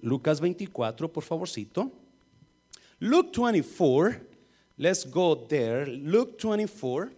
Lucas 0.00 0.40
24, 0.40 1.12
por 1.12 1.22
favorcito. 1.22 1.90
Luke 3.00 3.30
24. 3.32 4.20
Let's 4.76 5.10
go 5.10 5.36
there. 5.36 5.86
Luke 5.86 6.36
24. 6.42 7.10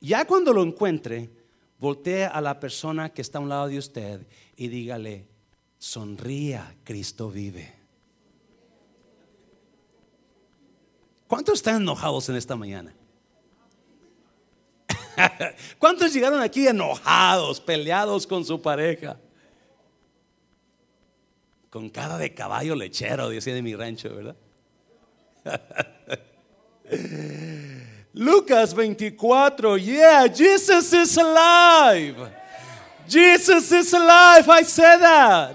Ya 0.00 0.24
cuando 0.26 0.52
lo 0.52 0.62
encuentre, 0.62 1.30
voltee 1.78 2.24
a 2.24 2.40
la 2.40 2.58
persona 2.58 3.10
que 3.10 3.22
está 3.22 3.38
a 3.38 3.42
un 3.42 3.48
lado 3.48 3.68
de 3.68 3.78
usted 3.78 4.26
y 4.56 4.68
dígale, 4.68 5.28
sonría, 5.78 6.74
Cristo 6.84 7.30
vive. 7.30 7.74
¿Cuántos 11.28 11.56
están 11.56 11.82
enojados 11.82 12.28
en 12.28 12.36
esta 12.36 12.56
mañana? 12.56 12.94
¿Cuántos 15.78 16.12
llegaron 16.12 16.40
aquí 16.40 16.66
enojados, 16.66 17.60
peleados 17.60 18.26
con 18.26 18.44
su 18.44 18.60
pareja? 18.60 19.16
Con 21.68 21.88
cara 21.88 22.18
de 22.18 22.34
caballo 22.34 22.74
lechero, 22.74 23.28
decía 23.28 23.54
de 23.54 23.62
mi 23.62 23.74
rancho, 23.74 24.14
¿verdad? 24.14 24.36
Lucas 28.12 28.74
24, 28.74 29.78
yeah, 29.78 30.26
Jesus 30.26 30.92
is 30.92 31.16
alive. 31.16 32.16
Jesus 33.08 33.72
is 33.72 33.94
alive, 33.94 34.48
I 34.48 34.62
said 34.62 34.98
that. 34.98 35.54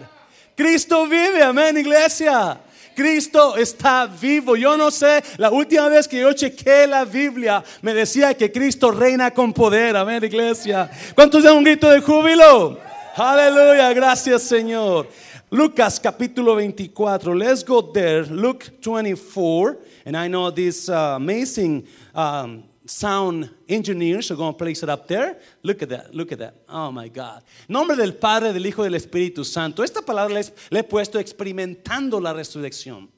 Cristo 0.56 1.06
vive, 1.06 1.44
amén, 1.44 1.78
iglesia. 1.78 2.60
Cristo 2.96 3.58
está 3.58 4.08
vivo. 4.08 4.56
Yo 4.56 4.78
no 4.78 4.90
sé, 4.90 5.24
la 5.38 5.52
última 5.52 5.90
vez 5.90 6.08
que 6.08 6.22
yo 6.22 6.34
chequé 6.34 6.88
la 6.88 7.06
Biblia, 7.06 7.64
me 7.82 7.94
decía 7.94 8.34
que 8.34 8.52
Cristo 8.52 8.90
reina 8.90 9.32
con 9.32 9.54
poder. 9.54 9.96
Amén, 9.96 10.24
iglesia. 10.24 10.90
¿Cuántos 11.14 11.44
dan 11.44 11.58
un 11.58 11.64
grito 11.64 11.90
de 11.90 12.02
júbilo? 12.02 12.80
Aleluya, 13.16 13.94
gracias 13.94 14.44
Señor. 14.44 15.08
Lucas 15.52 16.00
capítulo 16.00 16.56
24. 16.56 17.34
Let's 17.34 17.64
go 17.64 17.84
there. 17.84 18.24
Luke 18.24 18.66
24. 18.82 19.78
And 20.06 20.18
I 20.18 20.28
know 20.28 20.52
this 20.52 20.90
uh, 20.90 21.16
amazing 21.16 21.86
um, 22.14 22.64
sound 22.86 23.50
engineers 23.68 24.32
are 24.32 24.36
going 24.36 24.54
to 24.54 24.58
place 24.58 24.84
it 24.84 24.90
up 24.90 25.08
there. 25.08 25.38
Look 25.64 25.82
at 25.82 25.90
that, 25.90 26.14
look 26.14 26.32
at 26.32 26.40
that. 26.40 26.56
Oh 26.70 26.92
my 26.92 27.10
God. 27.10 27.44
Nombre 27.68 27.96
del 27.96 28.14
Padre, 28.14 28.54
del 28.54 28.66
Hijo 28.66 28.84
y 28.84 28.90
del 28.90 28.96
Espíritu 28.96 29.44
Santo. 29.44 29.84
Esta 29.84 30.02
palabra 30.02 30.42
le 30.70 30.80
he 30.80 30.84
puesto 30.84 31.20
experimentando 31.20 32.20
la 32.20 32.34
resurrección. 32.34 33.10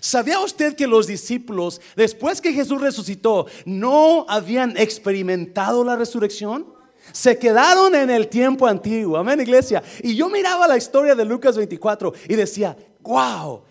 ¿Sabía 0.00 0.38
usted 0.40 0.76
que 0.76 0.86
los 0.86 1.06
discípulos, 1.06 1.80
después 1.96 2.40
que 2.40 2.52
Jesús 2.52 2.80
resucitó, 2.80 3.46
no 3.64 4.26
habían 4.28 4.76
experimentado 4.76 5.82
la 5.82 5.96
resurrección? 5.96 6.66
Se 7.12 7.38
quedaron 7.38 7.94
en 7.94 8.10
el 8.10 8.28
tiempo 8.28 8.66
antiguo. 8.66 9.16
Amén, 9.16 9.40
iglesia. 9.40 9.82
Y 10.02 10.14
yo 10.14 10.28
miraba 10.28 10.68
la 10.68 10.76
historia 10.76 11.14
de 11.14 11.24
Lucas 11.24 11.56
24 11.56 12.12
y 12.28 12.34
decía, 12.34 12.76
wow, 13.00 13.62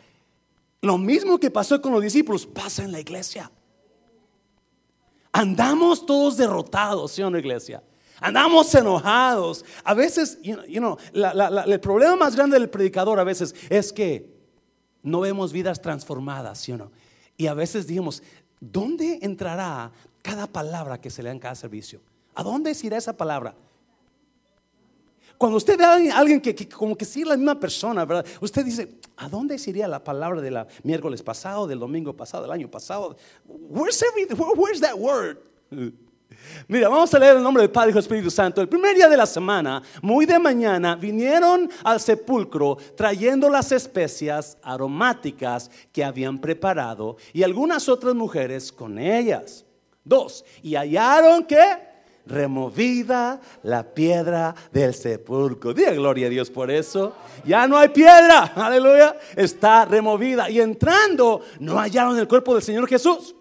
lo 0.82 0.98
mismo 0.98 1.38
que 1.40 1.52
pasó 1.52 1.82
con 1.82 1.92
los 1.92 2.02
discípulos 2.02 2.46
pasa 2.46 2.84
en 2.84 2.92
la 2.92 3.00
iglesia. 3.00 3.52
Andamos 5.38 6.05
todos 6.05 6.38
derrotados, 6.38 7.11
¿sí 7.11 7.22
o 7.22 7.30
no, 7.30 7.38
iglesia? 7.38 7.83
Andamos 8.22 8.73
enojados. 8.73 9.66
A 9.83 9.94
veces, 9.94 10.39
you 10.41 10.80
know, 10.80 10.97
el 11.14 11.80
problema 11.81 12.16
más 12.16 12.38
grande 12.38 12.58
del 12.58 12.69
predicador 12.69 13.19
a 13.19 13.25
veces 13.25 13.53
es 13.69 13.91
que 13.91 14.33
no 15.03 15.19
vemos 15.19 15.52
vidas 15.52 15.81
transformadas, 15.81 16.59
¿sí 16.59 16.72
o 16.72 16.78
no? 16.78 16.89
Y 17.36 17.47
a 17.47 17.53
veces 17.53 17.86
dijimos, 17.86 18.23
¿dónde 18.61 19.19
entrará 19.23 19.91
cada 20.22 20.47
palabra 20.47 21.02
que 21.02 21.09
se 21.09 21.22
le 21.22 21.28
da 21.28 21.33
en 21.33 21.39
cada 21.39 21.56
servicio? 21.56 22.00
¿A 22.33 22.41
dónde 22.41 22.73
irá 22.81 22.95
esa 22.95 23.17
palabra? 23.17 23.56
Cuando 25.38 25.58
usted 25.58 25.78
ve 25.78 25.86
a 25.86 26.17
alguien, 26.17 26.39
que, 26.39 26.67
como 26.69 26.95
que 26.95 27.05
sí 27.05 27.22
es 27.22 27.28
la 27.28 27.36
misma 27.36 27.59
persona, 27.59 28.05
¿verdad? 28.05 28.25
Usted 28.41 28.64
dice, 28.64 29.00
¿a 29.17 29.28
dónde 29.28 29.59
iría 29.66 29.88
la 29.88 30.03
palabra 30.03 30.41
de 30.41 30.52
la 30.52 30.67
miércoles 30.83 31.22
pasado, 31.22 31.67
del 31.67 31.80
domingo 31.80 32.16
pasado, 32.16 32.44
del 32.44 32.51
año 32.51 32.69
pasado? 32.69 33.18
Where's, 33.45 34.03
where's 34.56 34.81
that 34.81 34.95
word? 34.95 35.38
Mira, 36.68 36.90
vamos 36.90 37.13
a 37.13 37.19
leer 37.19 37.38
el 37.38 37.44
nombre 37.44 37.62
del 37.62 37.72
Padre 37.72 37.91
y 37.94 37.97
Espíritu 37.97 38.31
Santo. 38.31 38.62
El 38.62 38.69
primer 38.69 38.95
día 38.95 39.07
de 39.07 39.18
la 39.18 39.25
semana, 39.25 39.81
muy 40.01 40.25
de 40.25 40.40
mañana, 40.40 40.95
vinieron 40.95 41.69
al 41.84 42.00
sepulcro 42.00 42.78
trayendo 42.95 43.50
las 43.50 43.72
especias 43.72 44.57
aromáticas 44.63 45.69
que 45.91 46.03
habían 46.03 46.40
preparado 46.40 47.18
y 47.34 47.44
algunas 47.44 47.88
otras 47.90 48.16
mujeres 48.16 48.72
con 48.72 48.97
ellas. 48.97 49.66
Dos, 50.03 50.45
y 50.62 50.75
hallaron 50.75 51.45
que 51.45 51.84
removida 52.25 53.40
la 53.63 53.84
piedra 53.84 54.56
del 54.72 54.94
sepulcro. 54.94 55.74
Diga 55.74 55.91
gloria 55.94 56.28
a 56.28 56.30
Dios 56.30 56.50
por 56.50 56.72
eso. 56.72 57.16
Ya 57.46 57.68
no 57.68 57.78
hay 57.78 57.90
piedra, 57.90 58.44
aleluya. 58.56 59.18
Está 59.36 59.86
removida. 59.86 60.50
Y 60.50 60.59
entrando, 60.59 61.41
no 61.59 61.78
hallaron 61.80 62.18
el 62.18 62.28
cuerpo 62.28 62.53
del 62.53 62.63
Señor 62.63 62.88
Jesús. 62.88 63.36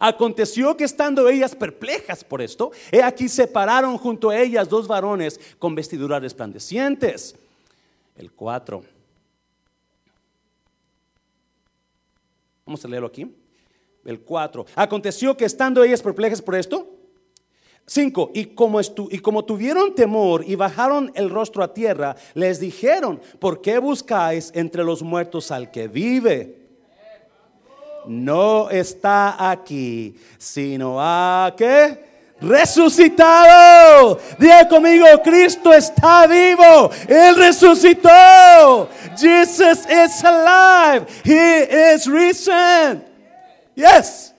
Aconteció 0.00 0.76
que 0.76 0.84
estando 0.84 1.28
ellas 1.28 1.54
perplejas 1.54 2.24
por 2.24 2.42
esto, 2.42 2.72
he 2.90 3.02
aquí 3.02 3.28
separaron 3.28 3.96
junto 3.96 4.30
a 4.30 4.38
ellas 4.38 4.68
dos 4.68 4.88
varones 4.88 5.38
con 5.58 5.74
vestiduras 5.74 6.20
resplandecientes. 6.20 7.36
El 8.16 8.32
4. 8.32 8.84
Vamos 12.66 12.84
a 12.84 12.88
leerlo 12.88 13.08
aquí. 13.08 13.34
El 14.04 14.20
4. 14.20 14.66
Aconteció 14.74 15.36
que 15.36 15.44
estando 15.44 15.82
ellas 15.82 16.02
perplejas 16.02 16.42
por 16.42 16.54
esto, 16.54 16.88
5. 17.86 18.30
Y 18.34 18.46
como, 18.46 18.80
y 18.80 19.18
como 19.18 19.44
tuvieron 19.44 19.94
temor 19.94 20.44
y 20.46 20.54
bajaron 20.54 21.12
el 21.14 21.30
rostro 21.30 21.62
a 21.62 21.74
tierra, 21.74 22.16
les 22.34 22.60
dijeron, 22.60 23.20
¿por 23.38 23.60
qué 23.60 23.78
buscáis 23.78 24.50
entre 24.54 24.84
los 24.84 25.02
muertos 25.02 25.50
al 25.50 25.70
que 25.70 25.88
vive? 25.88 26.64
No 28.06 28.70
está 28.70 29.50
aquí, 29.50 30.14
sino 30.38 30.96
a 30.98 31.54
que 31.56 32.14
resucitado. 32.40 34.18
Diga 34.38 34.68
conmigo, 34.68 35.06
Cristo 35.22 35.72
está 35.72 36.26
vivo. 36.26 36.90
Él 37.08 37.36
resucitó. 37.36 38.88
Jesus 39.16 39.86
is 39.86 40.24
alive. 40.24 41.06
He 41.24 41.94
is 41.94 42.06
risen. 42.06 43.04
Yes. 43.74 44.33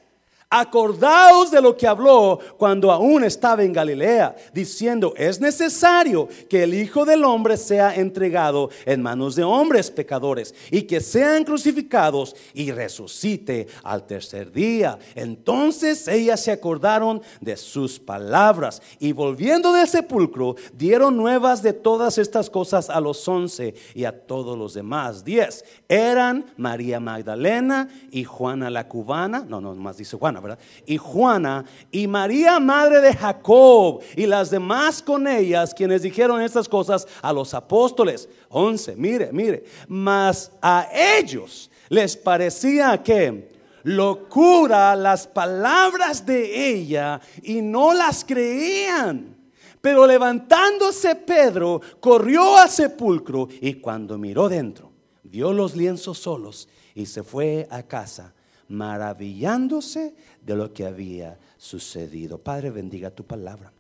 Acordaos 0.58 1.52
de 1.52 1.62
lo 1.62 1.76
que 1.76 1.86
habló 1.86 2.40
cuando 2.58 2.90
aún 2.90 3.26
estaba 3.26 3.62
en 3.62 3.74
Galilea, 3.74 4.38
diciendo, 4.54 5.14
es 5.18 5.42
necesario 5.42 6.30
que 6.50 6.64
el 6.64 6.74
Hijo 6.74 7.04
del 7.04 7.26
Hombre 7.26 7.58
sea 7.58 7.94
entregado 7.94 8.70
en 8.86 9.02
manos 9.02 9.36
de 9.36 9.44
hombres 9.44 9.92
pecadores 9.92 10.56
y 10.72 10.84
que 10.84 11.02
sean 11.02 11.44
crucificados 11.44 12.38
y 12.54 12.72
resucite 12.72 13.68
al 13.84 14.08
tercer 14.08 14.50
día. 14.50 14.98
Entonces 15.14 16.08
ellas 16.08 16.42
se 16.42 16.54
acordaron 16.54 17.22
de 17.42 17.58
sus 17.58 18.00
palabras 18.00 18.82
y 18.98 19.12
volviendo 19.12 19.74
del 19.74 19.90
sepulcro 19.90 20.56
dieron 20.74 21.18
nuevas 21.18 21.64
de 21.64 21.74
todas 21.74 22.18
estas 22.18 22.50
cosas 22.50 22.90
a 22.90 23.02
los 23.02 23.28
once 23.28 23.76
y 23.94 24.06
a 24.06 24.26
todos 24.26 24.58
los 24.58 24.74
demás. 24.74 25.26
Diez 25.26 25.66
eran 25.90 26.46
María 26.56 27.02
Magdalena 27.02 27.90
y 28.10 28.24
Juana 28.24 28.70
la 28.70 28.88
cubana, 28.88 29.46
no, 29.46 29.60
no, 29.60 29.76
más 29.76 29.98
dice 29.98 30.16
Juana 30.16 30.45
y 30.86 30.98
Juana 30.98 31.66
y 31.92 32.08
María, 32.08 32.60
madre 32.60 33.02
de 33.02 33.14
Jacob, 33.14 34.02
y 34.16 34.26
las 34.26 34.50
demás 34.50 35.02
con 35.02 35.28
ellas, 35.28 35.74
quienes 35.74 36.02
dijeron 36.02 36.42
estas 36.42 36.70
cosas 36.70 37.08
a 37.22 37.34
los 37.34 37.54
apóstoles. 37.54 38.30
11, 38.50 38.96
mire, 38.96 39.30
mire, 39.32 39.64
mas 39.88 40.52
a 40.62 40.88
ellos 40.94 41.70
les 41.90 42.16
parecía 42.16 43.02
que 43.02 43.56
locura 43.84 44.96
las 44.96 45.28
palabras 45.28 46.26
de 46.26 46.72
ella 46.72 47.22
y 47.44 47.62
no 47.62 47.94
las 47.94 48.26
creían. 48.26 49.36
Pero 49.80 50.08
levantándose 50.08 51.16
Pedro, 51.16 51.80
corrió 52.00 52.58
al 52.58 52.70
sepulcro 52.70 53.48
y 53.62 53.76
cuando 53.76 54.18
miró 54.18 54.50
dentro, 54.50 54.92
vio 55.24 55.54
los 55.54 55.76
lienzos 55.76 56.18
solos 56.18 56.68
y 56.96 57.06
se 57.06 57.22
fue 57.22 57.68
a 57.70 57.84
casa, 57.84 58.34
maravillándose 58.68 60.16
de 60.42 60.56
lo 60.56 60.74
que 60.74 60.86
había 60.86 61.40
sucedido. 61.58 62.38
Padre, 62.38 62.72
bendiga 62.72 63.12
tu 63.12 63.24
palabra. 63.24 63.72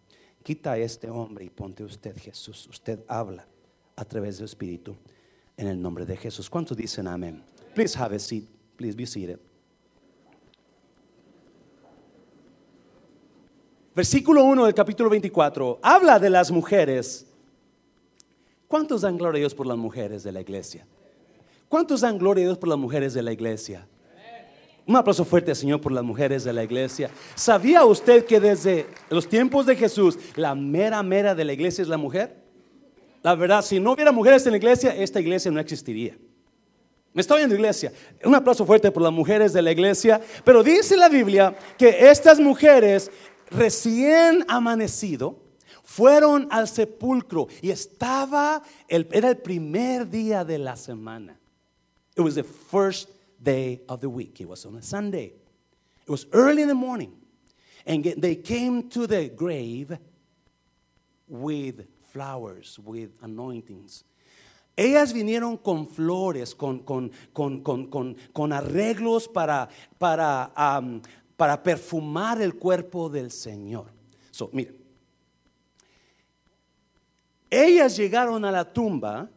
Quita 0.44 0.74
a 0.74 0.78
este 0.78 1.10
hombre 1.10 1.46
y 1.46 1.50
ponte 1.50 1.84
usted, 1.84 2.16
Jesús. 2.18 2.68
Usted 2.68 3.00
habla 3.08 3.48
a 3.96 4.06
través 4.06 4.38
del 4.38 4.46
Espíritu 4.46 4.96
en 5.58 5.68
el 5.68 5.82
nombre 5.82 6.06
de 6.06 6.18
Jesús. 6.18 6.50
¿Cuántos 6.50 6.78
dicen 6.78 7.08
amén? 7.08 7.44
Please 7.74 7.98
have 7.98 8.16
a 8.16 8.20
seat. 8.20 8.46
Please 8.78 8.96
be 8.96 9.06
seated. 9.06 9.40
Versículo 13.96 14.44
1 14.44 14.66
del 14.66 14.74
capítulo 14.74 15.10
24 15.10 15.80
habla 15.82 16.20
de 16.20 16.30
las 16.30 16.52
mujeres. 16.52 17.26
¿Cuántos 18.68 19.02
dan 19.02 19.18
gloria 19.18 19.38
a 19.38 19.40
Dios 19.40 19.56
por 19.56 19.66
las 19.66 19.78
mujeres 19.78 20.24
de 20.24 20.34
la 20.34 20.42
iglesia? 20.42 20.86
¿Cuántos 21.70 22.02
dan 22.02 22.18
gloria 22.18 22.44
a 22.44 22.48
Dios 22.48 22.58
por 22.58 22.68
las 22.68 22.78
mujeres 22.78 23.14
de 23.14 23.24
la 23.24 23.32
iglesia? 23.32 23.88
Un 24.88 24.96
aplauso 24.96 25.26
fuerte, 25.26 25.56
Señor, 25.56 25.82
por 25.82 25.92
las 25.92 26.04
mujeres 26.04 26.44
de 26.44 26.54
la 26.54 26.64
iglesia. 26.64 27.10
¿Sabía 27.34 27.84
usted 27.86 28.26
que 28.26 28.40
desde 28.40 28.88
los 29.10 29.28
tiempos 29.28 29.66
de 29.66 29.76
Jesús 29.76 30.18
la 30.36 30.54
mera 30.54 31.02
mera 31.02 31.34
de 31.34 31.44
la 31.44 31.54
iglesia 31.54 31.82
es 31.82 31.88
la 31.88 31.98
mujer? 31.98 32.36
La 33.24 33.34
verdad, 33.34 33.64
si 33.64 33.80
no 33.80 33.94
hubiera 33.94 34.12
mujeres 34.12 34.46
en 34.46 34.52
la 34.52 34.58
iglesia, 34.58 34.96
esta 34.96 35.20
iglesia 35.20 35.50
no 35.50 35.60
existiría. 35.60 36.16
Me 37.14 37.22
está 37.22 37.34
oyendo 37.34 37.56
iglesia. 37.56 37.92
Un 38.24 38.36
aplauso 38.36 38.66
fuerte 38.66 38.92
por 38.92 39.02
las 39.02 39.12
mujeres 39.12 39.54
de 39.54 39.62
la 39.62 39.72
iglesia. 39.72 40.22
Pero 40.44 40.62
dice 40.62 40.96
la 40.96 41.10
Biblia 41.10 41.56
que 41.78 42.10
estas 42.10 42.40
mujeres 42.40 43.10
recién 43.50 44.46
amanecido 44.48 45.40
fueron 45.82 46.48
al 46.52 46.68
sepulcro 46.68 47.48
y 47.62 47.72
estaba, 47.72 48.62
el, 48.88 49.08
era 49.12 49.30
el 49.30 49.38
primer 49.38 50.10
día 50.10 50.44
de 50.44 50.60
la 50.60 50.76
semana. 50.76 51.40
It 52.18 52.22
was 52.22 52.36
the 52.36 52.44
first 52.44 53.10
day 53.46 53.80
of 53.88 54.02
the 54.02 54.10
week. 54.10 54.42
It 54.42 54.50
was 54.50 54.66
on 54.66 54.76
a 54.76 54.82
Sunday. 54.82 55.32
It 56.06 56.12
was 56.12 56.26
early 56.34 56.64
in 56.64 56.68
the 56.68 56.76
morning. 56.76 57.14
And 57.86 58.04
they 58.04 58.36
came 58.36 58.90
to 58.90 59.08
the 59.08 59.30
grave 59.30 59.98
with 61.28 61.88
flowers, 62.12 62.78
with 62.84 63.12
anointings. 63.22 64.04
Ellas 64.78 65.14
vinieron 65.14 65.64
con 65.64 65.88
flores, 65.88 66.54
con, 66.54 66.80
con, 66.80 67.12
con, 67.34 67.62
con 68.34 68.52
arreglos 68.52 69.32
para, 69.32 69.70
para, 69.98 70.52
um, 70.58 71.02
para 71.38 71.64
perfumar 71.64 72.42
el 72.42 72.56
cuerpo 72.56 73.08
del 73.08 73.32
Señor. 73.32 73.86
So, 74.32 74.50
mira, 74.52 74.72
ellas 77.50 77.96
llegaron 77.96 78.44
a 78.44 78.52
la 78.52 78.66
tumba 78.74 79.30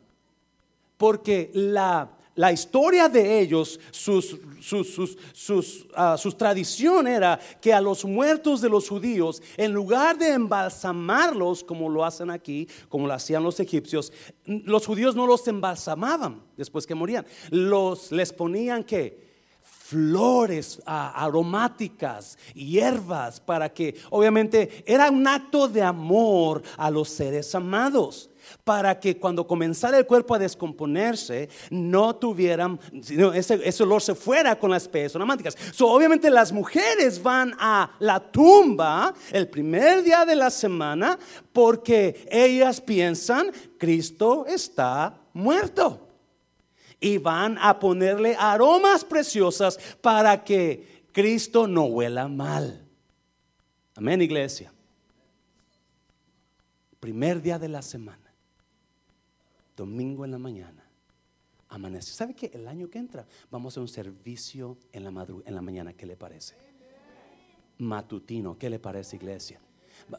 porque 0.96 1.52
la 1.54 2.17
la 2.38 2.52
historia 2.52 3.08
de 3.08 3.40
ellos, 3.40 3.80
sus, 3.90 4.38
sus, 4.60 5.86
ah, 5.96 6.16
tradición 6.36 7.08
era 7.08 7.36
que 7.60 7.72
a 7.74 7.80
los 7.80 8.04
muertos 8.04 8.60
de 8.60 8.68
los 8.68 8.88
judíos, 8.88 9.42
en 9.56 9.72
lugar 9.72 10.16
de 10.16 10.34
embalsamarlos 10.34 11.64
como 11.64 11.88
lo 11.88 12.04
hacen 12.04 12.30
aquí, 12.30 12.68
como 12.88 13.08
lo 13.08 13.12
hacían 13.14 13.42
los 13.42 13.58
egipcios, 13.58 14.12
los 14.44 14.86
judíos 14.86 15.16
no 15.16 15.26
los 15.26 15.48
embalsamaban 15.48 16.40
después 16.56 16.86
que 16.86 16.94
morían. 16.94 17.26
Los 17.50 18.12
les 18.12 18.32
ponían 18.32 18.84
que 18.84 19.26
flores 19.60 20.80
ah, 20.86 21.12
aromáticas, 21.16 22.38
hierbas, 22.54 23.40
para 23.40 23.68
que 23.68 23.96
obviamente 24.10 24.84
era 24.86 25.10
un 25.10 25.26
acto 25.26 25.66
de 25.66 25.82
amor 25.82 26.62
a 26.76 26.88
los 26.88 27.08
seres 27.08 27.52
amados 27.56 28.30
para 28.64 28.98
que 28.98 29.18
cuando 29.18 29.46
comenzara 29.46 29.98
el 29.98 30.06
cuerpo 30.06 30.34
a 30.34 30.38
descomponerse, 30.38 31.48
no 31.70 32.16
tuvieran, 32.16 32.78
ese, 33.34 33.82
olor 33.82 34.02
se 34.02 34.14
fuera 34.14 34.58
con 34.58 34.70
las 34.70 34.82
especies 34.82 35.16
aromáticas. 35.16 35.56
Obviamente 35.80 36.30
las 36.30 36.52
mujeres 36.52 37.22
van 37.22 37.54
a 37.58 37.90
la 37.98 38.20
tumba 38.20 39.14
el 39.32 39.48
primer 39.48 40.02
día 40.02 40.24
de 40.24 40.36
la 40.36 40.50
semana 40.50 41.18
porque 41.52 42.26
ellas 42.30 42.80
piensan, 42.80 43.50
Cristo 43.78 44.46
está 44.46 45.18
muerto. 45.32 46.04
Y 47.00 47.18
van 47.18 47.56
a 47.60 47.78
ponerle 47.78 48.34
aromas 48.36 49.04
preciosas 49.04 49.78
para 50.00 50.42
que 50.42 51.04
Cristo 51.12 51.68
no 51.68 51.84
huela 51.84 52.26
mal. 52.26 52.84
Amén, 53.94 54.20
iglesia. 54.20 54.72
Primer 56.98 57.40
día 57.40 57.58
de 57.58 57.68
la 57.68 57.82
semana 57.82 58.27
domingo 59.78 60.24
en 60.24 60.32
la 60.32 60.38
mañana, 60.38 60.84
amanece. 61.68 62.12
¿Sabe 62.12 62.34
que 62.34 62.50
el 62.52 62.66
año 62.66 62.90
que 62.90 62.98
entra 62.98 63.26
vamos 63.50 63.76
a 63.78 63.80
un 63.80 63.88
servicio 63.88 64.76
en 64.92 65.04
la, 65.04 65.26
en 65.44 65.54
la 65.54 65.62
mañana? 65.62 65.92
¿Qué 65.92 66.04
le 66.04 66.16
parece? 66.16 66.54
Matutino, 67.78 68.58
¿qué 68.58 68.68
le 68.68 68.80
parece, 68.80 69.16
iglesia? 69.16 69.60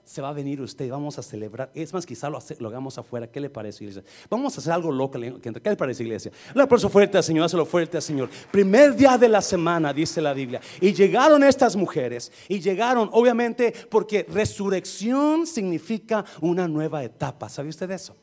Se 0.06 0.22
va 0.22 0.30
a 0.30 0.34
venir 0.34 0.62
usted, 0.62 0.90
vamos 0.90 1.18
a 1.18 1.24
celebrar. 1.24 1.72
Es 1.74 1.94
más, 1.94 2.06
quizá 2.06 2.30
lo, 2.30 2.40
hagamos 2.68 2.98
afuera. 2.98 3.28
¿Qué 3.28 3.40
le 3.40 3.50
parece, 3.50 3.84
iglesia? 3.84 4.04
Vamos 4.30 4.56
a 4.56 4.62
hacer 4.62 4.72
algo 4.72 4.92
loco. 4.92 5.20
¿Qué 5.20 5.52
le 5.52 5.76
parece, 5.76 6.04
iglesia? 6.04 6.32
Un 6.54 6.62
aplauso 6.62 6.90
fuerte 6.90 7.18
al 7.18 7.24
Señor, 7.24 7.46
hazlo 7.46 7.66
fuerte 7.66 7.98
al 7.98 8.04
Señor. 8.04 8.30
Primer 8.52 8.96
día 8.96 9.18
de 9.18 9.28
la 9.28 9.42
semana, 9.42 9.92
dice 9.94 10.22
la 10.22 10.34
Biblia. 10.34 10.62
Y 10.80 10.94
llegaron 10.94 11.44
estas 11.44 11.76
mujeres. 11.76 12.32
Y 12.48 12.60
llegaron, 12.60 13.10
obviamente, 13.14 13.74
porque 13.90 14.26
resurrección 14.30 15.48
significa 15.48 16.24
una 16.42 16.68
nueva 16.68 17.04
etapa. 17.04 17.50
¿Sabe 17.50 17.70
usted 17.70 17.90
eso? 17.92 18.16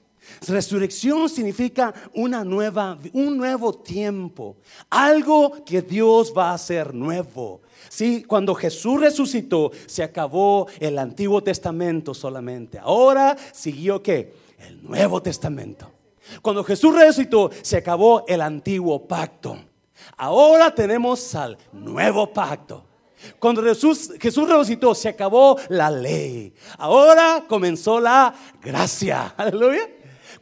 Resurrección 0.47 1.29
significa 1.29 1.95
una 2.15 2.45
nueva, 2.45 2.99
un 3.13 3.37
nuevo 3.37 3.73
tiempo, 3.75 4.57
algo 4.91 5.65
que 5.65 5.83
Dios 5.83 6.33
va 6.37 6.51
a 6.51 6.55
hacer 6.55 6.95
nuevo. 6.95 7.63
Sí, 7.89 8.25
cuando 8.25 8.55
Jesús 8.55 9.01
resucitó, 9.01 9.71
se 9.87 10.03
acabó 10.03 10.67
el 10.81 10.99
Antiguo 10.99 11.43
Testamento 11.43 12.15
solamente. 12.15 12.79
Ahora 12.79 13.37
siguió 13.53 14.03
qué? 14.03 14.35
El 14.59 14.83
Nuevo 14.83 15.23
Testamento. 15.23 15.91
Cuando 16.43 16.65
Jesús 16.65 16.95
resucitó, 16.95 17.51
se 17.63 17.77
acabó 17.77 18.25
el 18.27 18.41
antiguo 18.41 19.07
pacto. 19.07 19.59
Ahora 20.17 20.75
tenemos 20.75 21.35
al 21.35 21.57
nuevo 21.73 22.33
pacto. 22.33 22.85
Cuando 23.39 23.63
Jesús, 23.63 24.13
Jesús 24.21 24.49
resucitó, 24.49 24.95
se 24.95 25.09
acabó 25.09 25.57
la 25.69 25.91
ley. 25.91 26.55
Ahora 26.79 27.45
comenzó 27.49 28.01
la 28.01 28.35
gracia. 28.61 29.35
Aleluya. 29.37 29.89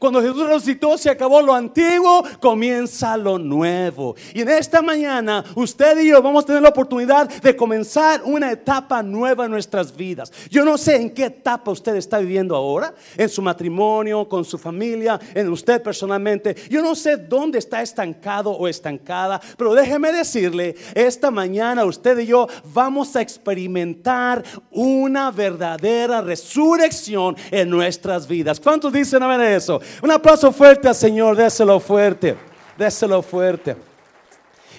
Cuando 0.05 0.21
Jesús 0.21 0.47
resucitó, 0.47 0.99
se 0.99 1.09
acabó 1.09 1.41
lo 1.41 1.55
antiguo, 1.55 2.23
comienza 2.39 3.17
lo 3.17 3.39
nuevo. 3.39 4.15
Y 4.35 4.43
en 4.43 4.51
esta 4.51 4.83
mañana, 4.83 5.43
usted 5.55 5.99
y 5.99 6.09
yo 6.09 6.21
vamos 6.21 6.45
a 6.45 6.47
tener 6.49 6.61
la 6.61 6.69
oportunidad 6.69 7.27
de 7.27 7.57
comenzar 7.57 8.21
una 8.23 8.53
etapa 8.53 9.03
nueva 9.03 9.47
en 9.47 9.53
nuestras 9.53 9.97
vidas. 9.97 10.31
Yo 10.51 10.63
no 10.63 10.77
sé 10.77 10.97
en 10.97 11.09
qué 11.09 11.25
etapa 11.25 11.71
usted 11.71 11.95
está 11.95 12.19
viviendo 12.19 12.55
ahora, 12.55 12.95
en 13.17 13.31
su 13.31 13.41
matrimonio, 13.41 14.29
con 14.29 14.45
su 14.45 14.59
familia, 14.59 15.19
en 15.33 15.49
usted 15.49 15.81
personalmente. 15.81 16.55
Yo 16.69 16.83
no 16.83 16.95
sé 16.95 17.17
dónde 17.17 17.59
está 17.59 17.81
estancado 17.81 18.51
o 18.51 18.69
estancada, 18.69 19.41
pero 19.57 19.73
déjeme 19.73 20.13
decirle, 20.13 20.77
esta 20.95 21.31
mañana 21.31 21.87
usted 21.87 22.19
y 22.19 22.27
yo 22.27 22.47
vamos 22.75 23.17
a 23.17 23.23
experimentar 23.23 24.45
una 24.71 25.31
verdadera 25.31 26.21
resurrección 26.21 27.39
en 27.51 27.71
nuestras 27.71 28.29
vidas. 28.29 28.61
¿Cuántos 28.61 28.93
dicen 28.93 29.23
a 29.23 29.29
ver 29.29 29.41
eso? 29.41 29.81
Un 30.03 30.11
aplauso 30.11 30.53
fuerte 30.53 30.89
al 30.89 30.95
Señor, 30.95 31.37
déselo 31.37 31.81
fuerte, 31.81 32.37
déselo 32.77 33.23
fuerte. 33.23 33.77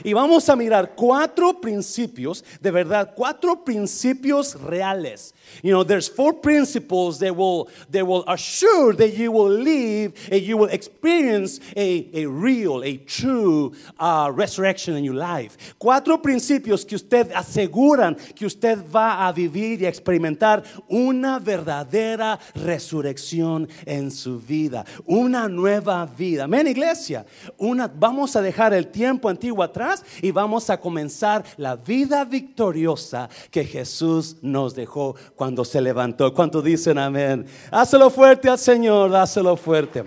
Y 0.04 0.14
vamos 0.14 0.50
a 0.50 0.56
mirar 0.56 0.94
cuatro 0.96 1.60
principios, 1.60 2.44
de 2.62 2.72
verdad, 2.72 3.14
cuatro 3.16 3.64
principios 3.64 4.56
reales 4.62 5.34
You 5.64 5.72
know, 5.72 5.84
there's 5.84 6.08
four 6.08 6.34
principles 6.34 7.20
that 7.20 7.36
will, 7.36 7.70
that 7.90 8.06
will 8.06 8.24
assure 8.28 8.94
that 8.94 9.16
you 9.16 9.32
will 9.32 9.50
live 9.50 10.14
and 10.32 10.42
you 10.42 10.58
will 10.58 10.68
experience 10.68 11.60
a, 11.76 12.10
a 12.14 12.26
real, 12.26 12.84
a 12.84 12.98
true 12.98 13.74
uh, 14.00 14.32
resurrection 14.34 14.96
in 14.96 15.04
your 15.04 15.16
life. 15.16 15.76
Cuatro 15.80 16.18
principios 16.22 16.86
que 16.86 16.96
usted 16.96 17.32
aseguran 17.32 18.16
que 18.36 18.46
usted 18.46 18.80
va 18.94 19.28
a 19.28 19.32
vivir 19.32 19.82
y 19.82 19.86
experimentar 19.86 20.64
una 20.90 21.40
verdadera 21.40 22.40
resurrección 22.54 23.68
en 23.86 24.12
su 24.12 24.40
vida, 24.40 24.86
una 25.06 25.48
nueva 25.48 26.06
vida. 26.06 26.44
Amén, 26.44 26.68
iglesia. 26.68 27.26
Una, 27.58 27.88
vamos 27.88 28.36
a 28.36 28.42
dejar 28.42 28.74
el 28.74 28.88
tiempo 28.88 29.30
antiguo 29.30 29.64
atrás 29.64 29.85
y 30.22 30.32
vamos 30.32 30.70
a 30.70 30.80
comenzar 30.80 31.44
la 31.58 31.76
vida 31.76 32.26
victoriosa 32.26 33.30
que 33.52 33.64
Jesús 33.66 34.38
nos 34.42 34.76
dejó 34.76 35.16
cuando 35.36 35.66
se 35.66 35.82
levantó. 35.82 36.34
¿Cuánto 36.34 36.62
dicen 36.62 36.98
amén? 36.98 37.46
Hácelo 37.72 38.10
fuerte 38.10 38.50
al 38.50 38.60
Señor, 38.60 39.12
dáselo 39.12 39.56
fuerte. 39.56 40.04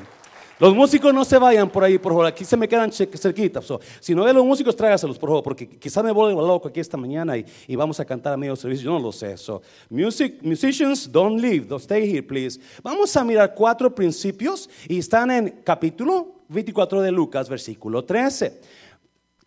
Los 0.58 0.74
músicos 0.74 1.14
no 1.14 1.24
se 1.24 1.38
vayan 1.38 1.70
por 1.70 1.84
ahí, 1.84 1.98
por 1.98 2.12
favor. 2.12 2.26
Aquí 2.26 2.44
se 2.44 2.56
me 2.56 2.66
quedan 2.66 2.90
cerquita. 2.90 3.60
si 4.00 4.14
no 4.14 4.24
ven 4.24 4.34
los 4.34 4.44
músicos, 4.44 4.74
trágaselos, 4.74 5.16
por 5.16 5.28
favor, 5.28 5.44
porque 5.44 5.68
quizás 5.68 6.02
me 6.02 6.10
vuelva 6.10 6.42
loco 6.42 6.66
aquí 6.66 6.80
esta 6.80 6.96
mañana 6.96 7.36
y, 7.36 7.76
vamos 7.76 8.00
a 8.00 8.04
cantar 8.04 8.32
a 8.32 8.36
medio 8.36 8.56
servicio. 8.56 8.86
Yo 8.86 8.92
no 8.92 8.98
lo 8.98 9.12
sé. 9.12 9.36
So, 9.36 9.62
music, 9.88 10.42
musicians, 10.42 11.10
don't 11.10 11.40
leave. 11.40 11.66
Don't 11.66 11.82
stay 11.82 12.10
here, 12.10 12.22
please. 12.24 12.58
Vamos 12.82 13.16
a 13.16 13.22
mirar 13.22 13.54
cuatro 13.54 13.94
principios 13.94 14.68
y 14.88 14.98
están 14.98 15.30
en 15.30 15.60
capítulo 15.62 16.42
24 16.48 17.02
de 17.02 17.12
Lucas, 17.12 17.48
versículo 17.48 18.04
13 18.04 18.60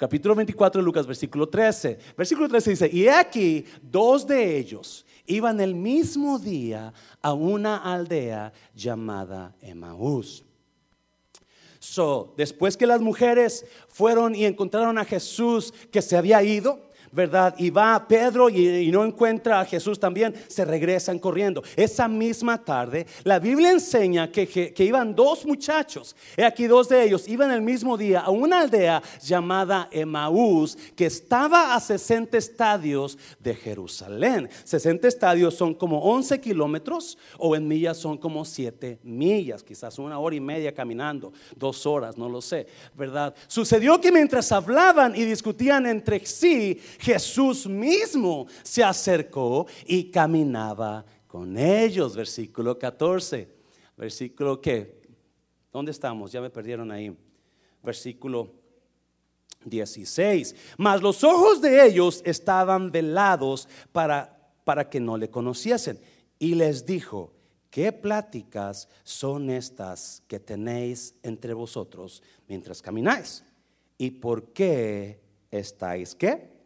capítulo 0.01 0.33
24 0.33 0.81
de 0.81 0.83
Lucas, 0.83 1.05
versículo 1.05 1.47
13. 1.47 1.99
Versículo 2.17 2.49
13 2.49 2.69
dice, 2.71 2.89
y 2.91 3.07
aquí 3.07 3.63
dos 3.83 4.25
de 4.25 4.57
ellos 4.57 5.05
iban 5.27 5.61
el 5.61 5.75
mismo 5.75 6.39
día 6.39 6.91
a 7.21 7.33
una 7.33 7.77
aldea 7.77 8.51
llamada 8.73 9.55
Emaús. 9.61 10.43
So, 11.77 12.33
después 12.35 12.77
que 12.77 12.87
las 12.87 12.99
mujeres 12.99 13.63
fueron 13.89 14.33
y 14.33 14.45
encontraron 14.45 14.97
a 14.97 15.05
Jesús 15.05 15.71
que 15.91 16.01
se 16.01 16.17
había 16.17 16.41
ido, 16.41 16.89
¿verdad? 17.11 17.55
Y 17.57 17.69
va 17.69 18.07
Pedro 18.07 18.49
y, 18.49 18.89
no 18.91 19.03
encuentra 19.03 19.59
a 19.59 19.65
Jesús 19.65 19.99
también, 19.99 20.33
se 20.47 20.65
regresan 20.65 21.19
corriendo. 21.19 21.63
Esa 21.75 22.07
misma 22.07 22.63
tarde, 22.63 23.05
la 23.23 23.39
Biblia 23.39 23.71
enseña 23.71 24.31
que, 24.31 24.47
que, 24.47 24.83
iban 24.83 25.15
dos 25.15 25.45
muchachos, 25.45 26.15
he 26.35 26.43
aquí 26.43 26.67
dos 26.67 26.89
de 26.89 27.03
ellos, 27.03 27.27
iban 27.27 27.51
el 27.51 27.61
mismo 27.61 27.97
día 27.97 28.21
a 28.21 28.29
una 28.29 28.61
aldea 28.61 29.01
llamada 29.21 29.87
Emaús, 29.91 30.77
que 30.95 31.05
estaba 31.05 31.75
a 31.75 31.79
60 31.79 32.37
estadios 32.37 33.17
de 33.39 33.55
Jerusalén. 33.55 34.49
60 34.63 35.07
estadios 35.07 35.55
son 35.55 35.73
como 35.73 35.99
11 35.99 36.39
kilómetros 36.39 37.17
o 37.37 37.55
en 37.55 37.67
millas 37.67 37.97
son 37.97 38.17
como 38.17 38.43
7 38.43 38.99
millas, 39.03 39.63
quizás 39.63 39.99
una 39.99 40.19
hora 40.19 40.35
y 40.35 40.39
media 40.39 40.73
caminando, 40.73 41.33
dos 41.55 41.85
horas, 41.85 42.17
no 42.17 42.29
lo 42.29 42.41
sé, 42.41 42.67
¿verdad? 42.95 43.33
Sucedió 43.47 43.99
que 43.99 44.11
mientras 44.11 44.51
hablaban 44.51 45.15
y 45.15 45.23
discutían 45.23 45.85
entre 45.85 46.25
sí, 46.25 46.79
Jesús 47.01 47.67
mismo 47.67 48.45
se 48.61 48.83
acercó 48.83 49.65
y 49.87 50.11
caminaba 50.11 51.03
con 51.27 51.57
ellos. 51.57 52.15
Versículo 52.15 52.77
14. 52.77 53.49
Versículo 53.97 54.61
que, 54.61 55.01
¿dónde 55.73 55.91
estamos? 55.91 56.31
Ya 56.31 56.41
me 56.41 56.51
perdieron 56.51 56.91
ahí. 56.91 57.15
Versículo 57.81 58.51
16. 59.65 60.55
Mas 60.77 61.01
los 61.01 61.23
ojos 61.23 61.59
de 61.59 61.87
ellos 61.87 62.21
estaban 62.23 62.91
velados 62.91 63.67
para, 63.91 64.53
para 64.63 64.87
que 64.87 64.99
no 64.99 65.17
le 65.17 65.31
conociesen. 65.31 65.99
Y 66.37 66.53
les 66.53 66.85
dijo, 66.85 67.33
¿qué 67.71 67.91
pláticas 67.91 68.87
son 69.03 69.49
estas 69.49 70.21
que 70.27 70.39
tenéis 70.39 71.15
entre 71.23 71.55
vosotros 71.55 72.21
mientras 72.47 72.79
camináis? 72.79 73.43
¿Y 73.97 74.11
por 74.11 74.53
qué 74.53 75.19
estáis 75.49 76.13
qué? 76.13 76.60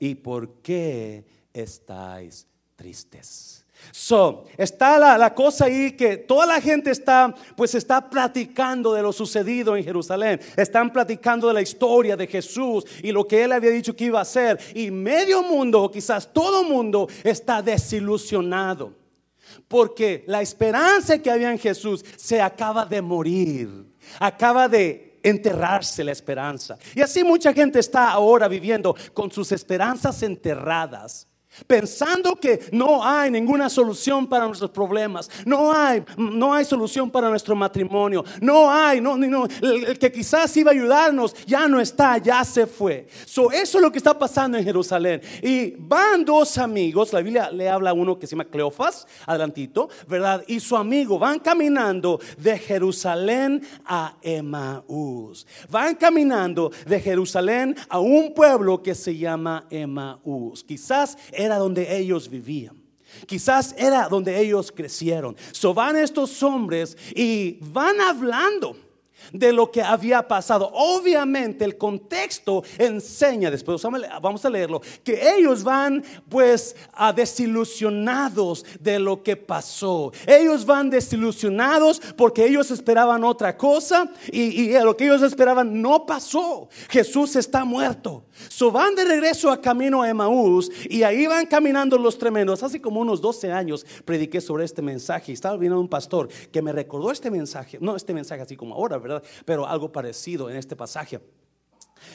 ¿Y 0.00 0.14
por 0.16 0.60
qué 0.62 1.24
estáis 1.52 2.46
tristes? 2.76 3.64
So, 3.90 4.44
está 4.56 4.98
la, 4.98 5.18
la, 5.18 5.34
cosa 5.34 5.66
ahí 5.66 5.92
que 5.92 6.16
toda 6.16 6.46
la 6.46 6.60
gente 6.60 6.90
está, 6.90 7.34
pues 7.56 7.74
está 7.74 8.08
platicando 8.08 8.92
de 8.94 9.02
lo 9.02 9.12
sucedido 9.12 9.76
en 9.76 9.84
Jerusalén. 9.84 10.40
Están 10.56 10.92
platicando 10.92 11.48
de 11.48 11.54
la 11.54 11.62
historia 11.62 12.16
de 12.16 12.26
Jesús 12.26 12.84
y 13.02 13.12
lo 13.12 13.26
que 13.26 13.44
él 13.44 13.52
había 13.52 13.70
dicho 13.70 13.94
que 13.94 14.04
iba 14.04 14.18
a 14.18 14.22
hacer. 14.22 14.58
Y 14.74 14.90
medio 14.90 15.42
mundo, 15.42 15.90
quizás 15.90 16.32
todo 16.32 16.64
mundo, 16.64 17.08
está 17.22 17.62
desilusionado. 17.62 18.92
Porque 19.68 20.24
la 20.26 20.42
esperanza 20.42 21.18
que 21.18 21.30
había 21.30 21.52
en 21.52 21.58
Jesús 21.58 22.04
se 22.16 22.40
acaba 22.40 22.84
de 22.84 23.02
morir. 23.02 23.86
Acaba 24.18 24.68
de 24.68 25.13
enterrarse 25.24 26.04
la 26.04 26.12
esperanza. 26.12 26.78
Y 26.94 27.00
así 27.00 27.24
mucha 27.24 27.52
gente 27.52 27.80
está 27.80 28.10
ahora 28.10 28.46
viviendo 28.46 28.94
con 29.12 29.32
sus 29.32 29.50
esperanzas 29.50 30.22
enterradas. 30.22 31.26
Pensando 31.66 32.34
que 32.36 32.68
no 32.72 33.04
hay 33.04 33.30
ninguna 33.30 33.68
solución 33.70 34.26
para 34.26 34.46
nuestros 34.46 34.70
problemas, 34.70 35.30
no 35.46 35.72
hay, 35.72 36.04
no 36.16 36.52
hay 36.52 36.64
solución 36.64 37.10
para 37.10 37.28
nuestro 37.28 37.54
matrimonio, 37.54 38.24
no 38.40 38.70
hay, 38.70 39.00
no, 39.00 39.16
no, 39.16 39.46
el, 39.62 39.98
que 39.98 40.10
quizás 40.10 40.56
iba 40.56 40.72
a 40.72 40.74
ayudarnos 40.74 41.34
ya 41.46 41.68
no 41.68 41.80
está, 41.80 42.18
ya 42.18 42.44
se 42.44 42.66
fue. 42.66 43.06
So, 43.24 43.52
eso 43.52 43.78
es 43.78 43.82
lo 43.82 43.92
que 43.92 43.98
está 43.98 44.18
pasando 44.18 44.58
en 44.58 44.64
Jerusalén. 44.64 45.20
Y 45.42 45.74
van 45.78 46.24
dos 46.24 46.58
amigos, 46.58 47.12
la 47.12 47.20
Biblia 47.20 47.50
le 47.50 47.68
habla 47.68 47.90
a 47.90 47.94
uno 47.94 48.18
que 48.18 48.26
se 48.26 48.32
llama 48.32 48.46
Cleofas, 48.46 49.06
adelantito, 49.26 49.88
¿verdad? 50.08 50.42
Y 50.46 50.60
su 50.60 50.76
amigo 50.76 51.18
van 51.18 51.38
caminando 51.38 52.20
de 52.36 52.58
Jerusalén 52.58 53.62
a 53.84 54.16
Emaús. 54.22 55.46
Van 55.70 55.94
caminando 55.94 56.72
de 56.86 57.00
Jerusalén 57.00 57.76
a 57.88 58.00
un 58.00 58.34
pueblo 58.34 58.82
que 58.82 58.94
se 58.94 59.16
llama 59.16 59.66
Emaús. 59.70 60.64
Quizás 60.64 61.16
era 61.44 61.58
donde 61.58 61.96
ellos 61.96 62.28
vivían. 62.28 62.82
Quizás 63.26 63.74
era 63.78 64.08
donde 64.08 64.38
ellos 64.40 64.72
crecieron. 64.72 65.36
So 65.52 65.72
van 65.72 65.96
estos 65.96 66.42
hombres 66.42 66.96
y 67.14 67.58
van 67.60 68.00
hablando 68.00 68.76
de 69.32 69.52
lo 69.52 69.70
que 69.70 69.82
había 69.82 70.26
pasado. 70.26 70.70
Obviamente 70.72 71.64
el 71.64 71.76
contexto 71.76 72.62
enseña, 72.78 73.50
después 73.50 73.82
vamos 74.20 74.44
a 74.44 74.50
leerlo, 74.50 74.80
que 75.02 75.34
ellos 75.36 75.62
van 75.62 76.04
pues 76.28 76.76
a 76.92 77.12
desilusionados 77.12 78.64
de 78.80 78.98
lo 78.98 79.22
que 79.22 79.36
pasó. 79.36 80.12
Ellos 80.26 80.64
van 80.64 80.90
desilusionados 80.90 82.00
porque 82.16 82.46
ellos 82.46 82.70
esperaban 82.70 83.24
otra 83.24 83.56
cosa 83.56 84.10
y, 84.30 84.72
lo 84.84 84.96
que 84.96 85.04
ellos 85.04 85.22
esperaban 85.22 85.80
no 85.80 86.04
pasó. 86.06 86.68
Jesús 86.88 87.36
está 87.36 87.64
muerto. 87.64 88.24
So 88.48 88.70
van 88.70 88.94
de 88.94 89.04
regreso 89.04 89.50
a 89.50 89.60
camino 89.60 90.02
a 90.02 90.08
Emaús 90.08 90.70
y 90.88 91.02
ahí 91.02 91.26
van 91.26 91.46
caminando 91.46 91.96
los 91.96 92.18
tremendos. 92.18 92.62
Hace 92.62 92.80
como 92.80 93.00
unos 93.00 93.20
12 93.20 93.52
años 93.52 93.86
prediqué 94.04 94.40
sobre 94.40 94.64
este 94.64 94.82
mensaje 94.82 95.32
y 95.32 95.34
estaba 95.34 95.56
viendo 95.56 95.78
un 95.78 95.88
pastor 95.88 96.28
que 96.50 96.62
me 96.62 96.72
recordó 96.72 97.10
este 97.10 97.30
mensaje, 97.30 97.78
no 97.80 97.96
este 97.96 98.12
mensaje 98.12 98.42
así 98.42 98.56
como 98.56 98.74
ahora, 98.74 98.98
¿verdad? 98.98 99.13
Pero 99.44 99.66
algo 99.66 99.90
parecido 99.90 100.50
en 100.50 100.56
este 100.56 100.76
pasaje. 100.76 101.20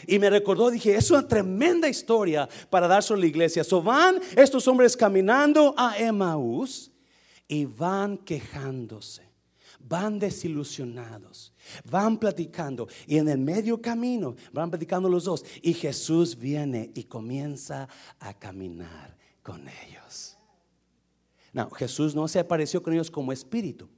Y 0.08 0.20
me 0.20 0.30
recordó, 0.30 0.70
dije, 0.70 0.96
es 0.96 1.10
una 1.12 1.28
tremenda 1.28 1.88
historia 1.88 2.48
para 2.70 2.88
dar 2.88 3.04
sobre 3.04 3.22
la 3.22 3.28
iglesia. 3.28 3.64
So 3.64 3.82
van 3.82 4.20
estos 4.36 4.68
hombres 4.68 4.96
caminando 4.96 5.74
a 5.78 5.98
Emaús 5.98 6.92
y 7.48 7.66
van 7.66 8.18
quejándose, 8.18 9.24
van 9.80 10.20
desilusionados, 10.20 11.54
van 11.90 12.18
platicando 12.18 12.88
y 13.08 13.18
en 13.18 13.28
el 13.28 13.40
medio 13.40 13.82
camino 13.82 14.36
van 14.54 14.70
platicando 14.70 15.10
los 15.10 15.24
dos 15.24 15.44
y 15.62 15.74
Jesús 15.74 16.38
viene 16.38 16.92
y 16.94 17.06
comienza 17.06 17.88
a 18.20 18.34
caminar 18.38 19.18
con 19.42 19.68
ellos. 19.68 20.38
No, 21.52 21.70
Jesús 21.72 22.14
no 22.14 22.28
se 22.28 22.40
apareció 22.40 22.84
con 22.84 22.94
ellos 22.94 23.10
como 23.10 23.32
espíritu. 23.32 23.90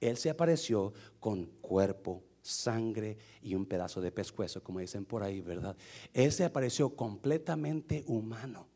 Él 0.00 0.16
se 0.16 0.28
apareció 0.28 0.92
con 1.20 1.46
cuerpo, 1.60 2.22
sangre 2.46 3.16
y 3.42 3.54
un 3.54 3.66
pedazo 3.66 4.00
de 4.00 4.12
pescuezo, 4.12 4.62
como 4.62 4.80
dicen 4.80 5.04
por 5.04 5.22
ahí, 5.22 5.40
¿verdad? 5.40 5.76
Él 6.12 6.32
se 6.32 6.44
apareció 6.44 6.94
completamente 6.94 8.04
humano, 8.06 8.66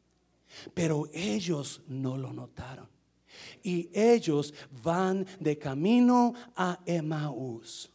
pero 0.75 1.09
ellos 1.13 1.83
no 1.89 2.17
lo 2.17 2.33
notaron. 2.33 2.89
Y 3.63 3.89
ellos 3.93 4.53
van 4.83 5.27
de 5.39 5.57
camino 5.59 6.35
a 6.57 6.81
Emaús 6.85 7.91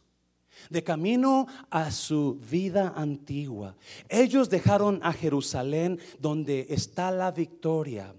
de 0.70 0.82
camino 0.82 1.46
a 1.70 1.90
su 1.90 2.40
vida 2.50 2.94
antigua. 2.96 3.76
Ellos 4.08 4.48
dejaron 4.48 5.00
a 5.02 5.12
Jerusalén 5.12 6.00
donde 6.18 6.66
está 6.70 7.10
la 7.10 7.30
victoria 7.30 8.12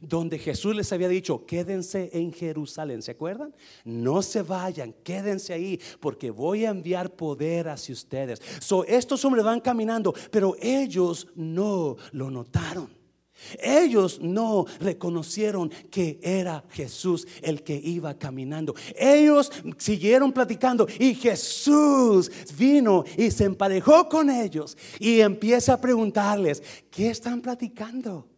donde 0.00 0.38
Jesús 0.38 0.74
les 0.74 0.92
había 0.92 1.08
dicho, 1.08 1.44
quédense 1.46 2.10
en 2.12 2.32
Jerusalén, 2.32 3.02
¿se 3.02 3.12
acuerdan? 3.12 3.54
No 3.84 4.22
se 4.22 4.42
vayan, 4.42 4.94
quédense 5.04 5.52
ahí, 5.52 5.80
porque 6.00 6.30
voy 6.30 6.64
a 6.64 6.70
enviar 6.70 7.10
poder 7.10 7.68
hacia 7.68 7.92
ustedes. 7.92 8.40
So, 8.60 8.84
estos 8.84 9.24
hombres 9.24 9.44
van 9.44 9.60
caminando, 9.60 10.14
pero 10.30 10.56
ellos 10.60 11.28
no 11.34 11.96
lo 12.12 12.30
notaron. 12.30 13.02
Ellos 13.58 14.20
no 14.20 14.66
reconocieron 14.80 15.70
que 15.90 16.20
era 16.22 16.64
Jesús 16.70 17.26
el 17.42 17.62
que 17.62 17.74
iba 17.74 18.16
caminando. 18.18 18.74
Ellos 18.96 19.50
siguieron 19.78 20.32
platicando 20.32 20.86
y 20.98 21.14
Jesús 21.14 22.30
vino 22.56 23.04
y 23.16 23.30
se 23.30 23.44
emparejó 23.44 24.08
con 24.08 24.30
ellos 24.30 24.76
y 24.98 25.20
empieza 25.20 25.74
a 25.74 25.80
preguntarles, 25.80 26.62
¿qué 26.90 27.10
están 27.10 27.40
platicando? 27.40 28.28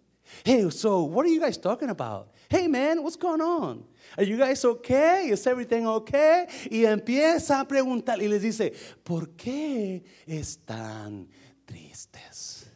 Hey, 0.42 0.68
so 0.70 1.04
what 1.04 1.26
are 1.26 1.28
you 1.28 1.40
guys 1.40 1.58
talking 1.58 1.90
about? 1.90 2.30
Hey, 2.48 2.66
man, 2.66 3.02
what's 3.02 3.16
going 3.16 3.40
on? 3.40 3.84
Are 4.16 4.24
you 4.24 4.36
guys 4.36 4.64
okay? 4.64 5.28
Is 5.28 5.46
everything 5.46 5.86
okay? 5.86 6.46
Y 6.70 6.84
empieza 6.84 7.60
a 7.60 7.64
preguntar 7.66 8.20
y 8.20 8.28
les 8.28 8.42
dice, 8.42 8.72
¿por 9.04 9.28
qué 9.36 10.02
están 10.26 11.28
tristes? 11.66 12.66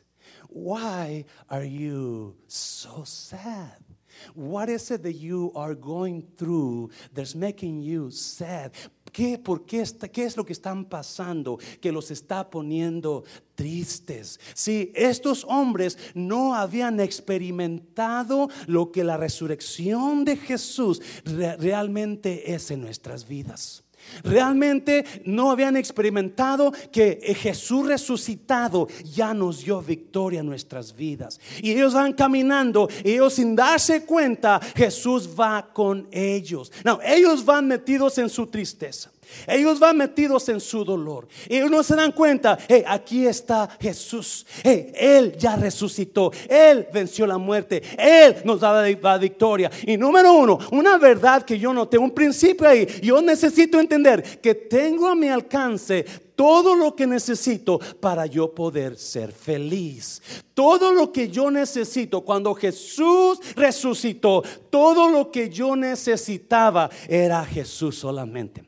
Why 0.49 1.25
are 1.49 1.65
you 1.65 2.37
so 2.47 3.05
sad? 3.05 3.88
What 4.35 4.69
is 4.69 4.91
it 4.91 5.03
that 5.03 5.15
you 5.15 5.53
are 5.55 5.75
going 5.75 6.23
through 6.37 6.91
that's 7.15 7.35
making 7.35 7.83
you 7.83 8.11
sad? 8.11 8.73
¿Qué, 9.13 9.39
por 9.39 9.65
qué, 9.65 9.81
está, 9.81 10.09
¿Qué 10.09 10.25
es 10.25 10.37
lo 10.37 10.45
que 10.45 10.53
están 10.53 10.85
pasando 10.85 11.59
que 11.81 11.93
los 11.93 12.11
está 12.11 12.49
poniendo 12.51 13.25
tristes? 13.55 14.39
Si 14.55 14.93
estos 14.95 15.45
hombres 15.49 15.99
no 16.15 16.55
habían 16.55 17.01
experimentado 17.01 18.49
lo 18.67 18.93
que 18.93 19.05
la 19.05 19.17
resurrección 19.17 20.25
de 20.25 20.37
Jesús 20.37 21.01
realmente 21.25 22.53
es 22.53 22.71
en 22.71 22.83
nuestras 22.83 23.27
vidas. 23.27 23.85
Realmente 24.23 25.05
no 25.25 25.51
habían 25.51 25.77
experimentado 25.77 26.73
que 26.93 27.19
Jesús 27.39 27.87
resucitado 27.87 28.89
ya 29.05 29.35
nos 29.35 29.65
dio 29.65 29.81
victoria 29.83 30.41
en 30.41 30.47
nuestras 30.47 30.95
vidas. 30.95 31.41
Y 31.63 31.73
ellos 31.73 31.95
van 31.95 32.13
caminando 32.13 32.89
y 33.05 33.13
ellos 33.13 33.35
sin 33.35 33.55
darse 33.55 34.05
cuenta, 34.05 34.61
Jesús 34.75 35.29
va 35.39 35.73
con 35.73 36.09
ellos. 36.11 36.73
No, 36.85 37.01
ellos 37.05 37.45
van 37.45 37.69
metidos 37.69 38.19
en 38.19 38.29
su 38.29 38.47
tristeza. 38.47 39.11
Ellos 39.47 39.79
van 39.79 39.97
metidos 39.97 40.49
en 40.49 40.61
su 40.61 40.85
dolor. 40.85 41.29
Y 41.49 41.57
ellos 41.57 41.71
no 41.71 41.83
se 41.83 41.97
dan 41.97 42.13
cuenta, 42.13 42.59
hey, 42.69 42.85
aquí 42.87 43.27
está 43.27 43.69
Jesús. 43.81 44.47
Hey, 44.63 44.93
Él 44.95 45.37
ya 45.37 45.57
resucitó. 45.57 46.33
Él 46.49 46.87
venció 46.93 47.27
la 47.27 47.39
muerte. 47.39 47.83
Él 47.99 48.37
nos 48.45 48.61
da 48.61 48.73
la 48.73 49.19
victoria. 49.19 49.71
Y 49.87 49.97
número 49.97 50.33
uno, 50.33 50.59
una 50.73 50.99
verdad 50.99 51.43
que 51.43 51.59
yo 51.59 51.73
noté, 51.73 51.99
un 51.99 52.11
principio 52.11 52.69
ahí. 52.69 52.87
Yo 53.03 53.21
necesito 53.21 53.81
entender 53.81 54.41
que 54.41 54.55
tengo 54.55 55.09
a 55.09 55.15
mi 55.15 55.29
alcance 55.29 56.05
todo 56.39 56.77
lo 56.77 56.95
que 56.95 57.05
necesito 57.05 57.81
para 58.01 58.25
yo 58.27 58.55
poder 58.55 58.97
ser 58.97 59.33
feliz. 59.33 60.23
Todo 60.55 60.93
lo 60.93 61.11
que 61.11 61.29
yo 61.29 61.51
necesito 61.51 62.21
cuando 62.21 62.55
Jesús 62.55 63.41
resucitó, 63.57 64.45
todo 64.71 65.09
lo 65.09 65.33
que 65.33 65.51
yo 65.51 65.75
necesitaba 65.75 66.91
era 67.09 67.45
Jesús 67.45 67.99
solamente. 67.99 68.68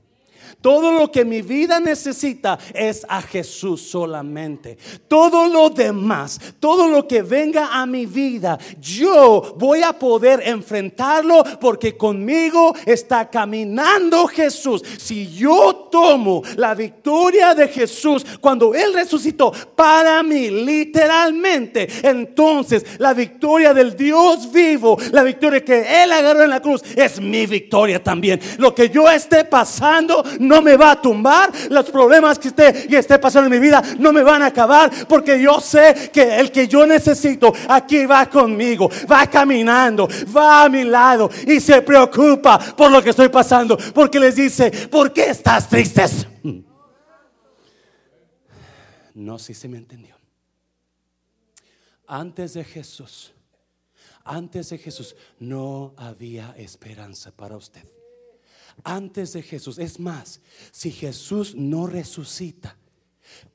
Todo 0.61 0.93
lo 0.93 1.11
que 1.11 1.25
mi 1.25 1.41
vida 1.41 1.81
necesita 1.81 2.59
es 2.75 3.07
a 3.09 3.23
Jesús 3.23 3.81
solamente. 3.81 4.77
Todo 5.09 5.49
lo 5.49 5.71
demás, 5.71 6.39
todo 6.61 6.87
lo 6.87 7.09
que 7.09 7.23
venga 7.23 7.81
a 7.81 7.87
mi 7.87 8.05
vida, 8.05 8.59
yo 8.79 9.55
voy 9.57 9.83
a 9.83 9.93
poder 9.93 10.43
enfrentarlo 10.45 11.43
porque 11.61 11.97
conmigo 11.97 12.75
está 12.85 13.31
caminando 13.31 14.27
Jesús. 14.27 14.83
Si 14.99 15.31
yo 15.35 15.89
tomo 15.91 16.43
la 16.57 16.75
victoria 16.75 17.55
de 17.55 17.69
Jesús 17.69 18.25
cuando 18.41 18.75
Él 18.75 18.93
resucitó 18.93 19.53
para 19.75 20.23
mí, 20.23 20.51
literalmente, 20.51 21.89
entonces 22.03 22.85
la 22.99 23.15
victoria 23.15 23.73
del 23.73 23.97
Dios 23.97 24.51
vivo, 24.53 24.99
la 25.13 25.23
victoria 25.23 25.65
que 25.65 26.03
Él 26.03 26.13
agarró 26.13 26.45
en 26.45 26.51
la 26.51 26.61
cruz, 26.61 26.83
es 26.97 27.21
mi 27.21 27.47
victoria 27.47 28.03
también. 28.03 28.41
Lo 28.59 28.75
que 28.75 28.91
yo 28.91 29.11
esté 29.11 29.45
pasando, 29.45 30.23
no 30.39 30.50
me 30.61 30.77
va 30.77 30.93
a 30.93 31.01
tumbar. 31.01 31.53
Los 31.71 31.91
problemas 31.91 32.39
que 32.39 32.49
esté, 32.49 32.97
esté 32.97 33.19
pasando 33.19 33.47
en 33.47 33.61
mi 33.61 33.65
vida 33.65 33.83
no 33.99 34.13
me 34.13 34.23
van 34.23 34.43
a 34.43 34.47
acabar. 34.47 34.91
Porque 35.07 35.41
yo 35.41 35.61
sé 35.61 36.11
que 36.13 36.41
el 36.41 36.51
que 36.51 36.67
yo 36.67 36.87
necesito 36.87 37.53
aquí 37.69 38.07
va 38.07 38.27
conmigo. 38.27 38.91
Va 39.11 39.27
caminando, 39.29 40.09
va 40.35 40.65
a 40.65 40.69
mi 40.69 40.85
lado 40.85 41.31
y 41.47 41.61
se 41.61 41.83
preocupa 41.83 42.59
por 42.59 42.91
lo 42.91 43.03
que 43.03 43.11
estoy 43.11 43.29
pasando. 43.29 43.79
Porque 43.95 44.19
les 44.19 44.35
dice, 44.35 44.71
¿por 44.89 45.13
qué 45.13 45.31
estás 45.31 45.69
tristes? 45.69 46.27
No 49.15 49.39
sé 49.39 49.55
si 49.55 49.61
se 49.61 49.69
me 49.69 49.79
entendió. 49.79 50.17
Antes 52.07 52.55
de 52.55 52.65
Jesús, 52.65 53.33
antes 54.25 54.71
de 54.71 54.79
Jesús, 54.79 55.15
no 55.39 55.95
había 55.97 56.55
esperanza 56.57 57.31
para 57.31 57.57
usted 57.57 58.00
antes 58.85 59.33
de 59.33 59.43
Jesús. 59.43 59.79
Es 59.79 59.99
más, 59.99 60.41
si 60.73 60.91
Jesús 60.91 61.55
no 61.55 61.87
resucita, 61.87 62.77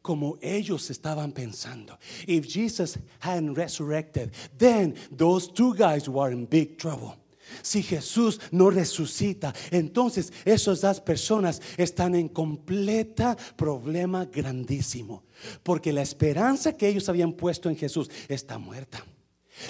como 0.02 0.38
ellos 0.42 0.90
estaban 0.90 1.32
pensando. 1.32 1.98
If 2.28 2.46
Jesus 2.46 2.98
hadn't 3.20 3.58
resurrected, 3.58 4.34
then 4.58 4.96
those 5.12 5.52
two 5.52 5.74
guys 5.74 6.08
were 6.08 6.32
in 6.32 6.46
big 6.46 6.78
trouble. 6.78 7.18
Si 7.62 7.84
Jesús 7.84 8.40
no 8.52 8.70
resucita, 8.70 9.54
entonces 9.72 10.34
esas 10.46 10.82
dos 10.82 11.00
personas 11.00 11.62
están 11.78 12.16
en 12.16 12.28
completa 12.28 13.38
problema 13.56 14.26
grandísimo, 14.26 15.24
porque 15.62 15.94
la 15.94 16.02
esperanza 16.02 16.76
que 16.76 16.88
ellos 16.88 17.08
habían 17.08 17.34
puesto 17.34 17.70
en 17.70 17.76
Jesús 17.76 18.10
está 18.28 18.58
muerta. 18.58 19.06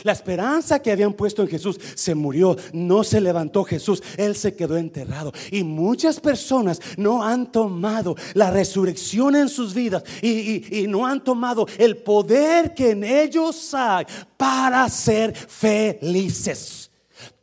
La 0.04 0.12
esperanza 0.12 0.80
que 0.80 0.92
habían 0.92 1.14
puesto 1.14 1.42
en 1.42 1.48
Jesús 1.48 1.80
se 1.96 2.16
murió, 2.16 2.56
no 2.74 3.04
se 3.04 3.22
levantó 3.22 3.64
Jesús, 3.64 4.02
Él 4.18 4.36
se 4.36 4.56
quedó 4.56 4.78
enterrado. 4.78 5.32
Y 5.52 5.64
muchas 5.64 6.20
personas 6.20 6.82
no 6.98 7.24
han 7.24 7.52
tomado 7.52 8.16
la 8.34 8.52
resurrección 8.52 9.36
en 9.36 9.50
sus 9.50 9.74
vidas 9.74 10.04
y, 10.22 10.86
no 10.88 11.06
han 11.06 11.24
tomado 11.24 11.68
el 11.78 11.98
poder 11.98 12.74
que 12.74 12.92
en 12.92 13.04
ellos 13.04 13.74
hay 13.74 14.06
para 14.38 14.88
ser 14.90 15.36
felices. 15.36 16.92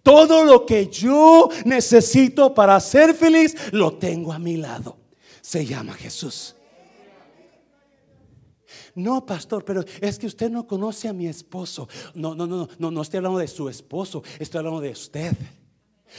Todo 0.02 0.44
lo 0.44 0.66
que 0.66 0.88
yo 0.88 1.48
necesito 1.64 2.54
para 2.54 2.78
ser 2.80 3.14
feliz 3.14 3.54
lo 3.72 3.94
tengo 3.94 4.32
a 4.32 4.38
mi 4.38 4.56
lado. 4.56 4.96
Se 5.40 5.64
llama 5.64 5.94
Jesús. 5.94 6.56
No, 8.94 9.24
pastor, 9.24 9.64
pero 9.64 9.84
es 10.00 10.18
que 10.18 10.26
usted 10.26 10.50
no 10.50 10.66
conoce 10.66 11.08
a 11.08 11.12
mi 11.12 11.26
esposo. 11.26 11.88
No, 12.14 12.34
no, 12.34 12.46
no, 12.46 12.68
no, 12.78 12.90
no 12.90 13.02
estoy 13.02 13.18
hablando 13.18 13.38
de 13.38 13.48
su 13.48 13.68
esposo, 13.68 14.22
estoy 14.38 14.58
hablando 14.58 14.80
de 14.80 14.90
usted. 14.90 15.34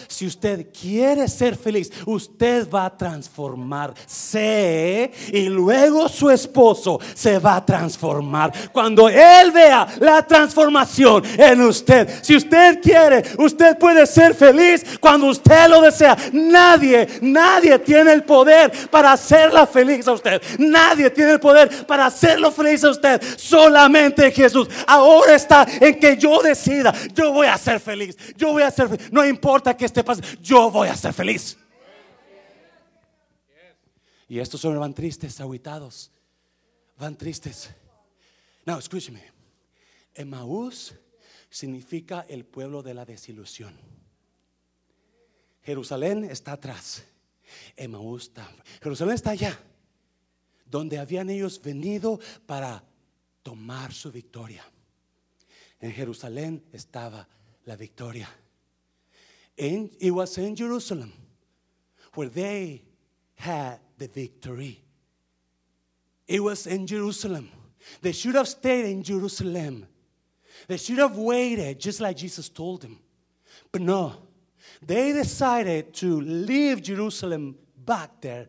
Si 0.08 0.28
usted 0.28 0.68
quiere 0.72 1.28
ser 1.28 1.56
feliz, 1.56 1.92
usted 2.06 2.70
va 2.70 2.86
a 2.86 2.98
transformarse 2.98 5.12
y 5.32 5.50
luego 5.50 6.08
su 6.10 6.30
esposo 6.30 7.00
se 7.14 7.40
va 7.40 7.58
a 7.58 7.66
transformar. 7.66 8.52
Cuando 8.72 9.10
él 9.10 9.52
vea 9.52 9.88
la 10.00 10.26
transformación 10.26 11.24
en 11.38 11.62
usted, 11.62 12.10
si 12.22 12.36
usted 12.36 12.80
quiere, 12.82 13.24
usted 13.38 13.78
puede 13.78 14.06
ser 14.06 14.36
feliz 14.36 14.84
cuando 15.00 15.28
usted 15.28 15.70
lo 15.70 15.82
desea. 15.82 16.18
Nadie, 16.32 17.08
nadie 17.22 17.80
tiene 17.80 18.14
el 18.14 18.24
poder 18.24 18.72
para 18.90 19.14
hacerla 19.14 19.68
feliz 19.68 20.08
a 20.08 20.14
usted. 20.14 20.42
Nadie 20.58 21.10
tiene 21.10 21.34
el 21.34 21.40
poder 21.40 21.86
para 21.86 22.06
hacerlo 22.06 22.52
feliz 22.52 22.84
a 22.84 22.92
usted. 22.92 23.22
Solamente 23.38 24.32
Jesús. 24.32 24.68
Ahora 24.88 25.36
está 25.36 25.66
en 25.80 26.00
que 26.00 26.18
yo 26.18 26.42
decida, 26.42 26.94
yo 27.14 27.32
voy 27.32 27.48
a 27.48 27.58
ser 27.58 27.80
feliz. 27.80 28.18
Yo 28.38 28.52
voy 28.52 28.64
a 28.64 28.72
ser 28.72 28.90
feliz. 28.90 29.12
No 29.12 29.26
importa 29.26 29.76
que 29.76 29.83
que 29.84 30.00
esté 30.00 30.04
yo 30.42 30.72
voy 30.72 30.88
a 30.88 30.96
ser 30.96 31.14
feliz. 31.14 31.58
Y 34.30 34.40
estos 34.40 34.64
hombres 34.64 34.80
van 34.80 34.94
tristes, 34.94 35.42
aguitados, 35.42 36.10
van 36.98 37.18
tristes. 37.18 37.70
No, 38.66 38.80
escúcheme. 38.80 39.22
Emaús 40.16 40.94
significa 41.50 42.26
el 42.30 42.46
pueblo 42.46 42.82
de 42.82 42.94
la 42.94 43.04
desilusión. 43.04 43.78
Jerusalén 45.64 46.24
está 46.24 46.54
atrás. 46.54 47.04
Emaús 47.76 48.24
está. 48.24 48.50
Jerusalén 48.82 49.16
está 49.16 49.32
allá, 49.32 49.60
donde 50.66 50.98
habían 50.98 51.30
ellos 51.30 51.62
venido 51.62 52.20
para 52.46 52.84
tomar 53.44 53.92
su 53.92 54.12
victoria. 54.14 54.64
En 55.82 55.92
Jerusalén 55.92 56.64
estaba 56.72 57.28
la 57.66 57.76
victoria. 57.76 58.34
In, 59.58 59.92
it 60.00 60.12
was 60.12 60.38
in 60.38 60.56
Jerusalem 60.56 61.14
where 62.16 62.30
they 62.30 62.84
had 63.36 63.80
the 63.98 64.08
victory. 64.08 64.84
It 66.28 66.42
was 66.42 66.68
in 66.68 66.88
Jerusalem. 66.88 67.50
They 68.02 68.12
should 68.12 68.36
have 68.36 68.48
stayed 68.48 68.86
in 68.86 69.04
Jerusalem. 69.04 69.86
They 70.68 70.78
should 70.78 71.00
have 71.00 71.18
waited 71.18 71.80
just 71.80 72.00
like 72.00 72.18
Jesus 72.18 72.50
told 72.50 72.82
them. 72.82 73.00
But 73.72 73.82
no, 73.82 74.14
they 74.82 75.14
decided 75.14 75.94
to 75.96 76.22
leave 76.22 76.82
Jerusalem 76.82 77.56
back 77.78 78.22
there 78.22 78.48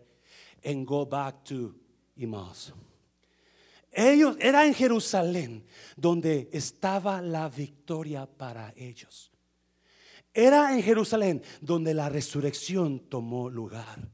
and 0.65 0.87
go 0.87 1.05
back 1.05 1.45
to 1.45 1.75
Emmaus. 2.21 2.73
Ellos, 3.97 4.37
era 4.41 4.67
en 4.67 4.75
Jerusalén 4.75 5.63
donde 5.97 6.49
estaba 6.53 7.21
la 7.23 7.49
victoria 7.49 8.27
para 8.27 8.73
ellos. 8.77 9.31
Era 10.35 10.75
en 10.75 10.83
Jerusalén 10.83 11.43
donde 11.61 11.95
la 11.95 12.09
resurrección 12.09 13.09
tomó 13.09 13.49
lugar. 13.49 14.11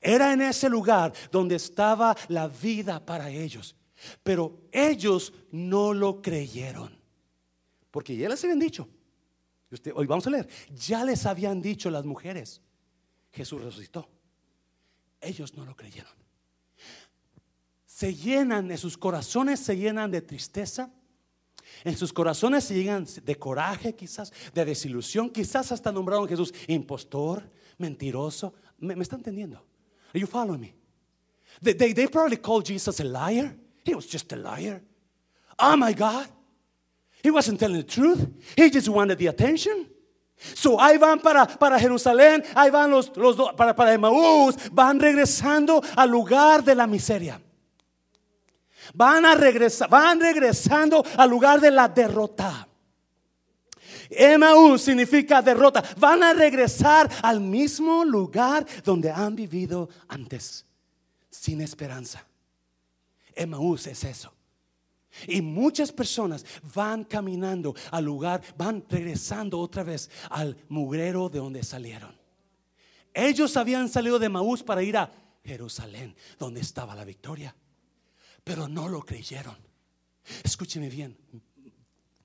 Era 0.00 0.32
en 0.32 0.42
ese 0.42 0.68
lugar 0.68 1.12
donde 1.30 1.54
estaba 1.54 2.16
la 2.28 2.48
vida 2.48 3.04
para 3.06 3.30
ellos. 3.30 3.76
Pero 4.24 4.68
ellos 4.72 5.32
no 5.52 5.94
lo 5.94 6.20
creyeron. 6.20 6.98
Porque 7.92 8.16
ya 8.16 8.28
les 8.28 8.42
habían 8.42 8.58
dicho. 8.58 8.88
hoy 9.94 10.06
vamos 10.06 10.26
a 10.26 10.30
leer. 10.30 10.48
Ya 10.74 11.04
les 11.04 11.24
habían 11.24 11.62
dicho 11.62 11.90
las 11.90 12.04
mujeres. 12.04 12.60
Jesús 13.30 13.62
resucitó. 13.62 14.08
Ellos 15.20 15.54
no 15.54 15.64
lo 15.64 15.76
creyeron. 15.76 16.12
Se 17.86 18.14
llenan, 18.14 18.70
en 18.70 18.78
sus 18.78 18.98
corazones 18.98 19.60
se 19.60 19.76
llenan 19.76 20.10
de 20.10 20.22
tristeza 20.22 20.90
en 21.84 21.96
sus 21.96 22.12
corazones 22.12 22.64
se 22.64 22.74
llegan 22.74 23.06
de 23.22 23.36
coraje, 23.36 23.94
quizás, 23.94 24.32
de 24.54 24.64
desilusión, 24.64 25.30
quizás 25.30 25.72
hasta 25.72 25.92
nombraron 25.92 26.26
a 26.26 26.28
Jesús 26.28 26.52
impostor, 26.68 27.42
mentiroso. 27.78 28.54
¿Me, 28.78 28.94
me 28.96 29.02
está 29.02 29.16
entendiendo? 29.16 29.64
Are 30.12 30.20
you 30.20 30.26
following 30.26 30.60
me? 30.60 30.74
They, 31.60 31.92
they, 31.94 32.06
probably 32.06 32.36
called 32.36 32.66
Jesus 32.66 33.00
a 33.00 33.04
liar. 33.04 33.54
He 33.84 33.94
was 33.94 34.06
just 34.06 34.32
a 34.32 34.36
liar. 34.36 34.82
Oh 35.58 35.76
my 35.76 35.92
God. 35.92 36.28
He 37.22 37.30
wasn't 37.30 37.58
telling 37.58 37.78
the 37.78 37.82
truth. 37.82 38.26
He 38.56 38.70
just 38.70 38.88
wanted 38.88 39.18
the 39.18 39.28
attention. 39.28 39.86
So 40.36 40.78
ahí 40.78 40.98
van 40.98 41.20
para, 41.20 41.46
para 41.46 41.78
Jerusalén, 41.78 42.44
ahí 42.54 42.70
van 42.70 42.90
los, 42.90 43.10
los 43.16 43.36
para, 43.56 43.74
para 43.74 43.96
van 43.96 45.00
regresando 45.00 45.82
al 45.96 46.10
lugar 46.10 46.62
de 46.62 46.74
la 46.74 46.86
miseria. 46.86 47.40
Van 48.94 49.24
a 49.24 49.34
regresar, 49.34 49.88
van 49.88 50.20
regresando 50.20 51.04
al 51.16 51.30
lugar 51.30 51.60
de 51.60 51.70
la 51.70 51.88
derrota. 51.88 52.68
Emaús 54.10 54.82
significa 54.82 55.42
derrota. 55.42 55.82
Van 55.98 56.22
a 56.22 56.32
regresar 56.32 57.10
al 57.22 57.40
mismo 57.40 58.04
lugar 58.04 58.66
donde 58.84 59.10
han 59.10 59.34
vivido 59.34 59.88
antes, 60.08 60.64
sin 61.30 61.60
esperanza. 61.60 62.24
Emaús 63.34 63.86
es 63.86 64.04
eso. 64.04 64.32
Y 65.26 65.40
muchas 65.40 65.92
personas 65.92 66.44
van 66.74 67.04
caminando 67.04 67.74
al 67.90 68.04
lugar, 68.04 68.42
van 68.56 68.84
regresando 68.88 69.58
otra 69.58 69.82
vez 69.82 70.10
al 70.30 70.56
mugrero 70.68 71.28
de 71.28 71.38
donde 71.38 71.62
salieron. 71.62 72.14
Ellos 73.14 73.56
habían 73.56 73.88
salido 73.88 74.18
de 74.18 74.28
Maús 74.28 74.62
para 74.62 74.82
ir 74.82 74.96
a 74.98 75.10
Jerusalén, 75.42 76.14
donde 76.38 76.60
estaba 76.60 76.94
la 76.94 77.04
victoria, 77.04 77.54
pero 78.46 78.68
no 78.68 78.88
lo 78.88 79.02
creyeron. 79.02 79.56
Escúcheme 80.44 80.88
bien, 80.88 81.18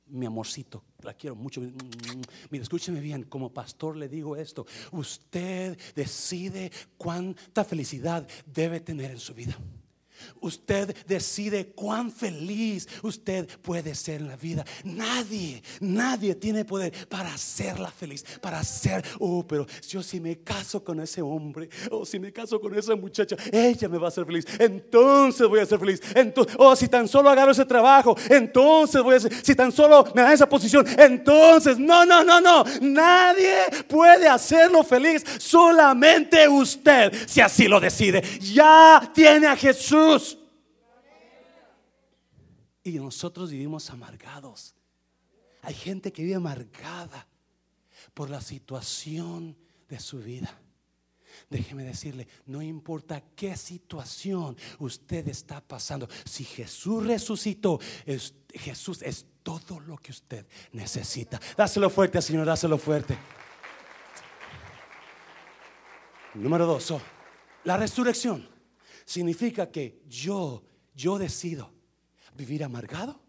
mi 0.06 0.28
amorcito, 0.28 0.84
la 1.02 1.16
quiero 1.16 1.36
mucho. 1.36 1.62
Mire, 1.62 2.62
escúcheme 2.62 3.00
bien, 3.00 3.24
como 3.24 3.52
pastor 3.52 3.98
le 3.98 4.08
digo 4.08 4.36
esto, 4.36 4.68
usted 4.92 5.80
decide 5.96 6.72
cuánta 6.96 7.64
felicidad 7.64 8.28
debe 8.46 8.80
tener 8.82 9.10
en 9.10 9.20
su 9.20 9.34
vida. 9.34 9.58
Usted 10.40 10.96
decide 11.06 11.68
cuán 11.68 12.12
feliz 12.12 12.88
usted 13.04 13.48
puede 13.62 13.96
ser 13.96 14.22
en 14.22 14.28
la 14.28 14.36
vida. 14.36 14.66
Nadie, 14.84 15.62
nadie 15.80 16.36
tiene 16.36 16.66
poder 16.66 16.94
para 17.08 17.34
hacerla 17.34 17.92
feliz, 17.92 18.26
para 18.42 18.60
hacer, 18.60 19.04
oh, 19.20 19.46
pero 19.48 19.66
yo 19.88 20.02
si 20.02 20.20
me 20.20 20.40
caso 20.40 20.84
con 20.84 21.00
ese 21.00 21.22
hombre, 21.22 21.70
o 21.90 22.06
si 22.06 22.20
me 22.20 22.32
caso 22.32 22.60
con 22.60 22.78
esa 22.78 22.96
muchacha, 22.96 23.36
ella 23.52 23.88
me 23.88 23.98
va 23.98 24.06
a 24.06 24.10
hacer 24.10 24.26
feliz. 24.26 24.46
Entonces 24.60 25.48
voy 25.48 25.60
a 25.60 25.66
ser 25.66 25.80
feliz. 25.80 26.02
Entonces, 26.16 26.56
oh, 26.58 26.76
si 26.76 26.88
tan 26.88 27.08
solo 27.08 27.30
agarro 27.30 27.52
ese 27.52 27.66
trabajo, 27.66 28.16
entonces 28.30 29.02
voy 29.02 29.16
a 29.16 29.20
ser, 29.20 29.34
si 29.44 29.56
tan 29.56 29.72
solo 29.72 30.06
me 30.16 30.22
da 30.22 30.34
esa 30.34 30.48
posición, 30.48 30.86
entonces, 30.98 31.78
no, 31.78 32.06
no, 32.06 32.24
no, 32.24 32.42
no. 32.42 32.64
Nadie 32.82 33.56
puede 33.88 34.28
hacerlo 34.28 34.84
feliz, 34.84 35.24
solamente 35.38 36.48
usted, 36.48 37.14
si 37.28 37.42
así 37.42 37.68
lo 37.68 37.80
decide. 37.80 38.22
Ya 38.40 39.12
tiene 39.14 39.48
a 39.48 39.56
Jesús 39.56 40.11
y 42.84 42.92
nosotros 42.94 43.52
vivimos 43.52 43.90
amargados. 43.90 44.76
Hay 45.62 45.74
gente 45.74 46.12
que 46.12 46.24
vive 46.24 46.36
amargada 46.36 47.28
por 48.14 48.30
la 48.30 48.42
situación 48.42 49.56
de 49.88 50.00
su 50.00 50.20
vida. 50.20 50.58
Déjeme 51.50 51.84
decirle, 51.84 52.28
no 52.46 52.62
importa 52.62 53.22
qué 53.36 53.56
situación 53.56 54.58
usted 54.80 55.28
está 55.30 55.62
pasando, 55.62 56.10
si 56.26 56.44
Jesús 56.44 57.06
resucitó, 57.06 57.80
Jesús 58.54 59.02
es 59.02 59.26
todo 59.44 59.80
lo 59.80 59.98
que 59.98 60.12
usted 60.12 60.46
necesita. 60.74 61.40
Dáselo 61.56 61.90
fuerte, 61.90 62.22
Señor, 62.22 62.46
dáselo 62.46 62.78
fuerte. 62.78 63.18
Número 66.34 66.66
dos, 66.66 66.92
oh, 66.92 67.02
la 67.64 67.78
resurrección 67.78 68.50
significa 69.06 69.72
que 69.72 70.02
yo, 70.08 70.64
yo 70.96 71.18
decido 71.18 71.72
vivir 72.36 72.64
amargado 72.64 73.22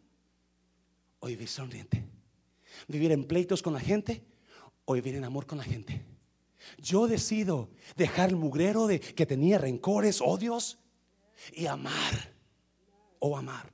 o 1.20 1.26
vivir 1.26 1.48
sonriente. 1.48 2.04
Vivir 2.88 3.12
en 3.12 3.24
pleitos 3.24 3.62
con 3.62 3.72
la 3.72 3.80
gente 3.80 4.24
o 4.84 4.94
vivir 4.94 5.14
en 5.14 5.24
amor 5.24 5.46
con 5.46 5.58
la 5.58 5.64
gente. 5.64 6.04
Yo 6.78 7.06
decido 7.06 7.70
dejar 7.96 8.30
el 8.30 8.36
mugrero 8.36 8.86
de 8.86 9.00
que 9.00 9.26
tenía 9.26 9.58
rencores, 9.58 10.20
odios 10.20 10.78
y 11.52 11.66
amar 11.66 12.34
o 13.18 13.36
amar. 13.36 13.72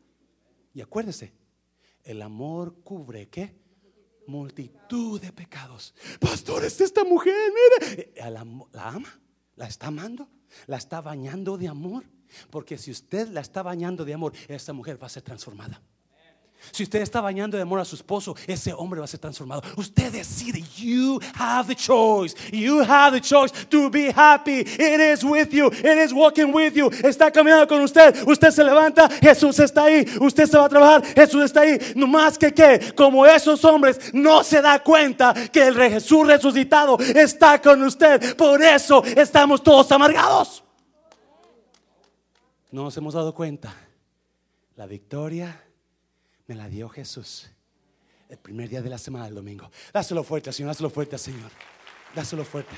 Y 0.75 0.81
acuérdese, 0.81 1.33
el 2.05 2.23
amor 2.23 2.81
cubre 2.83 3.29
qué? 3.29 3.57
Multitud 4.27 5.21
de 5.21 5.33
pecados. 5.33 5.95
Pastores, 6.21 6.81
esta 6.81 7.05
mujer, 7.05 7.35
mire, 7.87 8.13
la 8.17 8.41
ama, 8.89 9.21
la 9.57 9.67
está 9.67 9.87
amando. 9.89 10.29
La 10.67 10.77
está 10.77 11.01
bañando 11.01 11.57
de 11.59 11.69
amor. 11.69 12.05
Porque 12.51 12.77
si 12.77 12.91
usted 12.91 13.29
la 13.29 13.41
está 13.41 13.63
bañando 13.63 14.05
de 14.05 14.15
amor, 14.15 14.33
esa 14.49 14.73
mujer 14.73 15.03
va 15.03 15.07
a 15.07 15.11
ser 15.11 15.23
transformada. 15.23 15.81
Si 16.71 16.83
usted 16.83 17.01
está 17.01 17.21
bañando 17.21 17.57
de 17.57 17.62
amor 17.62 17.81
a 17.81 17.85
su 17.85 17.97
esposo, 17.97 18.37
ese 18.47 18.73
hombre 18.73 19.01
va 19.01 19.05
a 19.05 19.09
ser 19.09 19.21
transformado. 19.21 19.62
Usted 19.77 20.12
decide. 20.12 20.62
You 20.77 21.21
have 21.35 21.68
the 21.68 21.75
choice. 21.75 22.35
You 22.53 22.81
have 22.81 23.18
the 23.18 23.21
choice 23.21 23.53
to 23.68 23.90
be 23.90 24.12
happy. 24.14 24.61
It 24.61 25.01
is 25.01 25.25
with 25.25 25.51
you. 25.51 25.68
It 25.68 25.99
is 26.05 26.12
walking 26.12 26.53
with 26.53 26.75
you. 26.75 26.90
Está 27.03 27.31
caminando 27.31 27.66
con 27.66 27.81
usted. 27.81 28.27
Usted 28.27 28.51
se 28.51 28.62
levanta. 28.62 29.09
Jesús 29.09 29.59
está 29.59 29.85
ahí. 29.85 30.05
Usted 30.21 30.47
se 30.47 30.59
va 30.59 30.66
a 30.66 30.68
trabajar. 30.68 31.05
Jesús 31.14 31.44
está 31.44 31.61
ahí. 31.62 31.79
No 31.94 32.07
más 32.07 32.37
que 32.38 32.53
que, 32.53 32.92
como 32.94 33.25
esos 33.25 33.64
hombres, 33.64 34.12
no 34.12 34.44
se 34.44 34.61
da 34.61 34.83
cuenta 34.83 35.35
que 35.51 35.68
el 35.68 35.75
Jesús 35.75 36.27
resucitado 36.27 36.99
está 36.99 37.61
con 37.61 37.83
usted. 37.83 38.37
Por 38.37 38.62
eso 38.62 39.03
estamos 39.05 39.62
todos 39.62 39.90
amargados. 39.92 40.62
No 42.71 42.85
nos 42.85 42.97
hemos 42.97 43.14
dado 43.14 43.35
cuenta. 43.35 43.75
La 44.77 44.87
victoria 44.87 45.67
me 46.49 46.55
la 46.55 46.69
dio 46.69 46.89
Jesús. 46.89 47.51
El 48.29 48.39
primer 48.39 48.69
día 48.69 48.83
de 48.83 48.89
la 48.89 48.99
semana, 48.99 49.29
el 49.29 49.35
domingo. 49.35 49.71
Dáselo 49.93 50.25
fuerte, 50.25 50.51
Señor. 50.51 50.71
Dáselo 50.71 50.91
fuerte, 50.91 51.19
Señor. 51.19 51.51
Dáselo 52.15 52.45
fuerte. 52.45 52.75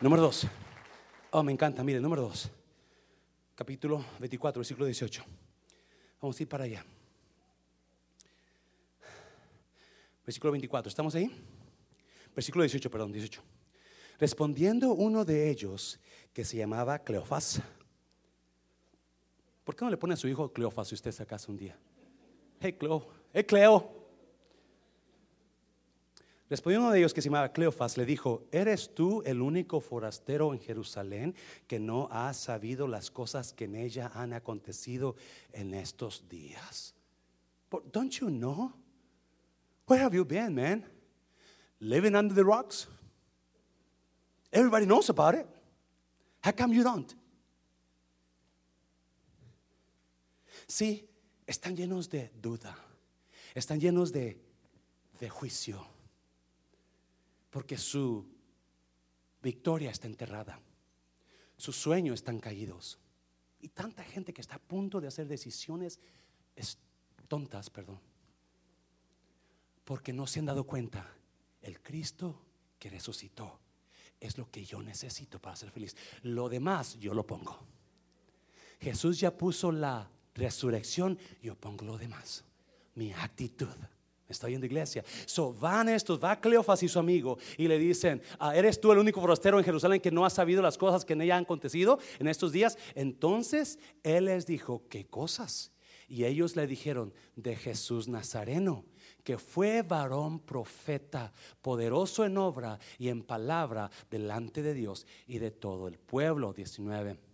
Número 0.00 0.22
dos. 0.22 0.46
Oh, 1.30 1.42
me 1.42 1.52
encanta. 1.52 1.82
Mire, 1.82 2.00
número 2.00 2.22
dos. 2.22 2.50
Capítulo 3.54 4.04
24, 4.18 4.60
versículo 4.60 4.86
18. 4.86 5.24
Vamos 6.20 6.38
a 6.38 6.42
ir 6.42 6.48
para 6.48 6.64
allá. 6.64 6.84
Versículo 10.26 10.52
24. 10.52 10.88
¿Estamos 10.88 11.14
ahí? 11.14 11.30
Versículo 12.34 12.64
18, 12.64 12.90
perdón, 12.90 13.12
18. 13.12 13.42
Respondiendo 14.18 14.92
uno 14.92 15.24
de 15.24 15.50
ellos, 15.50 16.00
que 16.32 16.44
se 16.44 16.56
llamaba 16.56 16.98
Cleofás. 16.98 17.62
¿Por 19.62 19.76
qué 19.76 19.84
no 19.84 19.90
le 19.90 19.96
pone 19.96 20.14
a 20.14 20.16
su 20.16 20.26
hijo 20.26 20.52
Cleofás 20.52 20.88
si 20.88 20.96
usted 20.96 21.12
se 21.12 21.24
casa 21.26 21.50
un 21.50 21.58
día? 21.58 21.78
Hey 22.64 22.72
Cleo, 22.72 23.06
hey 23.34 23.44
Cleo. 23.44 23.90
Respondió 26.48 26.80
uno 26.80 26.90
de 26.90 26.98
ellos 26.98 27.12
que 27.12 27.20
se 27.20 27.28
llamaba 27.28 27.52
Cleofas, 27.52 27.96
le 27.98 28.06
dijo, 28.06 28.46
¿eres 28.52 28.94
tú 28.94 29.22
el 29.26 29.42
único 29.42 29.80
forastero 29.80 30.52
en 30.52 30.60
Jerusalén 30.60 31.34
que 31.66 31.78
no 31.78 32.08
ha 32.10 32.32
sabido 32.32 32.86
las 32.86 33.10
cosas 33.10 33.52
que 33.52 33.64
en 33.64 33.76
ella 33.76 34.10
han 34.14 34.32
acontecido 34.32 35.16
en 35.52 35.74
estos 35.74 36.26
días? 36.28 36.94
Don't 37.92 38.12
you 38.12 38.28
know? 38.28 38.72
Where 39.86 40.02
have 40.02 40.14
you 40.14 40.24
been, 40.24 40.54
man? 40.54 40.86
Living 41.80 42.14
under 42.14 42.34
the 42.34 42.44
rocks? 42.44 42.88
Everybody 44.52 44.86
knows 44.86 45.10
about 45.10 45.34
it. 45.34 45.46
How 46.42 46.52
come 46.52 46.74
you 46.74 46.82
don't? 46.84 47.14
Sí, 50.66 51.06
están 51.46 51.76
llenos 51.76 52.08
de 52.10 52.30
duda, 52.40 52.76
están 53.54 53.80
llenos 53.80 54.12
de, 54.12 54.40
de 55.18 55.28
juicio, 55.28 55.86
porque 57.50 57.76
su 57.78 58.26
victoria 59.42 59.90
está 59.90 60.06
enterrada, 60.06 60.60
sus 61.56 61.76
sueños 61.76 62.14
están 62.14 62.40
caídos. 62.40 62.98
Y 63.60 63.68
tanta 63.68 64.04
gente 64.04 64.34
que 64.34 64.42
está 64.42 64.56
a 64.56 64.58
punto 64.58 65.00
de 65.00 65.08
hacer 65.08 65.26
decisiones 65.26 65.98
tontas, 67.28 67.70
perdón, 67.70 68.00
porque 69.84 70.12
no 70.12 70.26
se 70.26 70.40
han 70.40 70.46
dado 70.46 70.64
cuenta, 70.64 71.14
el 71.62 71.80
Cristo 71.80 72.42
que 72.78 72.90
resucitó 72.90 73.60
es 74.20 74.38
lo 74.38 74.50
que 74.50 74.64
yo 74.64 74.82
necesito 74.82 75.40
para 75.40 75.56
ser 75.56 75.70
feliz. 75.70 75.96
Lo 76.22 76.48
demás 76.48 76.98
yo 76.98 77.14
lo 77.14 77.26
pongo. 77.26 77.66
Jesús 78.80 79.20
ya 79.20 79.36
puso 79.36 79.72
la 79.72 80.10
resurrección, 80.34 81.18
yo 81.42 81.54
pongo 81.54 81.84
lo 81.84 81.98
demás. 81.98 82.44
Mi 82.94 83.12
actitud. 83.12 83.68
¿Me 84.26 84.32
está 84.32 84.46
oyendo 84.46 84.64
iglesia? 84.64 85.04
So 85.26 85.52
van 85.52 85.88
estos, 85.88 86.22
va 86.22 86.40
Cleofas 86.40 86.82
y 86.82 86.88
su 86.88 86.98
amigo 86.98 87.36
y 87.58 87.68
le 87.68 87.78
dicen, 87.78 88.22
ah, 88.38 88.56
¿eres 88.56 88.80
tú 88.80 88.90
el 88.90 88.98
único 88.98 89.20
forastero 89.20 89.58
en 89.58 89.64
Jerusalén 89.64 90.00
que 90.00 90.10
no 90.10 90.24
ha 90.24 90.30
sabido 90.30 90.62
las 90.62 90.78
cosas 90.78 91.04
que 91.04 91.12
en 91.12 91.20
ella 91.20 91.36
han 91.36 91.44
acontecido 91.44 91.98
en 92.18 92.28
estos 92.28 92.50
días? 92.50 92.78
Entonces 92.94 93.78
él 94.02 94.26
les 94.26 94.46
dijo, 94.46 94.82
¿qué 94.88 95.06
cosas? 95.06 95.72
Y 96.08 96.24
ellos 96.24 96.56
le 96.56 96.66
dijeron, 96.66 97.12
de 97.36 97.56
Jesús 97.56 98.08
Nazareno, 98.08 98.86
que 99.22 99.36
fue 99.36 99.82
varón 99.82 100.40
profeta, 100.40 101.32
poderoso 101.60 102.24
en 102.24 102.38
obra 102.38 102.78
y 102.98 103.08
en 103.08 103.22
palabra 103.22 103.90
delante 104.10 104.62
de 104.62 104.74
Dios 104.74 105.06
y 105.26 105.38
de 105.38 105.50
todo 105.50 105.88
el 105.88 105.98
pueblo. 105.98 106.52
19. 106.52 107.33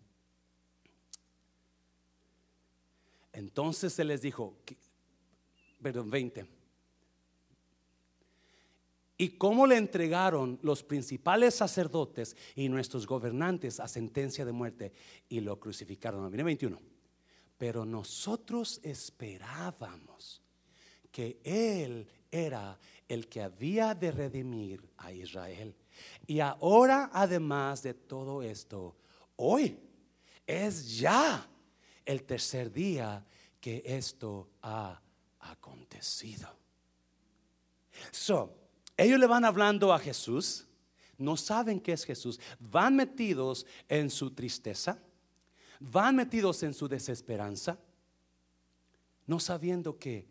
Entonces 3.32 3.92
se 3.92 4.04
les 4.04 4.22
dijo, 4.22 4.56
perdón, 5.82 6.10
20. 6.10 6.46
Y 9.18 9.36
cómo 9.36 9.66
le 9.66 9.76
entregaron 9.76 10.58
los 10.62 10.82
principales 10.82 11.54
sacerdotes 11.54 12.36
y 12.56 12.70
nuestros 12.70 13.06
gobernantes 13.06 13.78
a 13.78 13.86
sentencia 13.86 14.46
de 14.46 14.52
muerte 14.52 14.92
y 15.28 15.40
lo 15.40 15.60
crucificaron. 15.60 16.30
Viene 16.30 16.42
21. 16.42 16.80
Pero 17.58 17.84
nosotros 17.84 18.80
esperábamos 18.82 20.40
que 21.12 21.38
Él 21.44 22.08
era 22.30 22.78
el 23.06 23.28
que 23.28 23.42
había 23.42 23.94
de 23.94 24.10
redimir 24.10 24.88
a 24.96 25.12
Israel. 25.12 25.76
Y 26.26 26.40
ahora, 26.40 27.10
además 27.12 27.82
de 27.82 27.92
todo 27.92 28.42
esto, 28.42 28.96
hoy 29.36 29.78
es 30.46 30.98
ya 30.98 31.46
el 32.10 32.24
tercer 32.24 32.72
día 32.72 33.24
que 33.60 33.82
esto 33.86 34.50
ha 34.62 35.00
acontecido. 35.38 36.48
So, 38.10 38.56
ellos 38.96 39.20
le 39.20 39.26
van 39.26 39.44
hablando 39.44 39.92
a 39.92 39.98
Jesús, 39.98 40.66
no 41.18 41.36
saben 41.36 41.80
qué 41.80 41.92
es 41.92 42.04
Jesús, 42.04 42.40
van 42.58 42.96
metidos 42.96 43.64
en 43.88 44.10
su 44.10 44.32
tristeza, 44.32 44.98
van 45.78 46.16
metidos 46.16 46.64
en 46.64 46.74
su 46.74 46.88
desesperanza, 46.88 47.78
no 49.26 49.38
sabiendo 49.38 49.96
que 49.96 50.26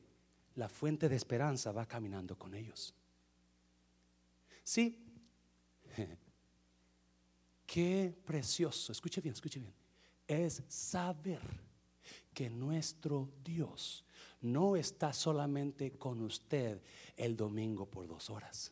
la 0.55 0.67
fuente 0.67 1.07
de 1.07 1.15
esperanza 1.15 1.71
va 1.71 1.85
caminando 1.85 2.37
con 2.37 2.53
ellos. 2.55 2.93
Sí, 4.63 4.99
qué 7.65 8.13
precioso, 8.25 8.91
escuche 8.91 9.21
bien, 9.21 9.33
escuche 9.33 9.59
bien, 9.59 9.73
es 10.27 10.61
saber 10.67 11.68
nuestro 12.47 13.27
Dios 13.43 14.05
no 14.41 14.75
está 14.75 15.11
solamente 15.11 15.91
con 15.97 16.21
usted 16.21 16.79
el 17.17 17.35
domingo 17.35 17.85
por 17.85 18.07
dos 18.07 18.29
horas. 18.29 18.71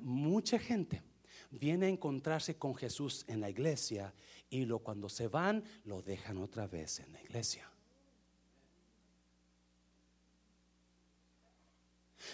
Mucha 0.00 0.58
gente 0.58 1.02
viene 1.50 1.86
a 1.86 1.88
encontrarse 1.88 2.56
con 2.56 2.74
Jesús 2.74 3.24
en 3.26 3.40
la 3.40 3.50
iglesia 3.50 4.14
y 4.48 4.64
lo, 4.64 4.78
cuando 4.78 5.08
se 5.08 5.28
van 5.28 5.62
lo 5.84 6.00
dejan 6.02 6.38
otra 6.38 6.66
vez 6.66 7.00
en 7.00 7.12
la 7.12 7.22
iglesia. 7.22 7.68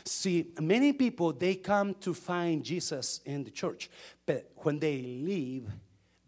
See, 0.04 0.52
many 0.60 0.92
people 0.92 1.32
they 1.32 1.56
come 1.56 1.94
to 1.94 2.12
find 2.14 2.62
Jesus 2.62 3.20
in 3.24 3.42
the 3.42 3.50
church, 3.50 3.90
but 4.26 4.52
when 4.56 4.78
they 4.78 5.00
leave, 5.02 5.66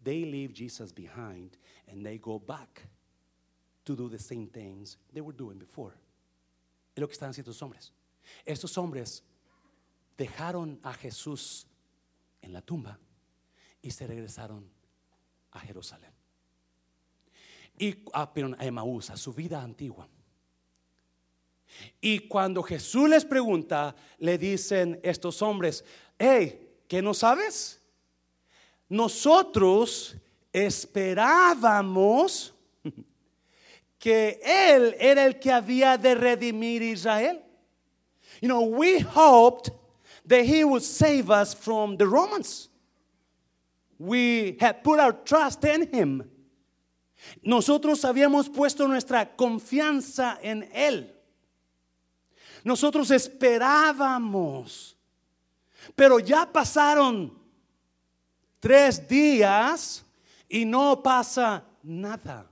they 0.03 0.25
leave 0.25 0.53
Jesus 0.53 0.91
behind 0.91 1.57
and 1.87 2.03
they 2.03 2.17
go 2.17 2.39
back 2.39 2.87
to 3.83 3.95
do 3.95 4.09
the 4.09 4.19
same 4.19 4.47
things 4.47 4.97
they 5.13 5.21
were 5.21 5.35
doing 5.35 5.57
before. 5.57 5.93
Es 6.95 7.01
lo 7.01 7.07
que 7.07 7.13
están 7.13 7.29
haciendo 7.29 7.51
estos 7.51 7.61
hombres. 7.61 7.91
Estos 8.45 8.77
hombres 8.77 9.23
dejaron 10.17 10.79
a 10.83 10.93
Jesús 10.93 11.65
en 12.41 12.53
la 12.53 12.61
tumba 12.61 12.99
y 13.81 13.91
se 13.91 14.07
regresaron 14.07 14.69
a 15.51 15.59
Jerusalén. 15.59 16.11
Y 17.77 18.03
a, 18.13 18.31
a 18.31 18.65
Emaús, 18.65 19.09
a 19.09 19.17
su 19.17 19.33
vida 19.33 19.61
antigua. 19.61 20.07
Y 21.99 22.27
cuando 22.27 22.61
Jesús 22.61 23.09
les 23.09 23.25
pregunta, 23.25 23.95
le 24.19 24.37
dicen 24.37 24.99
estos 25.03 25.41
hombres, 25.41 25.83
hey, 26.19 26.83
¿qué 26.87 27.01
no 27.01 27.13
sabes? 27.13 27.81
Nosotros 28.89 30.17
esperábamos 30.51 32.50
que 34.01 34.41
Él 34.43 34.95
era 34.99 35.25
el 35.25 35.39
que 35.39 35.51
había 35.51 35.95
de 35.95 36.15
redimir 36.15 36.81
Israel. 36.81 37.39
You 38.41 38.47
know, 38.47 38.63
we 38.63 38.99
hoped 38.99 39.69
that 40.25 40.43
He 40.43 40.63
would 40.63 40.81
save 40.81 41.29
us 41.29 41.53
from 41.53 41.97
the 41.97 42.07
Romans. 42.07 42.67
We 43.99 44.57
had 44.59 44.83
put 44.83 44.99
our 44.99 45.13
trust 45.13 45.63
in 45.63 45.87
Him. 45.93 46.23
Nosotros 47.45 48.01
habíamos 48.01 48.49
puesto 48.51 48.87
nuestra 48.87 49.35
confianza 49.37 50.39
en 50.41 50.67
Él. 50.73 51.07
Nosotros 52.65 53.11
esperábamos. 53.11 54.95
Pero 55.95 56.17
ya 56.17 56.47
pasaron 56.51 57.31
tres 58.59 59.07
días 59.07 60.03
y 60.49 60.65
no 60.65 61.03
pasa 61.03 61.63
nada. 61.83 62.50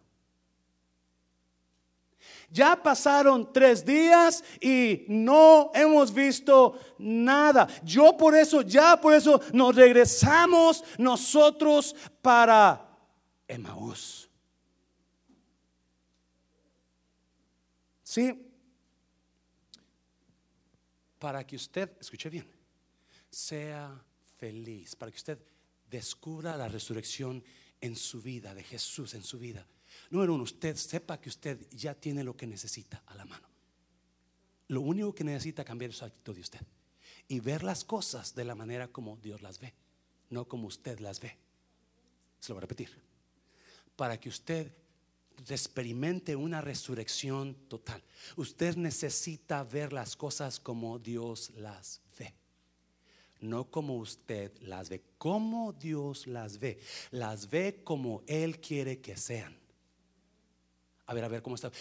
Ya 2.51 2.81
pasaron 2.81 3.53
tres 3.53 3.85
días 3.85 4.43
y 4.59 5.05
no 5.07 5.71
hemos 5.73 6.13
visto 6.13 6.79
nada. 6.97 7.67
Yo 7.83 8.17
por 8.17 8.35
eso, 8.35 8.61
ya 8.61 8.99
por 8.99 9.13
eso 9.13 9.39
nos 9.53 9.75
regresamos 9.75 10.83
nosotros 10.97 11.95
para 12.21 12.89
Emaús. 13.47 14.29
Sí, 18.03 18.49
para 21.19 21.45
que 21.45 21.55
usted, 21.55 21.91
escuche 21.99 22.29
bien, 22.29 22.49
sea 23.29 24.03
feliz, 24.37 24.95
para 24.95 25.11
que 25.11 25.17
usted 25.17 25.37
descubra 25.87 26.57
la 26.57 26.67
resurrección 26.67 27.43
en 27.81 27.95
su 27.95 28.21
vida, 28.21 28.55
de 28.55 28.63
Jesús 28.63 29.13
en 29.13 29.23
su 29.23 29.37
vida. 29.37 29.65
Número 30.09 30.33
uno, 30.33 30.43
usted 30.43 30.75
sepa 30.75 31.19
que 31.19 31.29
usted 31.29 31.67
ya 31.71 31.93
tiene 31.93 32.23
lo 32.23 32.35
que 32.35 32.47
necesita 32.47 33.03
a 33.05 33.15
la 33.15 33.25
mano. 33.25 33.47
Lo 34.67 34.81
único 34.81 35.13
que 35.13 35.23
necesita 35.23 35.63
cambiar 35.63 35.91
es 35.91 35.97
su 35.97 36.05
actitud 36.05 36.35
de 36.35 36.41
usted 36.41 36.61
y 37.27 37.39
ver 37.39 37.63
las 37.63 37.83
cosas 37.83 38.33
de 38.35 38.43
la 38.43 38.55
manera 38.55 38.87
como 38.87 39.17
Dios 39.17 39.41
las 39.41 39.59
ve, 39.59 39.73
no 40.29 40.47
como 40.47 40.67
usted 40.67 40.99
las 40.99 41.19
ve. 41.19 41.37
Se 42.39 42.49
lo 42.49 42.55
voy 42.55 42.59
a 42.59 42.61
repetir. 42.61 42.89
Para 43.95 44.19
que 44.19 44.29
usted 44.29 44.71
experimente 45.47 46.35
una 46.35 46.61
resurrección 46.61 47.55
total. 47.67 48.03
Usted 48.35 48.75
necesita 48.75 49.63
ver 49.63 49.93
las 49.93 50.15
cosas 50.15 50.59
como 50.59 50.99
Dios 50.99 51.51
las 51.57 52.01
ve. 52.17 52.33
No 53.39 53.69
como 53.71 53.95
usted 53.95 54.51
las 54.61 54.89
ve, 54.89 55.01
como 55.17 55.71
Dios 55.73 56.27
las 56.27 56.59
ve. 56.59 56.79
Las 57.11 57.49
ve 57.49 57.81
como 57.83 58.23
Él 58.27 58.59
quiere 58.59 58.99
que 58.99 59.15
sean. 59.15 59.58
A 61.09 61.13
ver, 61.15 61.23
a 61.23 61.27
ver 61.27 61.41
cómo 61.41 61.55
está. 61.55 61.71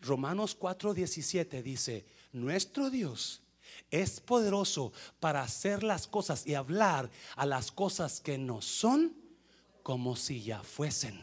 Romanos 0.00 0.58
4:17 0.58 1.62
dice, 1.62 2.06
nuestro 2.32 2.88
Dios 2.88 3.42
es 3.90 4.18
poderoso 4.18 4.94
para 5.20 5.42
hacer 5.42 5.82
las 5.82 6.06
cosas 6.06 6.46
y 6.46 6.54
hablar 6.54 7.10
a 7.36 7.44
las 7.44 7.70
cosas 7.70 8.18
que 8.18 8.38
no 8.38 8.62
son 8.62 9.14
como 9.82 10.16
si 10.16 10.42
ya 10.42 10.62
fuesen. 10.62 11.20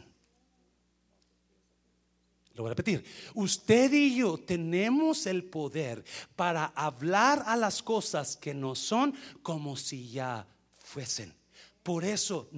Lo 2.53 2.61
voy 2.61 2.67
a 2.67 2.75
repetir. 2.75 3.03
Usted 3.33 3.91
y 3.93 4.15
yo 4.15 4.37
tenemos 4.37 5.25
el 5.25 5.43
poder 5.43 6.05
para 6.35 6.65
hablar 6.65 7.41
a 7.47 7.55
las 7.55 7.81
cosas 7.81 8.37
que 8.37 8.53
no 8.53 8.75
son 8.75 9.15
como 9.41 9.75
si 9.75 10.11
ya 10.11 10.45
fuesen. 10.83 11.38
Por 11.83 12.03
eso, 12.03 12.49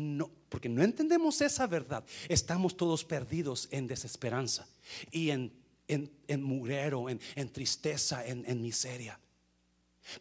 porque 0.50 0.70
no 0.70 0.84
entendemos 0.84 1.42
esa 1.42 1.68
verdad, 1.68 2.04
estamos 2.28 2.76
todos 2.76 3.06
perdidos 3.06 3.68
en 3.72 3.88
desesperanza 3.88 4.68
y 5.12 5.30
en, 5.30 5.54
en, 5.88 6.12
en 6.28 6.44
murero, 6.44 7.10
en, 7.10 7.20
en 7.36 7.50
tristeza, 7.50 8.26
en, 8.26 8.44
en 8.48 8.62
miseria. 8.62 9.20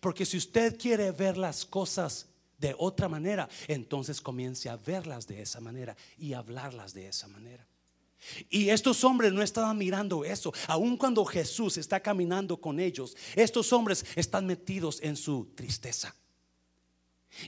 Porque 0.01 0.27
si 0.27 0.37
usted 0.37 0.79
quiere 0.79 1.11
ver 1.13 1.37
las 1.37 1.65
cosas 1.65 2.27
de 2.59 2.75
otra 2.79 3.09
manera, 3.09 3.49
entonces 3.67 4.21
comience 4.21 4.69
a 4.69 4.77
verlas 4.77 5.27
de 5.27 5.41
esa 5.41 5.61
manera 5.61 5.97
y 6.19 6.35
hablarlas 6.35 6.93
de 6.93 7.09
esa 7.09 7.27
manera. 7.27 7.67
Y 8.51 8.69
estos 8.69 9.03
hombres 9.03 9.33
no 9.33 9.43
estaban 9.43 9.79
mirando 9.79 10.25
eso. 10.25 10.53
Aun 10.67 10.99
cuando 10.99 11.25
Jesús 11.25 11.79
está 11.79 12.01
caminando 12.01 12.61
con 12.61 12.79
ellos, 12.79 13.17
estos 13.35 13.73
hombres 13.73 14.05
están 14.15 14.47
metidos 14.47 15.01
en 15.03 15.17
su 15.17 15.47
tristeza. 15.55 16.15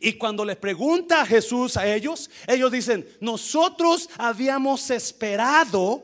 Y 0.00 0.14
cuando 0.14 0.44
le 0.44 0.56
pregunta 0.56 1.26
Jesús 1.26 1.76
a 1.76 1.86
ellos, 1.86 2.30
ellos 2.46 2.70
dicen, 2.72 3.06
nosotros 3.20 4.08
habíamos 4.16 4.90
esperado, 4.90 6.02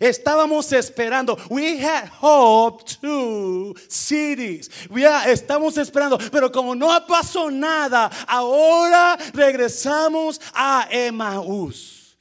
estábamos 0.00 0.72
esperando, 0.72 1.36
we 1.48 1.78
had 1.78 2.08
hoped 2.20 2.98
to 3.00 3.74
cities, 3.88 4.70
estamos 5.26 5.76
esperando, 5.76 6.18
pero 6.30 6.50
como 6.50 6.74
no 6.74 6.88
pasó 7.06 7.50
nada, 7.50 8.10
ahora 8.26 9.16
regresamos 9.32 10.40
a 10.54 10.88
Emaús. 10.90 12.16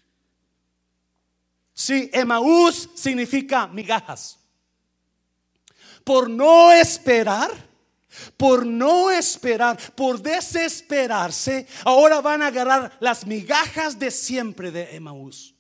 Sí, 1.74 2.12
Emaús 2.14 2.90
significa 2.94 3.66
migajas. 3.66 4.38
Por 6.04 6.30
no 6.30 6.72
esperar, 6.72 7.71
por 8.38 8.66
no 8.66 9.12
esperar, 9.12 9.78
por 9.96 10.22
desesperarse, 10.22 11.68
ahora 11.84 12.22
van 12.22 12.42
a 12.42 12.48
agarrar 12.48 12.98
las 13.00 13.26
migajas 13.26 13.98
de 13.98 14.12
siempre 14.12 14.72
de 14.72 14.96
Emaús. 14.96 15.56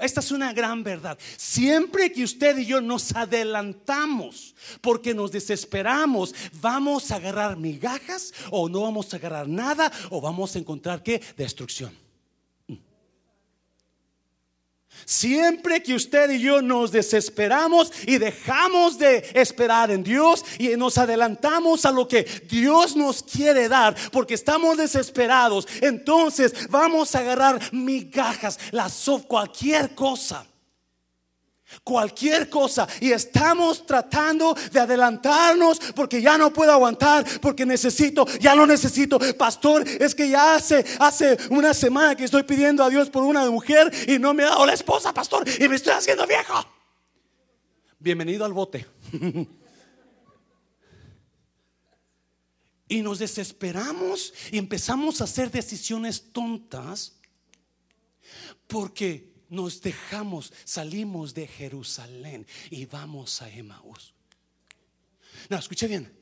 esta 0.00 0.20
es 0.20 0.30
una 0.32 0.52
gran 0.52 0.82
verdad. 0.82 1.18
Siempre 1.36 2.12
que 2.12 2.24
usted 2.24 2.58
y 2.58 2.66
yo 2.66 2.80
nos 2.80 3.14
adelantamos 3.14 4.54
porque 4.80 5.14
nos 5.14 5.30
desesperamos, 5.30 6.34
vamos 6.60 7.10
a 7.10 7.16
agarrar 7.16 7.56
migajas 7.56 8.32
o 8.50 8.68
no 8.68 8.82
vamos 8.82 9.12
a 9.12 9.16
agarrar 9.16 9.48
nada 9.48 9.92
o 10.10 10.20
vamos 10.20 10.56
a 10.56 10.58
encontrar 10.58 11.02
qué? 11.02 11.22
Destrucción. 11.36 12.05
Siempre 15.04 15.82
que 15.82 15.94
usted 15.94 16.30
y 16.30 16.40
yo 16.40 16.62
nos 16.62 16.92
desesperamos 16.92 17.92
y 18.06 18.18
dejamos 18.18 18.98
de 18.98 19.28
esperar 19.34 19.90
en 19.90 20.02
Dios 20.02 20.44
y 20.58 20.68
nos 20.76 20.98
adelantamos 20.98 21.84
a 21.84 21.92
lo 21.92 22.08
que 22.08 22.24
Dios 22.48 22.96
nos 22.96 23.22
quiere 23.22 23.68
dar 23.68 23.94
porque 24.10 24.34
estamos 24.34 24.76
desesperados, 24.76 25.66
entonces 25.80 26.68
vamos 26.70 27.14
a 27.14 27.20
agarrar 27.20 27.60
migajas, 27.72 28.58
la 28.72 28.88
soft, 28.88 29.26
cualquier 29.26 29.94
cosa 29.94 30.46
cualquier 31.82 32.48
cosa 32.48 32.86
y 33.00 33.12
estamos 33.12 33.84
tratando 33.86 34.56
de 34.72 34.80
adelantarnos 34.80 35.80
porque 35.94 36.22
ya 36.22 36.38
no 36.38 36.52
puedo 36.52 36.72
aguantar, 36.72 37.24
porque 37.40 37.66
necesito, 37.66 38.26
ya 38.38 38.54
lo 38.54 38.66
necesito. 38.66 39.18
Pastor, 39.36 39.86
es 39.86 40.14
que 40.14 40.28
ya 40.28 40.54
hace, 40.54 40.84
hace 40.98 41.36
una 41.50 41.74
semana 41.74 42.14
que 42.14 42.24
estoy 42.24 42.44
pidiendo 42.44 42.84
a 42.84 42.90
Dios 42.90 43.10
por 43.10 43.22
una 43.24 43.48
mujer 43.50 43.92
y 44.08 44.18
no 44.18 44.34
me 44.34 44.44
ha 44.44 44.50
dado 44.50 44.66
la 44.66 44.74
esposa, 44.74 45.12
pastor, 45.12 45.44
y 45.58 45.68
me 45.68 45.76
estoy 45.76 45.92
haciendo 45.92 46.26
viejo. 46.26 46.54
Bienvenido 47.98 48.44
al 48.44 48.52
bote. 48.52 48.86
y 52.88 53.02
nos 53.02 53.18
desesperamos 53.18 54.32
y 54.50 54.58
empezamos 54.58 55.20
a 55.20 55.24
hacer 55.24 55.50
decisiones 55.50 56.32
tontas 56.32 57.16
porque 58.66 59.35
nos 59.48 59.80
dejamos, 59.80 60.52
salimos 60.64 61.34
de 61.34 61.46
Jerusalén 61.46 62.46
y 62.70 62.86
vamos 62.86 63.42
a 63.42 63.50
Emaús. 63.50 64.14
No, 65.48 65.58
escuche 65.58 65.86
bien. 65.86 66.12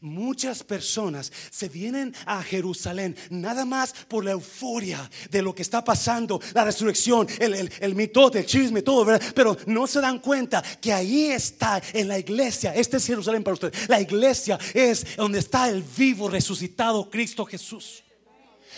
Muchas 0.00 0.62
personas 0.62 1.32
se 1.50 1.68
vienen 1.68 2.14
a 2.26 2.42
Jerusalén 2.42 3.16
nada 3.30 3.64
más 3.64 3.92
por 4.08 4.24
la 4.24 4.32
euforia 4.32 5.10
de 5.30 5.42
lo 5.42 5.54
que 5.54 5.62
está 5.62 5.82
pasando, 5.84 6.40
la 6.52 6.64
resurrección, 6.64 7.26
el, 7.38 7.54
el, 7.54 7.72
el 7.80 7.94
mitote, 7.94 8.40
el 8.40 8.46
chisme, 8.46 8.82
todo, 8.82 9.04
¿verdad? 9.04 9.32
Pero 9.34 9.56
no 9.66 9.86
se 9.86 10.00
dan 10.00 10.18
cuenta 10.18 10.62
que 10.80 10.92
ahí 10.92 11.26
está 11.26 11.82
en 11.92 12.08
la 12.08 12.18
iglesia. 12.18 12.74
Este 12.74 12.96
es 12.98 13.06
Jerusalén 13.06 13.42
para 13.42 13.54
usted. 13.54 13.74
La 13.88 14.00
iglesia 14.00 14.58
es 14.72 15.16
donde 15.16 15.38
está 15.38 15.68
el 15.68 15.82
vivo 15.82 16.28
resucitado 16.28 17.10
Cristo 17.10 17.44
Jesús. 17.44 18.04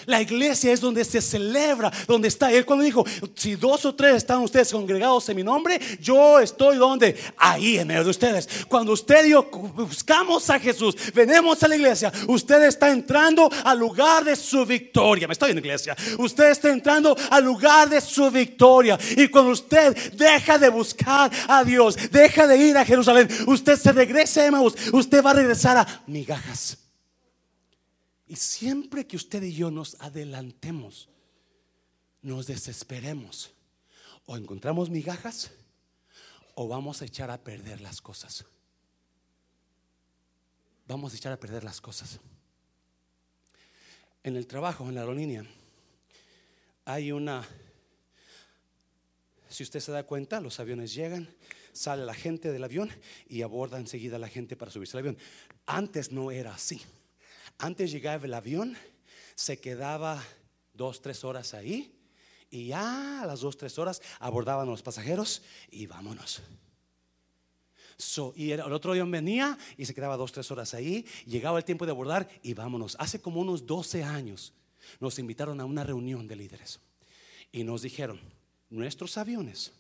La 0.05 0.21
iglesia 0.21 0.73
es 0.73 0.81
donde 0.81 1.05
se 1.05 1.21
celebra, 1.21 1.91
donde 2.07 2.29
está. 2.29 2.53
Él 2.53 2.65
cuando 2.67 2.85
dijo, 2.85 3.05
si 3.35 3.55
dos 3.55 3.85
o 3.85 3.95
tres 3.95 4.17
están 4.17 4.41
ustedes 4.41 4.71
congregados 4.71 5.29
en 5.29 5.37
mi 5.37 5.43
nombre, 5.43 5.81
yo 6.01 6.39
estoy 6.39 6.77
donde? 6.77 7.17
Ahí 7.37 7.79
en 7.79 7.89
medio 7.89 8.05
de 8.05 8.11
ustedes. 8.11 8.49
Cuando 8.69 8.93
usted 8.93 9.25
y 9.27 9.31
yo 9.31 9.45
buscamos 9.45 10.49
a 10.51 10.59
Jesús, 10.59 10.95
venimos 11.15 11.63
a 11.63 11.69
la 11.69 11.77
iglesia, 11.77 12.13
usted 12.29 12.63
está 12.65 12.91
entrando 12.91 13.51
al 13.65 13.79
lugar 13.79 14.25
de 14.25 14.37
su 14.37 14.65
victoria. 14.67 15.27
Me 15.27 15.33
estoy 15.33 15.51
en 15.51 15.57
la 15.57 15.61
iglesia. 15.61 15.97
Usted 16.19 16.51
está 16.51 16.71
entrando 16.71 17.17
al 17.31 17.45
lugar 17.45 17.89
de 17.89 18.01
su 18.01 18.31
victoria. 18.31 18.99
Y 19.17 19.29
cuando 19.29 19.53
usted 19.53 20.13
deja 20.13 20.59
de 20.59 20.69
buscar 20.69 21.31
a 21.49 21.65
Dios, 21.65 21.97
deja 22.11 22.47
de 22.47 22.57
ir 22.57 22.77
a 22.77 22.85
Jerusalén, 22.85 23.29
usted 23.47 23.77
se 23.79 23.93
regresa 23.93 24.43
a 24.43 24.47
Emmaus, 24.47 24.75
usted 24.93 25.25
va 25.25 25.31
a 25.31 25.35
regresar 25.35 25.77
a 25.77 26.03
migajas. 26.07 26.79
Y 28.27 28.37
siempre 28.37 29.07
que 29.07 29.17
usted 29.17 29.43
y 29.43 29.55
yo 29.55 29.71
nos 29.71 29.97
adelantemos, 30.01 31.09
nos 32.23 32.47
desesperemos, 32.47 33.53
o 34.27 34.37
encontramos 34.37 34.91
migajas, 34.91 35.53
o 36.55 36.67
vamos 36.67 37.03
a 37.03 37.05
echar 37.05 37.31
a 37.31 37.43
perder 37.43 37.81
las 37.81 38.01
cosas. 38.01 38.45
Vamos 40.89 41.13
a 41.13 41.17
echar 41.17 41.33
a 41.33 41.39
perder 41.39 41.63
las 41.63 41.81
cosas. 41.81 42.19
En 44.25 44.37
el 44.37 44.47
trabajo, 44.47 44.89
en 44.89 44.95
la 44.95 45.03
aerolínea, 45.03 45.47
hay 46.85 47.13
una... 47.13 47.47
Si 49.49 49.63
usted 49.63 49.79
se 49.79 49.93
da 49.93 50.05
cuenta, 50.05 50.41
los 50.41 50.59
aviones 50.59 50.93
llegan, 50.95 51.29
sale 51.73 52.05
la 52.05 52.15
gente 52.15 52.51
del 52.51 52.65
avión 52.65 52.91
y 53.29 53.43
aborda 53.43 53.79
enseguida 53.79 54.19
la 54.19 54.29
gente 54.29 54.57
para 54.57 54.73
subirse 54.73 54.97
al 54.97 55.03
avión. 55.03 55.19
Antes 55.67 56.11
no 56.11 56.33
era 56.33 56.55
así. 56.55 56.83
Antes 57.59 57.91
llegaba 57.91 58.25
el 58.25 58.35
avión, 58.35 58.77
se 59.35 59.59
quedaba 59.59 60.23
dos, 60.75 61.01
tres 61.01 61.25
horas 61.25 61.55
ahí 61.55 61.93
y 62.51 62.69
ya 62.69 63.23
a 63.23 63.27
las 63.27 63.41
dos, 63.41 63.57
tres 63.57 63.79
horas 63.79 64.01
abordaban 64.19 64.69
los 64.69 64.83
pasajeros 64.83 65.43
y 65.71 65.87
vámonos. 65.87 66.43
y 68.35 68.51
el 68.51 68.61
otro 68.61 68.93
avión 68.93 69.11
venía 69.11 69.59
y 69.77 69.87
se 69.87 69.95
quedaba 69.95 70.17
dos, 70.17 70.33
tres 70.33 70.51
horas 70.51 70.75
ahí. 70.75 71.07
Llegaba 71.27 71.59
el 71.59 71.65
tiempo 71.65 71.87
de 71.87 71.93
abordar 71.93 72.29
y 72.43 72.55
vámonos. 72.55 72.97
Hace 72.99 73.21
como 73.21 73.41
unos 73.41 73.67
12 73.67 74.05
años 74.05 74.53
nos 75.01 75.19
invitaron 75.19 75.61
a 75.61 75.65
una 75.65 75.83
reunión 75.83 76.29
de 76.29 76.37
líderes 76.37 76.81
y 77.53 77.65
nos 77.65 77.83
dijeron, 77.83 78.21
nuestros 78.69 79.17
aviones 79.17 79.73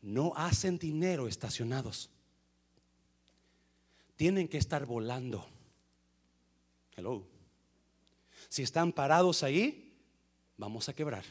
no 0.00 0.32
hacen 0.36 0.78
dinero 0.78 1.28
estacionados. 1.28 2.10
Tienen 4.16 4.48
que 4.48 4.58
estar 4.58 4.86
volando. 4.86 5.46
Hello. 6.98 7.24
Si 8.48 8.64
están 8.64 8.92
parados 8.92 9.44
ahí, 9.44 9.96
vamos 10.56 10.88
a 10.88 10.92
quebrar. 10.92 11.24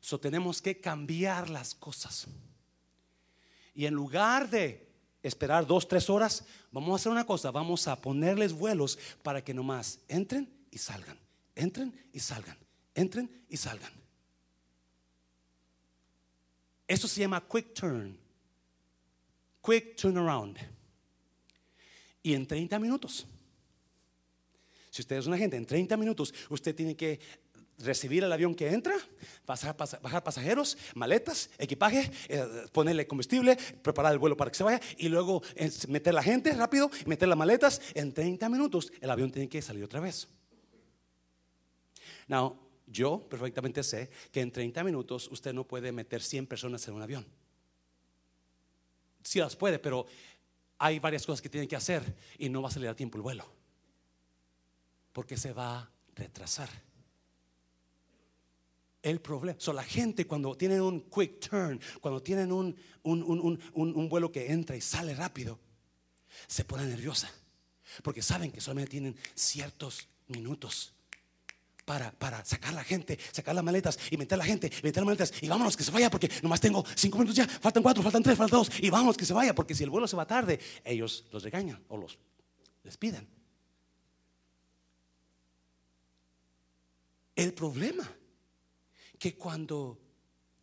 So 0.00 0.20
tenemos 0.20 0.62
que 0.62 0.80
cambiar 0.80 1.50
las 1.50 1.74
cosas. 1.74 2.28
Y 3.74 3.84
en 3.84 3.94
lugar 3.94 4.48
de 4.48 4.86
esperar 5.24 5.66
dos, 5.66 5.88
tres 5.88 6.08
horas, 6.08 6.44
vamos 6.70 6.92
a 6.92 6.94
hacer 6.94 7.10
una 7.10 7.26
cosa, 7.26 7.50
vamos 7.50 7.88
a 7.88 8.00
ponerles 8.00 8.52
vuelos 8.52 8.96
para 9.24 9.42
que 9.42 9.52
nomás 9.52 9.98
entren 10.06 10.48
y 10.70 10.78
salgan, 10.78 11.18
entren 11.56 11.92
y 12.12 12.20
salgan, 12.20 12.56
entren 12.94 13.44
y 13.48 13.56
salgan. 13.56 13.92
Eso 16.86 17.08
se 17.08 17.22
llama 17.22 17.44
quick 17.44 17.74
turn, 17.74 18.16
quick 19.60 19.96
turnaround. 19.96 20.58
Y 22.22 22.34
en 22.34 22.46
30 22.46 22.78
minutos 22.78 23.26
si 24.90 25.02
usted 25.02 25.16
es 25.16 25.26
un 25.26 25.34
agente, 25.34 25.56
en 25.56 25.66
30 25.66 25.96
minutos 25.96 26.34
usted 26.48 26.74
tiene 26.74 26.96
que 26.96 27.20
recibir 27.78 28.24
el 28.24 28.32
avión 28.32 28.54
que 28.54 28.68
entra, 28.68 28.96
bajar, 29.46 29.76
pasajeros, 30.24 30.76
maletas, 30.94 31.50
equipaje, 31.58 32.10
eh, 32.28 32.44
ponerle 32.72 33.06
combustible, 33.06 33.56
preparar 33.82 34.12
el 34.12 34.18
vuelo 34.18 34.36
para 34.36 34.50
que 34.50 34.56
se 34.56 34.64
vaya 34.64 34.80
y 34.96 35.08
luego 35.08 35.42
eh, 35.54 35.70
meter 35.88 36.14
la 36.14 36.22
gente 36.22 36.52
rápido, 36.52 36.90
meter 37.06 37.28
las 37.28 37.38
maletas. 37.38 37.80
En 37.94 38.12
30 38.12 38.48
minutos 38.48 38.92
el 39.00 39.10
avión 39.10 39.30
tiene 39.30 39.48
que 39.48 39.62
salir 39.62 39.84
otra 39.84 40.00
vez. 40.00 40.28
Now, 42.26 42.58
yo 42.86 43.26
perfectamente 43.28 43.82
sé 43.82 44.10
que 44.32 44.40
en 44.40 44.50
30 44.50 44.82
minutos 44.84 45.28
usted 45.30 45.52
no 45.52 45.64
puede 45.64 45.92
meter 45.92 46.22
100 46.22 46.46
personas 46.46 46.86
en 46.88 46.94
un 46.94 47.02
avión. 47.02 47.26
Sí 49.22 49.38
las 49.38 49.56
puede, 49.56 49.78
pero 49.78 50.06
hay 50.78 50.98
varias 50.98 51.24
cosas 51.24 51.42
que 51.42 51.48
tiene 51.48 51.68
que 51.68 51.76
hacer 51.76 52.02
y 52.38 52.48
no 52.48 52.62
va 52.62 52.68
a 52.68 52.72
salir 52.72 52.88
a 52.88 52.96
tiempo 52.96 53.18
el 53.18 53.22
vuelo 53.22 53.57
porque 55.18 55.36
se 55.36 55.52
va 55.52 55.80
a 55.80 55.90
retrasar. 56.14 56.68
El 59.02 59.20
problema, 59.20 59.58
so, 59.58 59.72
la 59.72 59.82
gente 59.82 60.28
cuando 60.28 60.56
tienen 60.56 60.80
un 60.80 61.10
quick 61.10 61.40
turn, 61.40 61.80
cuando 62.00 62.22
tienen 62.22 62.52
un, 62.52 62.76
un, 63.02 64.08
vuelo 64.08 64.30
que 64.30 64.52
entra 64.52 64.76
y 64.76 64.80
sale 64.80 65.16
rápido, 65.16 65.58
se 66.46 66.64
pone 66.64 66.86
nerviosa, 66.86 67.28
porque 68.04 68.22
saben 68.22 68.52
que 68.52 68.60
solamente 68.60 68.92
tienen 68.92 69.16
ciertos 69.34 70.06
minutos. 70.28 70.94
Para, 71.84 72.12
para, 72.12 72.44
sacar 72.44 72.72
la 72.72 72.84
gente, 72.84 73.18
sacar 73.32 73.56
las 73.56 73.64
maletas 73.64 73.98
y 74.12 74.16
meter 74.16 74.38
la 74.38 74.44
gente, 74.44 74.70
meter 74.84 74.98
las 74.98 75.06
maletas 75.06 75.32
y 75.42 75.48
vámonos 75.48 75.76
que 75.76 75.82
se 75.82 75.90
vaya 75.90 76.10
porque 76.10 76.30
nomás 76.44 76.60
tengo 76.60 76.84
cinco 76.94 77.18
minutos 77.18 77.34
ya, 77.34 77.48
faltan 77.48 77.82
cuatro, 77.82 78.04
faltan 78.04 78.22
tres, 78.22 78.38
faltan 78.38 78.60
dos 78.60 78.70
y 78.78 78.88
vámonos 78.88 79.16
que 79.16 79.24
se 79.24 79.32
vaya 79.32 79.52
porque 79.52 79.74
si 79.74 79.82
el 79.82 79.90
vuelo 79.90 80.06
se 80.06 80.14
va 80.14 80.28
tarde, 80.28 80.60
ellos 80.84 81.24
los 81.32 81.42
regañan 81.42 81.82
o 81.88 81.96
los 81.96 82.20
despiden. 82.84 83.37
El 87.38 87.54
problema 87.54 88.04
que 89.16 89.36
cuando 89.36 89.96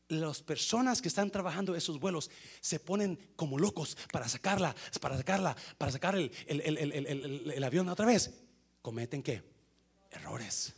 las 0.09 0.41
personas 0.41 1.01
que 1.01 1.07
están 1.07 1.31
trabajando 1.31 1.73
esos 1.73 2.01
vuelos 2.01 2.29
se 2.59 2.81
ponen 2.81 3.17
como 3.37 3.57
locos 3.57 3.95
para 4.11 4.27
sacarla, 4.27 4.75
para 4.99 5.15
sacarla, 5.15 5.55
para 5.77 5.93
sacar 5.93 6.17
el, 6.17 6.31
el, 6.47 7.63
avión 7.63 7.87
otra 7.87 8.05
vez, 8.05 8.43
cometen 8.81 9.23
qué? 9.23 9.41
Errores. 10.11 10.73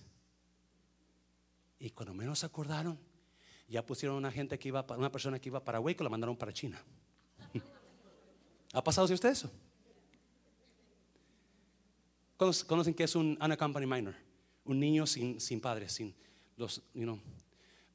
Y 1.79 1.89
cuando 1.89 2.13
menos 2.13 2.43
acordaron, 2.43 2.99
ya 3.67 3.83
pusieron 3.83 4.17
una 4.17 4.31
gente 4.31 4.59
que 4.59 4.67
iba, 4.67 4.85
una 4.95 5.11
persona 5.11 5.39
que 5.39 5.49
iba 5.49 5.63
para 5.63 5.79
Waco, 5.79 6.03
la 6.03 6.11
mandaron 6.11 6.37
para 6.37 6.53
China. 6.53 6.79
¿Ha 8.73 8.83
pasado 8.83 9.07
si 9.07 9.15
usted 9.15 9.29
eso? 9.29 9.51
¿Conocen 12.67 12.93
qué 12.93 13.05
es 13.05 13.15
un 13.15 13.35
unaccompanied 13.41 13.89
minor? 13.89 14.26
Un 14.67 14.79
niño 14.79 15.07
sin, 15.07 15.39
sin 15.39 15.59
padres, 15.59 15.93
sin 15.93 16.13
los, 16.55 16.81
you 16.93 17.03
know, 17.03 17.19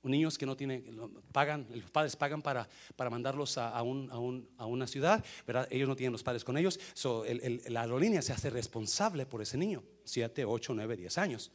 niños 0.02 0.37
que 0.37 0.46
no 0.46 0.56
tienen, 0.56 0.85
pagan, 1.30 1.66
los 1.70 1.90
padres 1.90 2.16
pagan 2.16 2.42
para, 2.42 2.68
para 2.96 3.08
mandarlos 3.08 3.56
a, 3.56 3.80
un, 3.82 4.11
a, 4.11 4.18
un, 4.18 4.48
a, 4.58 4.66
una 4.66 4.87
ciudad, 4.87 5.24
¿verdad? 5.46 5.68
Ellos 5.70 5.88
no 5.88 5.94
tienen 5.94 6.12
los 6.12 6.22
padres 6.22 6.44
con 6.44 6.56
ellos, 6.56 6.81
so, 6.94 7.25
la 7.68 7.83
aerolínea 7.83 8.20
se 8.23 8.33
hace 8.33 8.50
responsable 8.50 9.27
por 9.27 9.42
ese 9.42 9.56
niño, 9.56 9.83
7, 10.04 10.44
8, 10.44 10.75
9, 10.75 10.96
10 10.96 11.18
años. 11.18 11.52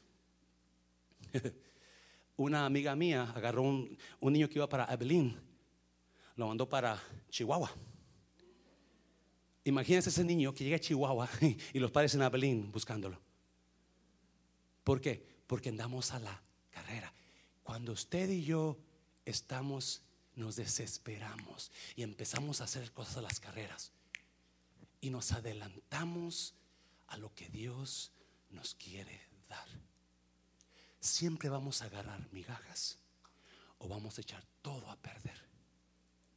una 2.38 2.65
amiga 2.65 2.95
mía 2.95 3.34
agarró 3.36 3.63
un, 3.63 3.97
un 4.20 4.34
niño 4.34 4.47
que 4.47 4.59
iba 4.59 4.70
para 4.70 4.86
Abilene, 4.86 5.36
lo 6.36 6.47
mandó 6.47 6.70
para 6.70 7.01
Chihuahua. 7.30 7.72
Imagínense 9.65 10.09
ese 10.09 10.24
niño 10.24 10.53
que 10.53 10.63
llega 10.63 10.78
a 10.78 10.80
Chihuahua 10.80 11.30
y 11.74 11.80
los 11.80 11.91
padres 11.91 12.15
en 12.15 12.22
Abilene 12.22 12.70
buscándolo. 12.72 13.26
¿Por 14.88 15.01
qué? 15.01 15.21
Porque 15.47 15.67
andamos 15.67 16.13
a 16.13 16.19
la 16.19 16.41
carrera. 16.69 17.13
Cuando 17.61 17.91
usted 17.91 18.29
y 18.29 18.45
yo 18.45 18.77
estamos, 19.25 20.01
nos 20.35 20.55
desesperamos 20.55 21.73
y 21.97 22.03
empezamos 22.03 22.61
a 22.61 22.63
hacer 22.63 22.93
cosas 22.93 23.17
a 23.17 23.21
las 23.21 23.41
carreras 23.41 23.91
y 25.01 25.09
nos 25.09 25.33
adelantamos 25.33 26.53
a 27.07 27.17
lo 27.17 27.35
que 27.35 27.49
Dios 27.49 28.13
nos 28.49 28.75
quiere 28.75 29.19
dar. 29.49 29.67
Siempre 31.01 31.49
vamos 31.49 31.81
a 31.81 31.88
agarrar 31.88 32.25
migajas 32.31 32.97
o 33.79 33.89
vamos 33.89 34.17
a 34.17 34.21
echar 34.21 34.45
todo 34.61 34.89
a 34.89 34.95
perder. 34.95 35.49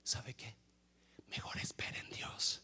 ¿Sabe 0.03 0.35
qué? 0.35 0.57
Mejor 1.29 1.57
espere 1.59 2.01
en 2.01 2.11
Dios. 2.11 2.63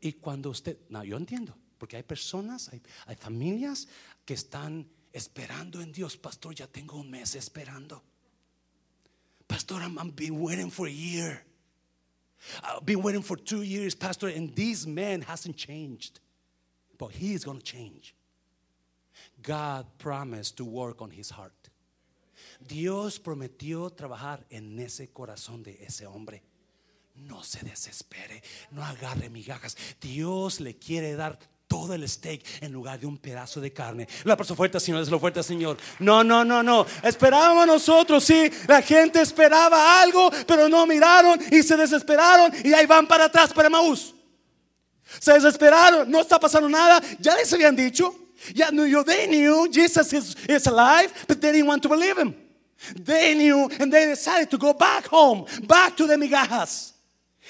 Y 0.00 0.14
cuando 0.14 0.48
usted, 0.48 0.78
no, 0.88 1.04
yo 1.04 1.18
entiendo, 1.18 1.54
porque 1.78 1.96
hay 1.96 2.02
personas, 2.02 2.70
hay, 2.70 3.16
familias 3.16 3.88
que 4.24 4.34
están 4.34 4.86
esperando 5.12 5.80
en 5.80 5.92
Dios. 5.92 6.16
Pastor, 6.16 6.54
ya 6.54 6.66
tengo 6.66 6.96
un 6.96 7.10
mes 7.10 7.34
esperando. 7.34 8.02
Pastor, 9.46 9.82
I'm 9.82 10.10
been 10.10 10.40
waiting 10.40 10.70
for 10.70 10.86
a 10.86 10.90
year. 10.90 11.44
I've 12.62 12.84
been 12.84 13.02
waiting 13.02 13.22
for 13.22 13.36
two 13.36 13.62
years, 13.62 13.94
Pastor, 13.94 14.28
and 14.28 14.54
this 14.54 14.86
man 14.86 15.22
hasn't 15.22 15.56
changed. 15.56 16.20
But 16.98 17.12
he 17.12 17.34
is 17.34 17.44
going 17.44 17.58
to 17.58 17.64
change. 17.64 18.14
God 19.42 19.86
promised 19.98 20.56
to 20.56 20.64
work 20.64 21.00
on 21.02 21.10
his 21.10 21.30
heart. 21.30 21.52
Dios 22.66 23.18
prometió 23.18 23.90
trabajar 23.90 24.44
en 24.50 24.78
ese 24.78 25.08
corazón 25.12 25.62
de 25.62 25.78
ese 25.84 26.06
hombre. 26.06 26.42
No 27.14 27.42
se 27.42 27.64
desespere, 27.64 28.42
no 28.72 28.82
agarre 28.82 29.30
migajas. 29.30 29.76
Dios 30.00 30.60
le 30.60 30.74
quiere 30.74 31.14
dar 31.14 31.38
todo 31.68 31.94
el 31.94 32.08
steak 32.08 32.42
en 32.60 32.72
lugar 32.72 32.98
de 32.98 33.06
un 33.06 33.18
pedazo 33.18 33.60
de 33.60 33.72
carne. 33.72 34.06
La 34.24 34.36
persona 34.36 34.56
fuerte, 34.56 34.78
Señor, 34.80 35.02
es 35.02 35.10
lo 35.10 35.18
fuerte, 35.18 35.42
Señor. 35.42 35.76
No, 35.98 36.22
no, 36.22 36.44
no, 36.44 36.62
no. 36.62 36.86
Esperábamos 37.02 37.66
nosotros, 37.66 38.24
sí. 38.24 38.50
La 38.66 38.82
gente 38.82 39.20
esperaba 39.20 40.00
algo, 40.00 40.30
pero 40.46 40.68
no 40.68 40.86
miraron 40.86 41.40
y 41.50 41.62
se 41.62 41.76
desesperaron 41.76 42.52
y 42.64 42.72
ahí 42.72 42.86
van 42.86 43.06
para 43.06 43.24
atrás 43.24 43.52
para 43.52 43.68
Maús. 43.68 44.14
Se 45.20 45.32
desesperaron, 45.32 46.10
no 46.10 46.20
está 46.20 46.38
pasando 46.38 46.68
nada. 46.68 47.00
Ya 47.18 47.36
les 47.36 47.52
habían 47.52 47.76
dicho. 47.76 48.14
Ya 48.54 48.70
knew, 48.70 49.02
they 49.04 49.26
knew 49.26 49.66
Jesus 49.72 50.12
is, 50.12 50.36
is 50.48 50.66
alive, 50.66 51.12
but 51.26 51.40
they 51.40 51.52
didn't 51.52 51.66
want 51.66 51.82
to 51.82 51.88
believe 51.88 52.18
him. 52.18 52.34
They 52.94 53.34
knew 53.34 53.68
and 53.80 53.90
they 53.92 54.06
decided 54.06 54.50
to 54.50 54.58
go 54.58 54.74
back 54.74 55.06
home, 55.06 55.46
back 55.66 55.96
to 55.96 56.06
the 56.06 56.16
migajas. 56.16 56.92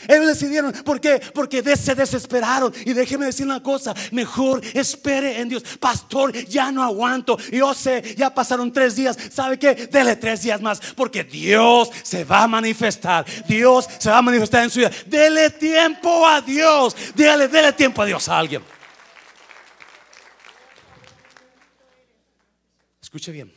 Ellos 0.09 0.27
decidieron, 0.27 0.73
¿por 0.73 1.01
qué? 1.01 1.21
Porque 1.33 1.63
se 1.77 1.95
desesperaron. 1.95 2.73
Y 2.85 2.93
déjeme 2.93 3.27
decir 3.27 3.47
una 3.47 3.63
cosa, 3.63 3.95
mejor 4.13 4.61
espere 4.75 5.41
en 5.41 5.49
Dios. 5.49 5.63
Pastor, 5.81 6.33
ya 6.33 6.71
no 6.71 6.83
aguanto. 6.83 7.39
Yo 7.51 7.73
sé, 7.75 8.15
ya 8.17 8.33
pasaron 8.35 8.73
tres 8.73 8.97
días. 8.97 9.17
¿Sabe 9.33 9.59
qué? 9.59 9.75
Dele 9.75 10.17
tres 10.17 10.43
días 10.43 10.61
más. 10.61 10.81
Porque 10.95 11.25
Dios 11.25 11.91
se 12.03 12.25
va 12.25 12.43
a 12.43 12.49
manifestar. 12.49 13.25
Dios 13.49 13.89
se 13.99 14.11
va 14.11 14.19
a 14.19 14.23
manifestar 14.23 14.65
en 14.65 14.71
su 14.71 14.81
vida. 14.81 14.91
Dele 15.07 15.51
tiempo 15.51 16.27
a 16.27 16.41
Dios. 16.41 16.95
Dele, 17.15 17.49
dele 17.49 17.73
tiempo 17.73 18.03
a 18.03 18.07
Dios 18.07 18.29
a 18.29 18.39
alguien. 18.39 18.63
Escuche 23.01 23.33
bien. 23.33 23.53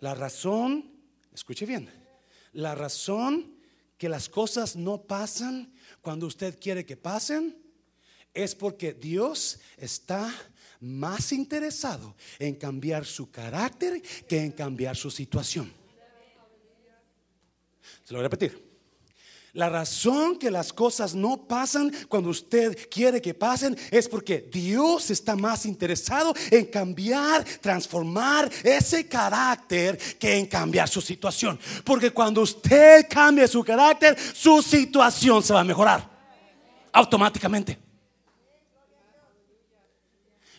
La 0.00 0.14
razón, 0.14 0.90
escuche 1.32 1.64
bien. 1.64 1.90
La 2.52 2.74
razón 2.74 3.59
que 4.00 4.08
las 4.08 4.30
cosas 4.30 4.76
no 4.76 5.02
pasan 5.02 5.74
cuando 6.00 6.26
usted 6.26 6.58
quiere 6.58 6.86
que 6.86 6.96
pasen, 6.96 7.54
es 8.32 8.54
porque 8.54 8.94
Dios 8.94 9.60
está 9.76 10.34
más 10.80 11.32
interesado 11.32 12.16
en 12.38 12.54
cambiar 12.54 13.04
su 13.04 13.30
carácter 13.30 14.00
que 14.26 14.38
en 14.38 14.52
cambiar 14.52 14.96
su 14.96 15.10
situación. 15.10 15.70
Se 18.02 18.14
lo 18.14 18.20
voy 18.20 18.24
a 18.24 18.28
repetir. 18.30 18.69
La 19.52 19.68
razón 19.68 20.38
que 20.38 20.50
las 20.50 20.72
cosas 20.72 21.14
no 21.14 21.48
pasan 21.48 21.92
cuando 22.08 22.30
usted 22.30 22.88
quiere 22.88 23.20
que 23.20 23.34
pasen 23.34 23.76
es 23.90 24.08
porque 24.08 24.48
Dios 24.52 25.10
está 25.10 25.34
más 25.34 25.66
interesado 25.66 26.34
en 26.50 26.66
cambiar, 26.66 27.44
transformar 27.60 28.50
ese 28.62 29.08
carácter 29.08 29.98
que 30.18 30.36
en 30.36 30.46
cambiar 30.46 30.88
su 30.88 31.00
situación. 31.00 31.58
Porque 31.84 32.12
cuando 32.12 32.42
usted 32.42 33.06
cambia 33.08 33.48
su 33.48 33.64
carácter, 33.64 34.16
su 34.34 34.62
situación 34.62 35.42
se 35.42 35.52
va 35.52 35.60
a 35.60 35.64
mejorar 35.64 36.08
automáticamente. 36.92 37.78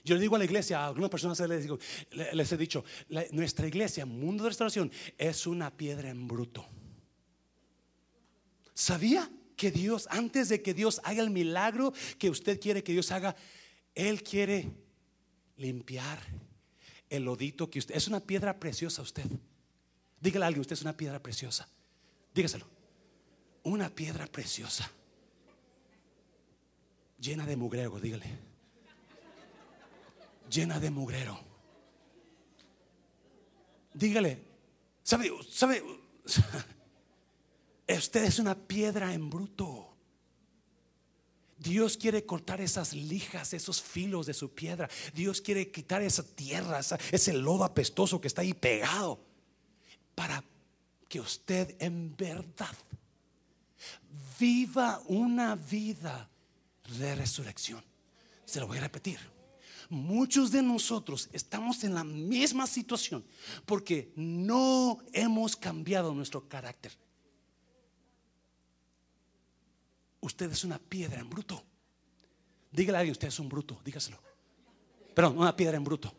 Yo 0.03 0.15
le 0.15 0.21
digo 0.21 0.35
a 0.35 0.39
la 0.39 0.45
iglesia, 0.45 0.79
a 0.79 0.87
algunas 0.87 1.11
personas 1.11 1.39
les, 1.41 1.61
digo, 1.61 1.77
les 2.33 2.51
he 2.51 2.57
dicho, 2.57 2.83
nuestra 3.31 3.67
iglesia, 3.67 4.05
Mundo 4.05 4.43
de 4.43 4.49
Restauración, 4.49 4.91
es 5.17 5.45
una 5.45 5.69
piedra 5.69 6.09
en 6.09 6.27
bruto. 6.27 6.65
¿Sabía 8.73 9.29
que 9.55 9.71
Dios, 9.71 10.07
antes 10.09 10.49
de 10.49 10.61
que 10.61 10.73
Dios 10.73 11.01
haga 11.03 11.21
el 11.21 11.29
milagro 11.29 11.93
que 12.17 12.29
usted 12.29 12.59
quiere 12.59 12.83
que 12.83 12.93
Dios 12.93 13.11
haga, 13.11 13.35
Él 13.93 14.23
quiere 14.23 14.71
limpiar 15.57 16.19
el 17.09 17.25
lodito 17.25 17.69
que 17.69 17.79
usted... 17.79 17.95
Es 17.95 18.07
una 18.07 18.21
piedra 18.21 18.59
preciosa 18.59 19.01
usted. 19.01 19.25
Dígale 20.19 20.45
a 20.45 20.47
alguien, 20.47 20.61
usted 20.61 20.73
es 20.73 20.81
una 20.81 20.95
piedra 20.97 21.21
preciosa. 21.21 21.67
Dígaselo. 22.33 22.65
Una 23.63 23.89
piedra 23.89 24.25
preciosa. 24.27 24.89
Llena 27.19 27.45
de 27.45 27.55
mugrero, 27.55 27.99
dígale. 27.99 28.25
Llena 30.49 30.79
de 30.79 30.89
mugrero. 30.89 31.39
Dígale. 33.93 34.43
¿Sabe? 35.03 35.31
¿Sabe? 35.47 35.83
Usted 37.97 38.23
es 38.23 38.39
una 38.39 38.55
piedra 38.55 39.13
en 39.13 39.29
bruto. 39.29 39.91
Dios 41.57 41.95
quiere 41.95 42.25
cortar 42.25 42.59
esas 42.59 42.93
lijas, 42.93 43.53
esos 43.53 43.81
filos 43.81 44.25
de 44.25 44.33
su 44.33 44.53
piedra. 44.53 44.89
Dios 45.13 45.41
quiere 45.41 45.69
quitar 45.69 46.01
esa 46.01 46.23
tierra, 46.23 46.79
ese 47.11 47.33
lodo 47.33 47.63
apestoso 47.63 48.19
que 48.19 48.27
está 48.27 48.41
ahí 48.41 48.53
pegado. 48.53 49.23
Para 50.15 50.43
que 51.07 51.19
usted 51.19 51.75
en 51.79 52.15
verdad 52.15 52.75
viva 54.39 55.01
una 55.07 55.55
vida 55.55 56.29
de 56.99 57.15
resurrección. 57.15 57.83
Se 58.45 58.59
lo 58.59 58.67
voy 58.67 58.79
a 58.79 58.81
repetir. 58.81 59.19
Muchos 59.89 60.51
de 60.51 60.63
nosotros 60.63 61.29
estamos 61.31 61.83
en 61.83 61.93
la 61.93 62.03
misma 62.03 62.65
situación 62.65 63.23
porque 63.65 64.11
no 64.15 64.99
hemos 65.13 65.55
cambiado 65.55 66.13
nuestro 66.13 66.47
carácter. 66.47 66.97
Usted 70.21 70.51
es 70.51 70.63
una 70.63 70.79
piedra 70.79 71.19
en 71.19 71.29
bruto. 71.29 71.63
Dígale 72.71 72.97
a 72.97 72.99
alguien, 73.01 73.11
usted 73.11 73.27
es 73.27 73.39
un 73.39 73.49
bruto, 73.49 73.81
dígaselo. 73.83 74.19
Perdón, 75.13 75.37
una 75.37 75.55
piedra 75.55 75.75
en 75.75 75.83
bruto. 75.83 76.13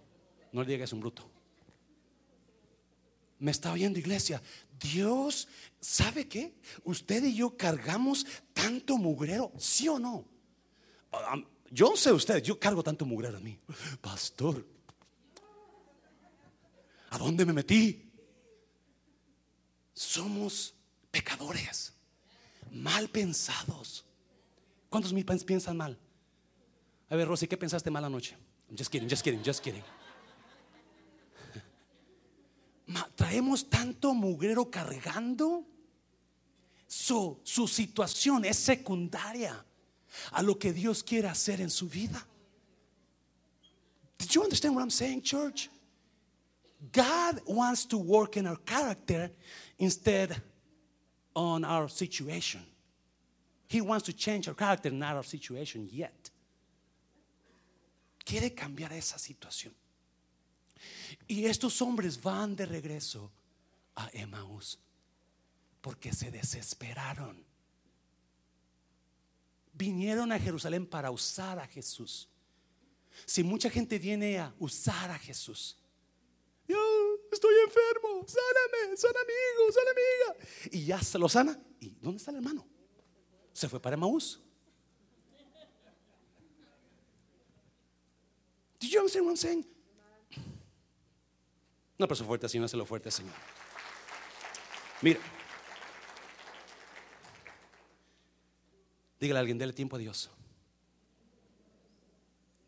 No 0.53 0.61
le 0.61 0.67
diga 0.67 0.79
que 0.79 0.85
es 0.85 0.93
un 0.93 1.01
bruto. 1.01 1.29
Me 3.39 3.51
está 3.51 3.73
oyendo 3.73 3.99
iglesia. 3.99 4.43
Dios, 4.79 5.49
¿sabe 5.81 6.29
qué? 6.29 6.55
Usted 6.85 7.25
y 7.25 7.35
yo 7.35 7.57
cargamos 7.57 8.27
tanto 8.53 8.99
mugrero, 8.99 9.53
¿sí 9.59 9.89
o 9.89 9.99
no? 9.99 10.27
Yo 11.71 11.97
sé 11.97 12.13
usted, 12.13 12.43
yo 12.43 12.59
cargo 12.61 12.83
tanto 12.83 13.07
mugrero 13.07 13.39
a 13.39 13.41
mí. 13.41 13.59
Pastor, 14.01 14.67
¿a 17.11 17.19
dónde 17.19 17.47
me 17.47 17.53
metí? 17.53 18.11
Somos 19.95 20.75
pecadores 21.11 21.95
mal 22.73 23.09
pensados. 23.09 24.05
¿Cuántos 24.89 25.13
mil 25.13 25.25
piensan 25.25 25.77
mal? 25.77 25.99
A 27.09 27.17
ver, 27.17 27.29
Rosy, 27.29 27.47
¿qué 27.47 27.57
pensaste 27.57 27.91
mal 27.91 28.05
anoche? 28.05 28.37
Just 28.77 28.91
kidding, 28.91 29.09
just 29.09 29.23
kidding, 29.23 29.43
just 29.43 29.63
kidding. 29.63 29.83
Traemos 33.17 33.69
tanto 33.69 34.15
mugrero 34.15 34.71
cargando. 34.71 35.65
Su, 36.87 37.41
su 37.43 37.67
situación 37.67 38.45
es 38.45 38.59
secundaria 38.59 39.65
a 40.33 40.43
lo 40.43 40.59
que 40.59 40.73
Dios 40.73 41.03
quiere 41.03 41.29
hacer 41.29 41.61
en 41.61 41.71
su 41.71 41.89
vida. 41.89 42.27
Did 44.19 44.29
you 44.31 44.43
understand 44.43 44.75
what 44.75 44.83
I'm 44.83 44.91
saying, 44.91 45.23
church? 45.23 45.71
God 46.93 47.41
wants 47.47 47.87
to 47.87 47.99
work 47.99 48.37
in 48.37 48.47
our 48.47 48.59
character 48.59 49.31
instead 49.79 50.43
on 51.35 51.65
our 51.65 51.89
situation. 51.89 52.61
He 53.69 53.81
wants 53.81 54.05
to 54.07 54.13
change 54.13 54.49
our 54.49 54.55
character, 54.55 54.91
not 54.91 55.17
our 55.17 55.25
situation 55.25 55.89
yet. 55.91 56.31
Quiere 58.25 58.51
cambiar 58.51 58.93
esa 58.93 59.19
situación. 59.19 59.73
Y 61.29 61.47
estos 61.47 61.81
hombres 61.81 62.21
van 62.21 62.55
de 62.55 62.67
regreso 62.67 63.31
a 63.97 64.09
Emmaus 64.13 64.79
porque 65.81 66.13
se 66.13 66.31
desesperaron. 66.31 67.45
Vinieron 69.75 70.31
a 70.33 70.39
Jerusalén 70.39 70.87
para 70.87 71.11
usar 71.11 71.59
a 71.59 71.67
Jesús. 71.67 72.29
Si 73.27 73.43
mucha 73.43 73.69
gente 73.69 73.99
viene 73.99 74.39
a 74.39 74.55
usar 74.59 75.11
a 75.11 75.19
Jesús, 75.19 75.77
estoy 77.33 77.55
enfermo, 77.65 78.27
sáname, 78.27 78.97
sana 78.97 79.19
amigo, 79.21 79.73
sana 79.73 79.91
amiga. 79.91 80.47
Y 80.71 80.85
ya 80.87 81.03
se 81.03 81.19
lo 81.19 81.29
sana. 81.29 81.59
¿Y 81.81 81.91
dónde 82.01 82.19
está 82.19 82.31
el 82.31 82.39
hermano? 82.39 82.67
Se 83.53 83.69
fue 83.69 83.81
para 83.81 83.95
Emmaus. 83.95 84.41
Did 88.79 88.91
you 88.91 88.99
understand 88.99 89.27
what 89.27 89.33
I'm 89.33 89.37
saying? 89.37 89.67
No, 91.99 92.09
pero 92.09 92.25
fuerte, 92.25 92.49
Señor, 92.49 92.75
lo 92.75 92.85
fuerte, 92.85 93.11
Señor. 93.11 93.35
Mira. 95.03 95.21
Dígale 99.21 99.39
a 99.39 99.41
alguien, 99.41 99.57
dele 99.57 99.73
tiempo 99.73 99.95
a 99.95 99.99
Dios. 100.01 100.29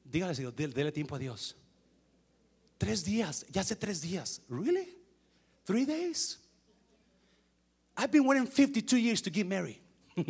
Dígale, 0.04 0.36
Señor, 0.36 0.54
dele, 0.54 0.92
tiempo 0.92 1.16
a 1.16 1.18
Dios. 1.18 1.56
Tres 2.78 3.04
días, 3.04 3.46
ya 3.50 3.60
hace 3.60 3.76
tres 3.76 4.00
días. 4.00 4.40
Really? 4.48 4.88
Three 5.64 5.84
days? 5.84 6.38
I've 7.96 8.10
been 8.10 8.26
waiting 8.26 8.46
52 8.46 8.96
years 8.96 9.22
to 9.22 9.30
get 9.30 9.46
married. 9.46 9.80
Yo 10.16 10.24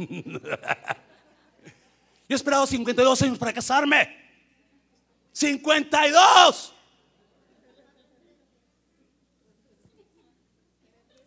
he 2.28 2.34
esperado 2.34 2.66
52 2.66 3.22
años 3.22 3.38
para 3.38 3.52
casarme. 3.52 4.08
52. 5.32 6.72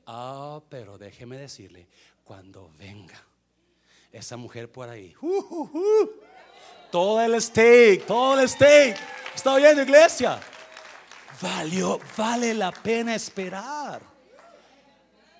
Ah, 0.10 0.62
pero 0.70 0.98
déjeme 0.98 1.38
decirle, 1.38 1.88
cuando 2.24 2.72
venga 2.80 3.22
esa 4.12 4.38
mujer 4.38 4.72
por 4.72 4.88
ahí, 4.88 5.14
uh, 5.22 5.28
uh, 5.28 5.70
uh, 5.74 6.10
todo 6.90 7.22
el 7.22 7.42
steak, 7.42 8.06
todo 8.06 8.40
el 8.40 8.48
steak, 8.48 8.98
está 9.36 9.54
oyendo 9.54 9.82
iglesia, 9.82 10.40
valió, 11.42 12.00
vale 12.16 12.54
la 12.54 12.72
pena 12.72 13.16
esperar. 13.16 14.02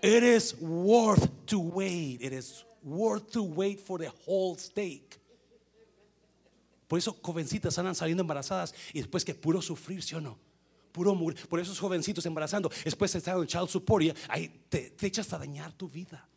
It 0.02 0.24
is 0.24 0.56
worth 0.60 1.30
to 1.48 1.60
wait. 1.60 2.22
It 2.22 2.34
is 2.34 2.66
worth 2.84 3.32
to 3.32 3.44
wait 3.44 3.80
for 3.80 4.00
the 4.00 4.12
whole 4.26 4.58
steak. 4.58 5.20
Por 6.88 7.00
eso 7.00 7.18
jovencitas 7.22 7.78
andan 7.78 7.96
saliendo 7.96 8.22
embarazadas 8.22 8.74
y 8.94 9.00
después 9.00 9.26
que 9.26 9.36
puro 9.36 9.62
sufrir, 9.62 10.02
¿sí 10.02 10.16
o 10.16 10.22
no? 10.22 10.38
Puro 10.94 11.14
morir. 11.16 11.48
Por 11.48 11.60
esos 11.60 11.80
jovencitos 11.80 12.26
embarazando, 12.26 12.72
después 12.84 13.14
están 13.14 13.38
en 13.40 13.48
child 13.48 13.68
support 13.68 14.06
y 14.06 14.14
ahí 14.30 14.66
te, 14.70 14.92
te 14.92 15.08
echas 15.08 15.32
a 15.34 15.38
dañar 15.38 15.74
tu 15.74 15.90
vida. 15.90 16.28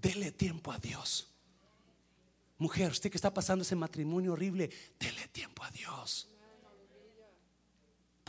Dele 0.00 0.30
tiempo 0.30 0.70
a 0.70 0.78
Dios. 0.78 1.26
Mujer, 2.58 2.92
usted 2.92 3.10
que 3.10 3.16
está 3.16 3.32
pasando 3.32 3.62
ese 3.62 3.74
matrimonio 3.74 4.34
horrible, 4.34 4.70
dele 4.98 5.28
tiempo 5.32 5.64
a 5.64 5.70
Dios. 5.70 6.28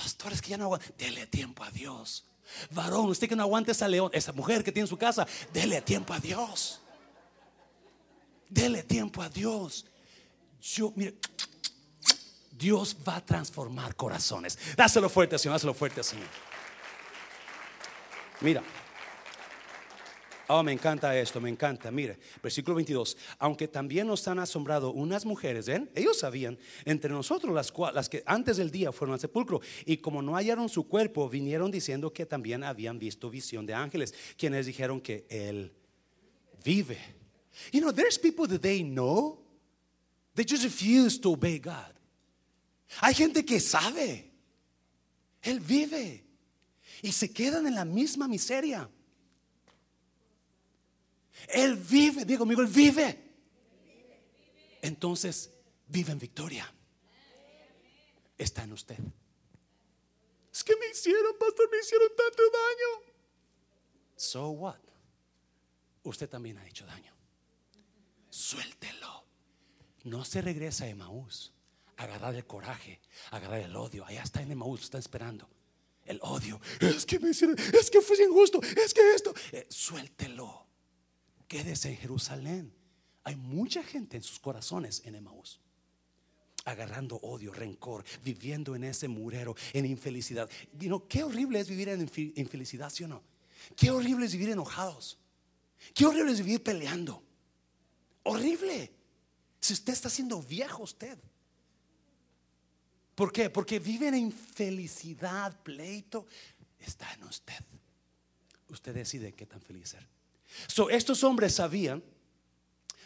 Pastores 0.02 0.42
que 0.42 0.50
ya 0.50 0.58
no 0.58 0.64
aguantan, 0.64 0.94
dele 0.98 1.28
tiempo 1.28 1.64
a 1.64 1.70
Dios. 1.70 2.26
Varón, 2.72 3.10
usted 3.10 3.30
que 3.30 3.36
no 3.36 3.44
aguante 3.44 3.72
esa 3.72 3.88
león, 3.88 4.10
esa 4.14 4.32
mujer 4.32 4.64
que 4.64 4.72
tiene 4.72 4.86
en 4.86 4.90
su 4.90 4.98
casa, 4.98 5.28
dele 5.54 5.80
tiempo 5.82 6.12
a 6.12 6.20
Dios. 6.20 6.82
Dele 8.50 8.82
tiempo 8.82 9.22
a 9.22 9.30
Dios. 9.30 9.86
Yo, 10.60 10.92
Dios 12.52 12.98
va 13.08 13.18
a 13.18 13.26
transformar 13.26 13.96
corazones. 13.96 14.58
Dáselo 14.76 15.08
fuerte, 15.08 15.38
Señor, 15.38 15.56
dáselo 15.56 15.76
fuerte, 15.76 16.04
Señor. 16.04 16.28
Mira. 18.40 18.64
Oh, 20.54 20.64
me 20.64 20.74
encanta 20.74 21.18
esto, 21.18 21.40
me 21.40 21.50
encanta. 21.50 21.92
Mire, 21.92 22.20
versículo 22.44 22.76
22. 22.76 23.16
Aunque 23.40 23.70
también 23.70 24.06
nos 24.06 24.28
han 24.28 24.38
asombrado 24.38 24.92
unas 24.92 25.26
mujeres, 25.26 25.66
¿ven? 25.68 25.90
Ellos 25.96 26.20
sabían, 26.20 26.60
entre 26.84 27.10
nosotros 27.10 27.56
las, 27.56 27.72
las 27.94 28.10
que 28.10 28.22
antes 28.26 28.58
del 28.58 28.70
día 28.70 28.92
fueron 28.92 29.14
al 29.14 29.22
sepulcro 29.22 29.62
y 29.86 29.98
como 29.98 30.22
no 30.22 30.36
hallaron 30.36 30.68
su 30.68 30.90
cuerpo, 30.90 31.30
vinieron 31.30 31.72
diciendo 31.72 32.12
que 32.12 32.26
también 32.26 32.66
habían 32.66 33.00
visto 33.00 33.30
visión 33.30 33.66
de 33.66 33.74
ángeles, 33.74 34.14
quienes 34.36 34.66
dijeron 34.66 35.00
que 35.00 35.26
él 35.30 35.72
vive. 36.66 36.98
You 37.72 37.80
know, 37.80 37.94
there's 37.94 38.20
people 38.20 38.46
that 38.50 38.60
they 38.60 38.84
know, 38.84 39.42
they 40.36 40.44
just 40.44 40.66
refuse 40.66 41.18
to 41.22 41.32
obey 41.32 41.60
God. 41.60 41.96
Hay 43.00 43.14
gente 43.14 43.46
que 43.46 43.62
sabe, 43.62 44.34
él 45.44 45.62
vive 45.62 46.26
y 47.02 47.14
se 47.14 47.32
quedan 47.32 47.68
en 47.68 47.76
la 47.76 47.86
misma 47.86 48.28
miseria. 48.28 48.90
Él 51.48 51.76
vive, 51.76 52.26
digo 52.26 52.44
amigo, 52.44 52.62
Él 52.62 52.68
vive. 52.68 53.32
Entonces, 54.82 55.52
vive 55.88 56.12
en 56.12 56.20
victoria. 56.20 56.72
Está 58.38 58.64
en 58.64 58.74
usted. 58.74 58.98
Es 60.52 60.64
que 60.64 60.76
me 60.76 60.90
hicieron, 60.90 61.38
pastor, 61.40 61.70
me 61.72 61.78
hicieron 61.80 62.10
tanto 62.10 62.44
daño. 62.44 63.14
So 64.16 64.50
what? 64.50 64.80
Usted 66.04 66.30
también 66.30 66.58
ha 66.58 66.68
hecho 66.68 66.86
daño. 66.86 67.14
Suéltelo. 68.30 69.26
No 70.04 70.26
se 70.26 70.42
regresa 70.42 70.86
a 70.86 70.88
Emaús. 70.88 71.54
Agarrar 71.98 72.34
el 72.34 72.48
coraje, 72.48 73.00
agarrar 73.30 73.60
el 73.60 73.76
odio. 73.76 74.04
Allá 74.06 74.24
está 74.24 74.42
en 74.42 74.52
Emaús, 74.52 74.82
está 74.82 74.98
esperando. 74.98 75.48
El 76.04 76.20
odio. 76.24 76.60
Es 76.80 77.06
que 77.06 77.20
me 77.20 77.30
hicieron, 77.30 77.56
es 77.60 77.92
que 77.92 78.02
fue 78.02 78.18
injusto, 78.24 78.60
es 78.64 78.92
que 78.92 79.14
esto. 79.14 79.34
Eh, 79.52 79.68
suéltelo 79.70 80.71
quédese 81.52 81.90
en 81.90 81.98
Jerusalén. 81.98 82.74
Hay 83.26 83.36
mucha 83.36 83.84
gente 83.84 84.16
en 84.16 84.24
sus 84.24 84.40
corazones 84.40 85.02
en 85.04 85.16
Emaús, 85.16 85.60
agarrando 86.64 87.18
odio, 87.18 87.52
rencor, 87.52 88.06
viviendo 88.24 88.74
en 88.74 88.86
ese 88.86 89.10
murero, 89.10 89.54
en 89.74 89.86
infelicidad. 89.86 90.50
Y 90.80 90.90
qué 91.10 91.24
horrible 91.24 91.60
es 91.60 91.68
vivir 91.68 91.90
en 91.90 92.10
infelicidad, 92.36 92.90
¿sí 92.90 93.04
o 93.04 93.10
no? 93.10 93.22
Qué 93.76 93.92
horrible 93.92 94.28
es 94.28 94.32
vivir 94.32 94.52
enojados. 94.52 95.18
Qué 95.94 96.06
horrible 96.06 96.32
es 96.32 96.38
vivir 96.38 96.64
peleando. 96.64 97.22
Horrible. 98.24 98.90
Si 99.60 99.74
usted 99.74 99.92
está 99.92 100.10
siendo 100.10 100.42
viejo, 100.42 100.84
usted. 100.84 101.20
¿Por 103.14 103.34
qué? 103.34 103.50
Porque 103.50 103.78
vive 103.78 104.08
en 104.08 104.16
infelicidad, 104.16 105.62
pleito. 105.62 106.26
Está 106.80 107.12
en 107.14 107.24
usted. 107.26 107.62
Usted 108.70 108.96
decide 108.96 109.34
qué 109.34 109.46
tan 109.46 109.62
feliz 109.62 109.90
ser. 109.90 110.21
So, 110.68 110.90
estos 110.90 111.24
hombres 111.24 111.56
sabían 111.56 112.04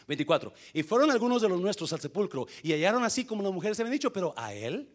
24. 0.06 0.52
Y 0.72 0.82
fueron 0.82 1.10
algunos 1.10 1.42
de 1.42 1.48
los 1.48 1.60
nuestros 1.60 1.92
al 1.92 2.00
sepulcro 2.00 2.46
y 2.62 2.72
hallaron 2.72 3.04
así 3.04 3.24
como 3.24 3.42
las 3.42 3.52
mujeres 3.52 3.78
habían 3.80 3.92
dicho, 3.92 4.12
pero 4.12 4.32
a 4.36 4.54
él 4.54 4.88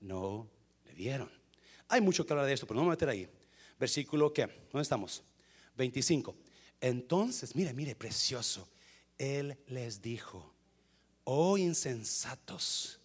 no 0.00 0.48
le 0.84 0.94
dieron. 0.94 1.30
Hay 1.88 2.00
mucho 2.00 2.24
que 2.24 2.32
hablar 2.32 2.46
de 2.46 2.52
esto, 2.52 2.66
pero 2.66 2.78
no 2.78 2.84
me 2.84 2.90
a 2.90 2.92
meter 2.92 3.08
ahí. 3.08 3.28
Versículo 3.78 4.32
que, 4.32 4.46
¿dónde 4.70 4.82
estamos? 4.82 5.22
25. 5.76 6.36
Entonces, 6.80 7.54
mire, 7.56 7.72
mire, 7.72 7.94
precioso. 7.94 8.68
Él 9.18 9.58
les 9.66 10.00
dijo, 10.00 10.54
oh 11.24 11.58
insensatos 11.58 13.00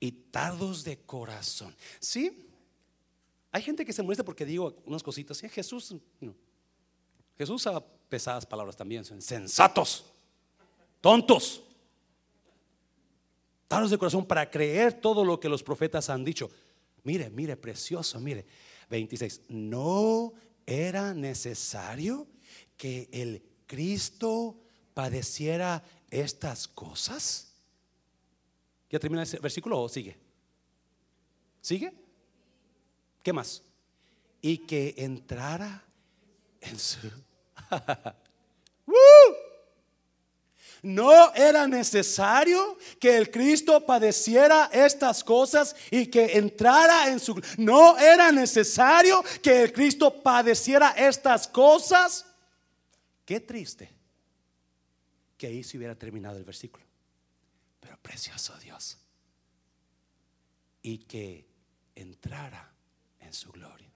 y 0.00 0.12
tardos 0.12 0.84
de 0.84 0.98
corazón. 0.98 1.74
¿Sí? 2.00 2.46
Hay 3.50 3.62
gente 3.62 3.84
que 3.84 3.92
se 3.92 4.02
molesta 4.02 4.24
porque 4.24 4.44
digo 4.44 4.76
unas 4.84 5.02
cositas. 5.02 5.38
¿sí? 5.38 5.48
Jesús, 5.48 5.94
no. 6.20 6.34
Jesús 7.38 7.66
usa 7.66 7.80
pesadas 8.08 8.44
palabras 8.44 8.76
también, 8.76 9.04
sensatos, 9.04 10.04
tontos, 11.00 11.62
taros 13.68 13.90
de 13.90 13.98
corazón 13.98 14.26
para 14.26 14.50
creer 14.50 14.94
todo 14.94 15.24
lo 15.24 15.38
que 15.38 15.48
los 15.48 15.62
profetas 15.62 16.10
han 16.10 16.24
dicho. 16.24 16.50
Mire, 17.04 17.30
mire, 17.30 17.56
precioso, 17.56 18.18
mire. 18.18 18.44
26. 18.90 19.42
No 19.48 20.32
era 20.66 21.14
necesario 21.14 22.26
que 22.76 23.08
el 23.12 23.42
Cristo 23.66 24.58
padeciera 24.92 25.84
estas 26.10 26.66
cosas. 26.66 27.54
¿Ya 28.90 28.98
termina 28.98 29.22
ese 29.22 29.38
versículo 29.38 29.80
o 29.80 29.88
sigue? 29.88 30.18
¿Sigue? 31.60 31.92
¿Qué 33.22 33.32
más? 33.32 33.62
Y 34.40 34.58
que 34.58 34.94
entrara 34.96 35.84
en 36.60 36.78
su 36.78 36.98
No 40.82 41.34
era 41.34 41.66
necesario 41.66 42.78
que 43.00 43.16
el 43.16 43.30
Cristo 43.30 43.84
padeciera 43.84 44.70
estas 44.72 45.24
cosas 45.24 45.74
y 45.90 46.06
que 46.06 46.38
entrara 46.38 47.08
en 47.10 47.18
su... 47.18 47.40
No 47.56 47.98
era 47.98 48.30
necesario 48.30 49.24
que 49.42 49.62
el 49.64 49.72
Cristo 49.72 50.22
padeciera 50.22 50.90
estas 50.90 51.48
cosas. 51.48 52.24
Qué 53.24 53.40
triste 53.40 53.90
que 55.36 55.48
ahí 55.48 55.64
se 55.64 55.76
hubiera 55.76 55.96
terminado 55.96 56.38
el 56.38 56.44
versículo. 56.44 56.84
Pero 57.80 57.98
precioso 57.98 58.56
Dios. 58.58 58.98
Y 60.82 60.98
que 60.98 61.44
entrara 61.96 62.72
en 63.18 63.32
su 63.32 63.50
gloria. 63.50 63.88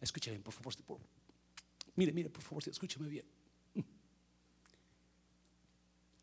Escúchame 0.00 0.34
bien, 0.36 0.42
por 0.44 0.54
favor. 0.54 0.74
por- 0.86 1.17
mire, 1.98 2.12
mire, 2.12 2.30
por 2.30 2.42
favor, 2.42 2.62
escúchame 2.68 3.08
bien. 3.08 3.26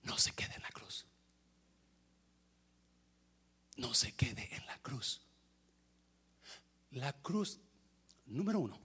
No 0.04 0.18
se 0.18 0.32
quede 0.34 0.56
en 0.56 0.62
la 0.62 0.70
cruz. 0.70 1.06
No 3.78 3.94
se 3.94 4.14
quede 4.14 4.56
en 4.56 4.66
la 4.66 4.78
cruz. 4.80 5.22
La 6.92 7.12
cruz, 7.14 7.60
número 8.26 8.60
uno, 8.60 8.80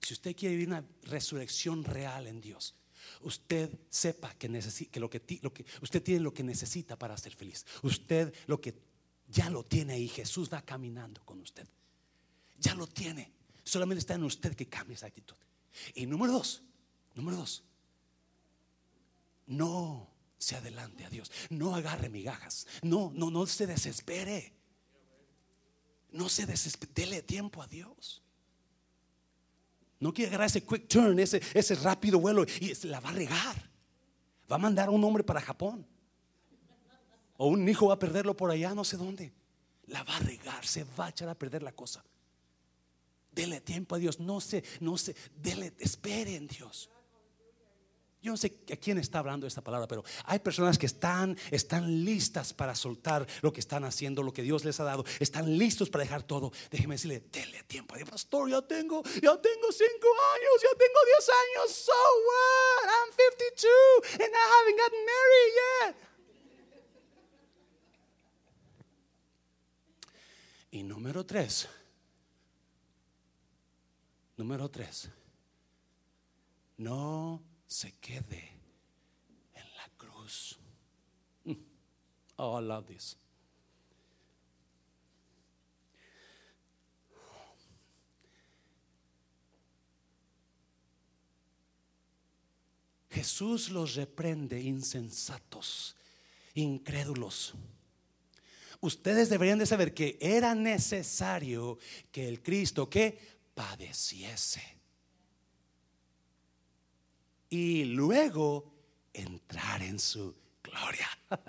si 0.00 0.14
usted 0.14 0.34
quiere 0.34 0.54
vivir 0.54 0.68
una 0.68 0.84
resurrección 1.02 1.84
real 1.84 2.26
en 2.26 2.40
Dios, 2.40 2.74
usted 3.20 3.68
sepa 3.90 4.32
que, 4.34 4.48
necesi- 4.48 4.88
que, 4.88 5.00
lo 5.00 5.10
que, 5.10 5.20
lo 5.42 5.52
que 5.52 5.66
usted 5.82 6.02
tiene 6.02 6.20
lo 6.20 6.32
que 6.32 6.42
necesita 6.42 6.96
para 6.98 7.18
ser 7.18 7.34
feliz. 7.34 7.66
Usted 7.82 8.32
lo 8.46 8.60
que 8.60 8.74
ya 9.28 9.50
lo 9.50 9.64
tiene 9.64 9.92
ahí, 9.94 10.08
Jesús 10.08 10.50
va 10.52 10.62
caminando 10.62 11.22
con 11.24 11.40
usted. 11.40 11.66
Ya 12.58 12.74
lo 12.74 12.86
tiene. 12.86 13.30
Solamente 13.64 13.98
está 14.00 14.14
en 14.14 14.24
usted 14.24 14.54
que 14.54 14.68
cambie 14.68 14.94
esa 14.94 15.06
actitud. 15.06 15.36
Y 15.94 16.06
número 16.06 16.32
dos, 16.32 16.62
número 17.14 17.36
dos, 17.36 17.64
no 19.46 20.10
se 20.38 20.56
adelante 20.56 21.04
a 21.04 21.10
Dios. 21.10 21.30
No 21.50 21.74
agarre 21.74 22.08
migajas. 22.08 22.66
No, 22.82 23.12
no, 23.14 23.30
no 23.30 23.46
se 23.46 23.66
desespere. 23.66 24.54
No 26.12 26.28
se 26.28 26.46
desespere. 26.46 26.92
Dele 26.94 27.22
tiempo 27.22 27.62
a 27.62 27.66
Dios. 27.66 28.22
No 29.98 30.14
quiere 30.14 30.30
agarrar 30.30 30.46
ese 30.46 30.64
quick 30.64 30.88
turn, 30.88 31.18
ese, 31.18 31.42
ese 31.52 31.74
rápido 31.74 32.18
vuelo 32.18 32.46
y 32.58 32.74
la 32.86 33.00
va 33.00 33.10
a 33.10 33.12
regar. 33.12 33.70
Va 34.50 34.56
a 34.56 34.58
mandar 34.58 34.88
a 34.88 34.90
un 34.90 35.04
hombre 35.04 35.22
para 35.22 35.40
Japón. 35.40 35.86
O 37.36 37.48
un 37.48 37.68
hijo 37.68 37.88
va 37.88 37.94
a 37.94 37.98
perderlo 37.98 38.36
por 38.36 38.50
allá, 38.50 38.74
no 38.74 38.82
sé 38.84 38.96
dónde. 38.96 39.32
La 39.86 40.02
va 40.04 40.16
a 40.16 40.20
regar, 40.20 40.64
se 40.64 40.84
va 40.84 41.06
a 41.06 41.08
echar 41.10 41.28
a 41.28 41.34
perder 41.34 41.62
la 41.62 41.72
cosa. 41.72 42.02
Dele 43.32 43.60
tiempo 43.60 43.94
a 43.94 43.98
Dios. 43.98 44.20
No 44.20 44.40
se, 44.40 44.64
no 44.80 44.96
se, 44.98 45.14
dele, 45.36 45.72
espere 45.78 46.36
en 46.36 46.46
Dios. 46.46 46.90
Yo 48.22 48.32
no 48.32 48.36
sé 48.36 48.52
a 48.70 48.76
quién 48.76 48.98
está 48.98 49.20
hablando 49.20 49.46
esta 49.46 49.62
palabra, 49.62 49.88
pero 49.88 50.04
hay 50.26 50.40
personas 50.40 50.76
que 50.76 50.84
están, 50.84 51.38
están 51.50 52.04
listas 52.04 52.52
para 52.52 52.74
soltar 52.74 53.26
lo 53.40 53.50
que 53.50 53.60
están 53.60 53.84
haciendo, 53.84 54.22
lo 54.22 54.30
que 54.30 54.42
Dios 54.42 54.62
les 54.62 54.78
ha 54.78 54.84
dado. 54.84 55.06
Están 55.20 55.56
listos 55.56 55.88
para 55.88 56.04
dejar 56.04 56.22
todo. 56.22 56.52
Déjeme 56.70 56.96
decirle, 56.96 57.20
dele 57.32 57.62
tiempo. 57.62 57.94
Ay, 57.94 58.04
pastor, 58.04 58.50
ya 58.50 58.60
tengo, 58.60 59.02
ya 59.04 59.40
tengo 59.40 59.72
cinco 59.72 60.08
años, 60.36 60.62
ya 60.62 60.76
tengo 60.76 61.00
diez 61.06 61.30
años. 61.30 61.74
So 61.74 61.92
what? 62.28 62.90
I'm 62.90 63.10
52 63.10 64.22
and 64.22 64.34
I 64.34 64.46
haven't 64.58 64.78
gotten 64.78 65.06
married 65.06 65.52
yet. 65.60 66.10
Y 70.72 70.82
número 70.82 71.24
tres. 71.24 71.68
Número 74.40 74.70
tres. 74.70 75.10
No 76.78 77.42
se 77.66 77.92
quede 78.00 78.58
en 79.52 79.66
la 79.76 79.86
cruz. 79.98 80.58
Mm. 81.44 81.52
Oh, 82.36 82.58
I 82.58 82.64
love 82.64 82.86
this. 82.86 83.18
Jesús 93.10 93.68
los 93.68 93.94
reprende 93.94 94.58
insensatos, 94.62 95.94
incrédulos. 96.54 97.52
Ustedes 98.80 99.28
deberían 99.28 99.58
de 99.58 99.66
saber 99.66 99.92
que 99.92 100.16
era 100.18 100.54
necesario 100.54 101.78
que 102.10 102.26
el 102.26 102.42
Cristo 102.42 102.88
que 102.88 103.39
padeciese 103.60 104.62
y 107.50 107.84
luego 107.84 108.72
entrar 109.12 109.82
en 109.82 109.98
su 109.98 110.34
gloria. 110.62 111.06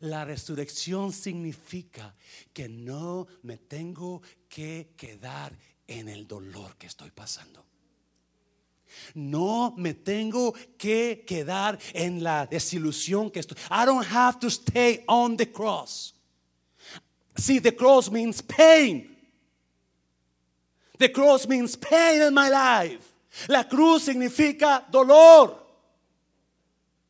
La 0.00 0.24
resurrección 0.24 1.12
significa 1.12 2.14
que 2.52 2.68
no 2.68 3.26
me 3.42 3.56
tengo 3.56 4.22
que 4.48 4.92
quedar 4.96 5.52
en 5.88 6.08
el 6.08 6.28
dolor 6.28 6.76
que 6.76 6.86
estoy 6.86 7.10
pasando. 7.10 7.66
No 9.14 9.74
me 9.76 9.94
tengo 9.94 10.54
que 10.78 11.24
quedar 11.26 11.80
en 11.94 12.22
la 12.22 12.46
desilusión 12.46 13.32
que 13.32 13.40
estoy. 13.40 13.58
I 13.72 13.84
don't 13.86 14.06
have 14.06 14.38
to 14.38 14.48
stay 14.48 15.02
on 15.08 15.36
the 15.36 15.50
cross. 15.50 16.14
See, 17.36 17.58
the 17.58 17.74
cross 17.74 18.08
means 18.08 18.40
pain. 18.40 19.15
The 20.98 21.08
cross 21.08 21.46
means 21.46 21.76
pain 21.76 22.22
in 22.22 22.34
my 22.34 22.48
life. 22.48 23.12
La 23.48 23.64
cruz 23.64 24.04
significa 24.04 24.84
dolor. 24.90 25.56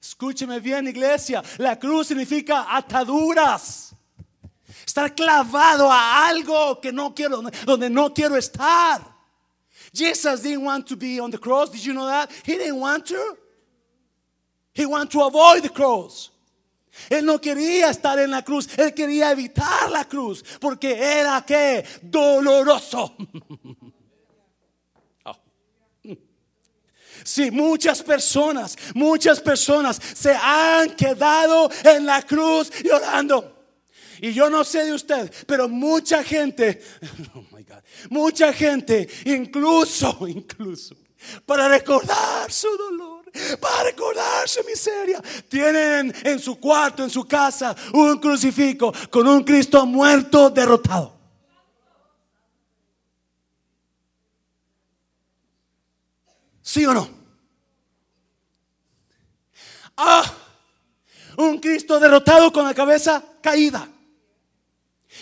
Escúcheme 0.00 0.60
bien, 0.62 0.86
iglesia. 0.86 1.42
La 1.58 1.76
cruz 1.76 2.08
significa 2.08 2.66
ataduras. 2.68 3.94
Estar 4.84 5.14
clavado 5.14 5.90
a 5.90 6.28
algo 6.28 6.80
que 6.80 6.92
no 6.92 7.14
quiero, 7.14 7.42
donde 7.64 7.90
no 7.90 8.10
quiero 8.10 8.36
estar. 8.36 9.00
Jesus 9.92 10.42
didn't 10.42 10.64
want 10.64 10.86
to 10.86 10.96
be 10.96 11.18
on 11.18 11.30
the 11.30 11.38
cross. 11.38 11.70
Did 11.70 11.84
you 11.84 11.94
know 11.94 12.06
that? 12.06 12.30
He 12.44 12.56
didn't 12.56 12.78
want 12.78 13.06
to. 13.06 13.36
He 14.74 14.84
wanted 14.84 15.10
to 15.12 15.22
avoid 15.22 15.62
the 15.62 15.70
cross. 15.70 16.30
Él 17.10 17.24
no 17.24 17.40
quería 17.40 17.90
estar 17.90 18.18
en 18.18 18.30
la 18.30 18.42
cruz, 18.42 18.68
él 18.76 18.94
quería 18.94 19.30
evitar 19.30 19.90
la 19.90 20.06
cruz, 20.06 20.44
porque 20.60 20.92
era 20.92 21.44
que 21.46 21.84
doloroso. 22.02 23.16
Oh. 25.28 25.36
Sí, 27.24 27.50
muchas 27.50 28.02
personas, 28.02 28.76
muchas 28.94 29.40
personas 29.40 30.00
se 30.14 30.32
han 30.32 30.90
quedado 30.94 31.68
en 31.82 32.06
la 32.06 32.22
cruz 32.22 32.70
llorando. 32.84 33.56
Y 34.20 34.32
yo 34.32 34.48
no 34.48 34.64
sé 34.64 34.84
de 34.84 34.92
usted, 34.92 35.32
pero 35.46 35.68
mucha 35.68 36.22
gente, 36.22 36.82
oh 37.34 37.44
my 37.52 37.62
God, 37.62 37.82
mucha 38.10 38.52
gente, 38.52 39.08
incluso, 39.24 40.26
incluso, 40.28 40.96
para 41.44 41.68
recordar 41.68 42.50
su 42.50 42.68
dolor, 42.76 43.24
para 43.60 43.84
recordar 43.84 44.48
su 44.48 44.62
miseria, 44.64 45.20
tienen 45.48 46.14
en 46.24 46.38
su 46.38 46.58
cuarto, 46.58 47.02
en 47.02 47.10
su 47.10 47.26
casa, 47.26 47.74
un 47.92 48.18
crucifijo 48.18 48.92
con 49.10 49.26
un 49.26 49.44
Cristo 49.44 49.84
muerto, 49.86 50.50
derrotado. 50.50 51.14
¿Sí 56.62 56.84
o 56.84 56.92
no? 56.92 57.08
Ah, 59.96 60.24
un 61.38 61.58
Cristo 61.58 61.98
derrotado 61.98 62.52
con 62.52 62.64
la 62.64 62.74
cabeza 62.74 63.22
caída. 63.40 63.88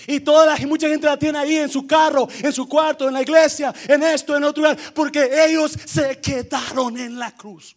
Y 0.06 0.20
toda 0.20 0.46
la, 0.46 0.66
mucha 0.66 0.88
gente 0.88 1.06
la 1.06 1.18
tiene 1.18 1.38
ahí 1.38 1.56
en 1.56 1.68
su 1.68 1.86
carro, 1.86 2.28
en 2.42 2.52
su 2.52 2.68
cuarto, 2.68 3.08
en 3.08 3.14
la 3.14 3.22
iglesia, 3.22 3.74
en 3.88 4.02
esto, 4.02 4.36
en 4.36 4.44
otro 4.44 4.62
lugar, 4.62 4.78
porque 4.94 5.30
ellos 5.46 5.76
se 5.84 6.20
quedaron 6.20 6.98
en 6.98 7.18
la 7.18 7.32
cruz. 7.32 7.76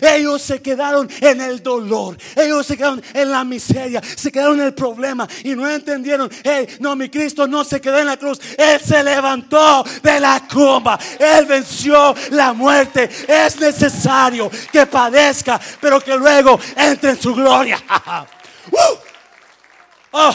Ellos 0.00 0.42
se 0.42 0.60
quedaron 0.60 1.08
en 1.20 1.40
el 1.40 1.62
dolor, 1.62 2.16
ellos 2.36 2.66
se 2.66 2.76
quedaron 2.76 3.02
en 3.14 3.30
la 3.30 3.44
miseria, 3.44 4.02
se 4.02 4.30
quedaron 4.30 4.60
en 4.60 4.66
el 4.66 4.74
problema 4.74 5.26
y 5.44 5.54
no 5.54 5.68
entendieron, 5.68 6.30
hey, 6.44 6.66
no, 6.80 6.94
mi 6.96 7.08
Cristo 7.08 7.46
no 7.46 7.64
se 7.64 7.80
quedó 7.80 7.98
en 7.98 8.06
la 8.06 8.16
cruz, 8.16 8.40
Él 8.56 8.80
se 8.80 9.02
levantó 9.02 9.84
de 10.02 10.20
la 10.20 10.46
tumba, 10.46 10.98
Él 11.18 11.46
venció 11.46 12.14
la 12.30 12.52
muerte, 12.52 13.08
es 13.26 13.58
necesario 13.60 14.50
que 14.72 14.86
padezca, 14.86 15.60
pero 15.80 16.00
que 16.00 16.16
luego 16.16 16.58
entre 16.76 17.10
en 17.10 17.20
su 17.20 17.34
gloria. 17.34 17.82
¡Woo! 18.70 18.98
Oh. 20.10 20.34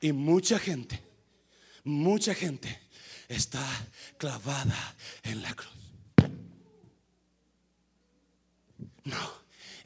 Y 0.00 0.12
mucha 0.12 0.58
gente, 0.58 1.02
mucha 1.84 2.34
gente 2.34 2.80
está 3.28 3.64
clavada 4.16 4.96
en 5.22 5.42
la 5.42 5.54
cruz. 5.54 5.72
No, 9.04 9.37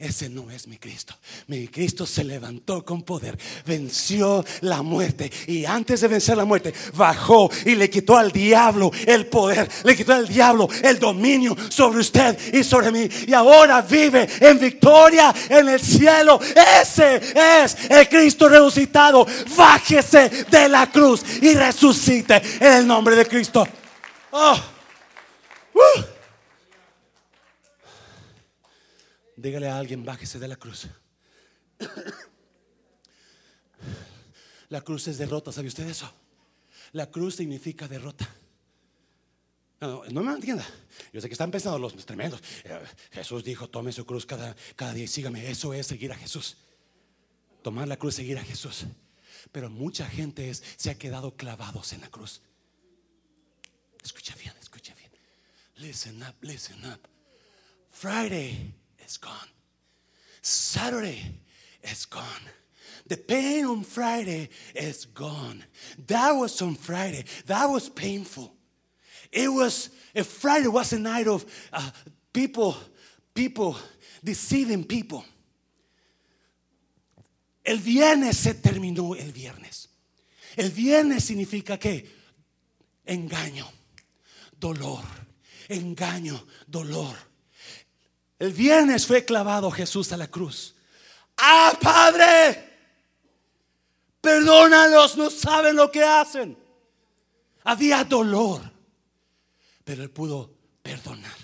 ese 0.03 0.29
no 0.29 0.51
es 0.51 0.67
mi 0.67 0.77
Cristo. 0.77 1.15
Mi 1.47 1.69
Cristo 1.69 2.05
se 2.05 2.25
levantó 2.25 2.83
con 2.83 3.03
poder, 3.03 3.37
venció 3.65 4.43
la 4.61 4.81
muerte 4.81 5.31
y 5.47 5.63
antes 5.63 6.01
de 6.01 6.09
vencer 6.09 6.35
la 6.35 6.43
muerte 6.43 6.73
bajó 6.93 7.49
y 7.65 7.75
le 7.75 7.89
quitó 7.89 8.17
al 8.17 8.29
diablo 8.31 8.91
el 9.07 9.27
poder, 9.27 9.69
le 9.85 9.95
quitó 9.95 10.13
al 10.13 10.27
diablo 10.27 10.67
el 10.83 10.99
dominio 10.99 11.55
sobre 11.69 11.99
usted 11.99 12.37
y 12.53 12.65
sobre 12.65 12.91
mí 12.91 13.07
y 13.27 13.33
ahora 13.33 13.81
vive 13.81 14.27
en 14.41 14.59
victoria 14.59 15.33
en 15.47 15.69
el 15.69 15.79
cielo. 15.79 16.37
Ese 16.81 17.21
es 17.63 17.77
el 17.89 18.09
Cristo 18.09 18.49
resucitado. 18.49 19.25
Bájese 19.55 20.45
de 20.49 20.67
la 20.67 20.91
cruz 20.91 21.23
y 21.41 21.53
resucite 21.53 22.41
en 22.59 22.73
el 22.73 22.87
nombre 22.87 23.15
de 23.15 23.25
Cristo. 23.25 23.65
Oh. 24.31 24.59
Uh. 25.73 26.12
Dígale 29.43 29.67
a 29.67 29.77
alguien, 29.77 30.05
bájese 30.05 30.39
de 30.39 30.47
la 30.47 30.55
cruz. 30.55 30.87
La 34.69 34.79
cruz 34.79 35.09
es 35.09 35.17
derrota, 35.17 35.51
¿sabe 35.51 35.67
usted 35.67 35.85
eso? 35.85 36.09
La 36.93 37.11
cruz 37.11 37.35
significa 37.35 37.85
derrota. 37.89 38.25
No, 39.81 40.23
me 40.23 40.31
entienda. 40.31 40.65
Yo 41.11 41.19
sé 41.19 41.27
que 41.27 41.33
están 41.33 41.51
pensando 41.51 41.77
los 41.77 41.93
tremendos. 42.05 42.41
Eh, 42.63 42.79
Jesús 43.11 43.43
dijo, 43.43 43.69
tome 43.69 43.91
su 43.91 44.05
cruz 44.05 44.25
cada, 44.25 44.55
cada 44.77 44.93
día 44.93 45.03
y 45.03 45.07
sígame. 45.09 45.51
Eso 45.51 45.73
es 45.73 45.87
seguir 45.87 46.13
a 46.13 46.15
Jesús. 46.15 46.55
Tomar 47.61 47.89
la 47.89 47.97
cruz, 47.97 48.15
seguir 48.15 48.37
a 48.37 48.43
Jesús. 48.43 48.85
Pero 49.51 49.69
mucha 49.69 50.07
gente 50.07 50.49
es, 50.49 50.63
se 50.77 50.89
ha 50.89 50.97
quedado 50.97 51.35
clavados 51.35 51.91
en 51.91 51.99
la 51.99 52.07
cruz. 52.07 52.41
Escucha 54.01 54.35
bien, 54.35 54.53
escucha 54.61 54.95
bien. 54.95 55.11
Listen 55.75 56.23
up, 56.23 56.35
listen 56.39 56.85
up. 56.85 57.01
Friday 57.91 58.73
is 59.05 59.17
gone. 59.17 59.49
Saturday 60.41 61.19
is 61.83 62.05
gone. 62.05 62.23
The 63.07 63.17
pain 63.17 63.65
on 63.65 63.83
Friday 63.83 64.49
is 64.75 65.05
gone. 65.05 65.63
That 66.07 66.31
was 66.31 66.61
on 66.61 66.75
Friday. 66.75 67.25
That 67.47 67.65
was 67.65 67.89
painful. 67.89 68.53
It 69.31 69.51
was, 69.51 69.89
a 70.15 70.23
Friday 70.23 70.67
was 70.67 70.93
a 70.93 70.99
night 70.99 71.27
of 71.27 71.45
uh, 71.71 71.89
people, 72.31 72.77
people 73.33 73.75
deceiving 74.23 74.83
people. 74.83 75.25
El 77.65 77.77
viernes 77.77 78.37
se 78.37 78.53
terminó 78.53 79.15
el 79.17 79.31
viernes. 79.31 79.89
El 80.55 80.69
viernes 80.69 81.23
significa 81.23 81.77
que 81.77 82.05
engaño, 83.05 83.65
dolor, 84.59 85.03
engaño, 85.69 86.39
dolor. 86.67 87.15
El 88.39 88.51
viernes 88.51 89.05
fue 89.05 89.23
clavado 89.25 89.71
Jesús 89.71 90.11
a 90.11 90.17
la 90.17 90.27
cruz. 90.27 90.75
Ah, 91.37 91.77
Padre, 91.81 92.69
perdónalos, 94.21 95.17
no 95.17 95.29
saben 95.29 95.75
lo 95.75 95.91
que 95.91 96.03
hacen. 96.03 96.57
Había 97.63 98.03
dolor, 98.03 98.61
pero 99.83 100.03
él 100.03 100.09
pudo 100.09 100.53
perdonar. 100.81 101.37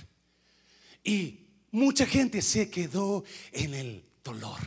Y 1.04 1.48
mucha 1.72 2.06
gente 2.06 2.42
se 2.42 2.70
quedó 2.70 3.24
en 3.52 3.74
el 3.74 4.06
dolor, 4.24 4.60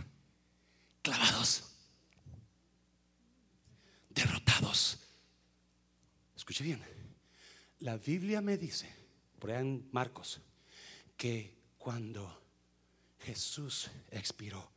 clavados, 1.02 1.64
derrotados. 4.08 4.98
Escuche 6.36 6.64
bien, 6.64 6.82
la 7.80 7.96
Biblia 7.96 8.40
me 8.40 8.56
dice, 8.56 8.88
por 9.38 9.50
ahí 9.50 9.60
en 9.60 9.88
Marcos, 9.92 10.40
que 11.16 11.61
cuando 11.82 12.40
Jesús 13.18 13.90
expiró, 14.12 14.70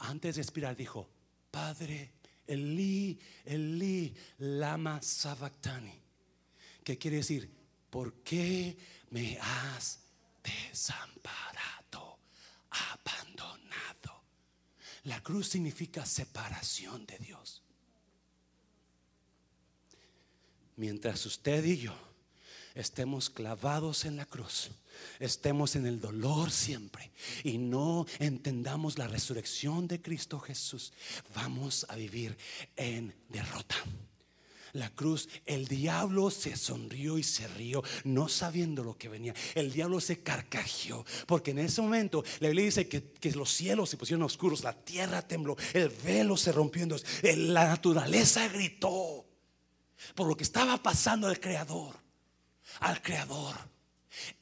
antes 0.00 0.36
de 0.36 0.42
expirar 0.42 0.76
dijo, 0.76 1.08
Padre, 1.50 2.12
Eli, 2.46 3.18
Eli, 3.46 4.14
lama 4.36 5.00
sabactani, 5.00 5.98
que 6.84 6.98
quiere 6.98 7.18
decir, 7.18 7.50
¿por 7.88 8.22
qué 8.22 8.76
me 9.08 9.38
has 9.40 10.00
desamparado, 10.44 12.18
abandonado? 12.68 14.22
La 15.04 15.22
cruz 15.22 15.48
significa 15.48 16.04
separación 16.04 17.06
de 17.06 17.18
Dios. 17.18 17.62
Mientras 20.76 21.24
usted 21.24 21.64
y 21.64 21.78
yo 21.78 21.94
estemos 22.74 23.30
clavados 23.30 24.04
en 24.04 24.16
la 24.16 24.26
cruz, 24.26 24.70
estemos 25.18 25.76
en 25.76 25.86
el 25.86 26.00
dolor 26.00 26.50
siempre 26.50 27.10
y 27.44 27.58
no 27.58 28.06
entendamos 28.18 28.98
la 28.98 29.08
resurrección 29.08 29.88
de 29.88 30.00
Cristo 30.00 30.38
Jesús, 30.40 30.92
vamos 31.34 31.86
a 31.88 31.96
vivir 31.96 32.36
en 32.76 33.14
derrota. 33.28 33.76
La 34.72 34.88
cruz, 34.90 35.28
el 35.46 35.66
diablo 35.66 36.30
se 36.30 36.56
sonrió 36.56 37.18
y 37.18 37.24
se 37.24 37.48
rió, 37.48 37.82
no 38.04 38.28
sabiendo 38.28 38.84
lo 38.84 38.96
que 38.96 39.08
venía. 39.08 39.34
El 39.54 39.72
diablo 39.72 40.00
se 40.00 40.22
carcajeó, 40.22 41.04
porque 41.26 41.50
en 41.50 41.58
ese 41.58 41.82
momento 41.82 42.22
la 42.38 42.48
Biblia 42.48 42.66
dice 42.66 42.88
que, 42.88 43.32
los 43.32 43.50
cielos 43.50 43.90
se 43.90 43.96
pusieron 43.96 44.22
oscuros, 44.22 44.62
la 44.62 44.72
tierra 44.72 45.26
tembló, 45.26 45.56
el 45.72 45.88
velo 45.88 46.36
se 46.36 46.52
rompió 46.52 46.82
en 46.82 46.90
dos, 46.90 47.04
la 47.22 47.64
naturaleza 47.64 48.46
gritó 48.48 49.26
por 50.14 50.28
lo 50.28 50.36
que 50.36 50.44
estaba 50.44 50.80
pasando 50.82 51.26
al 51.26 51.40
Creador, 51.40 51.96
al 52.80 53.02
Creador. 53.02 53.69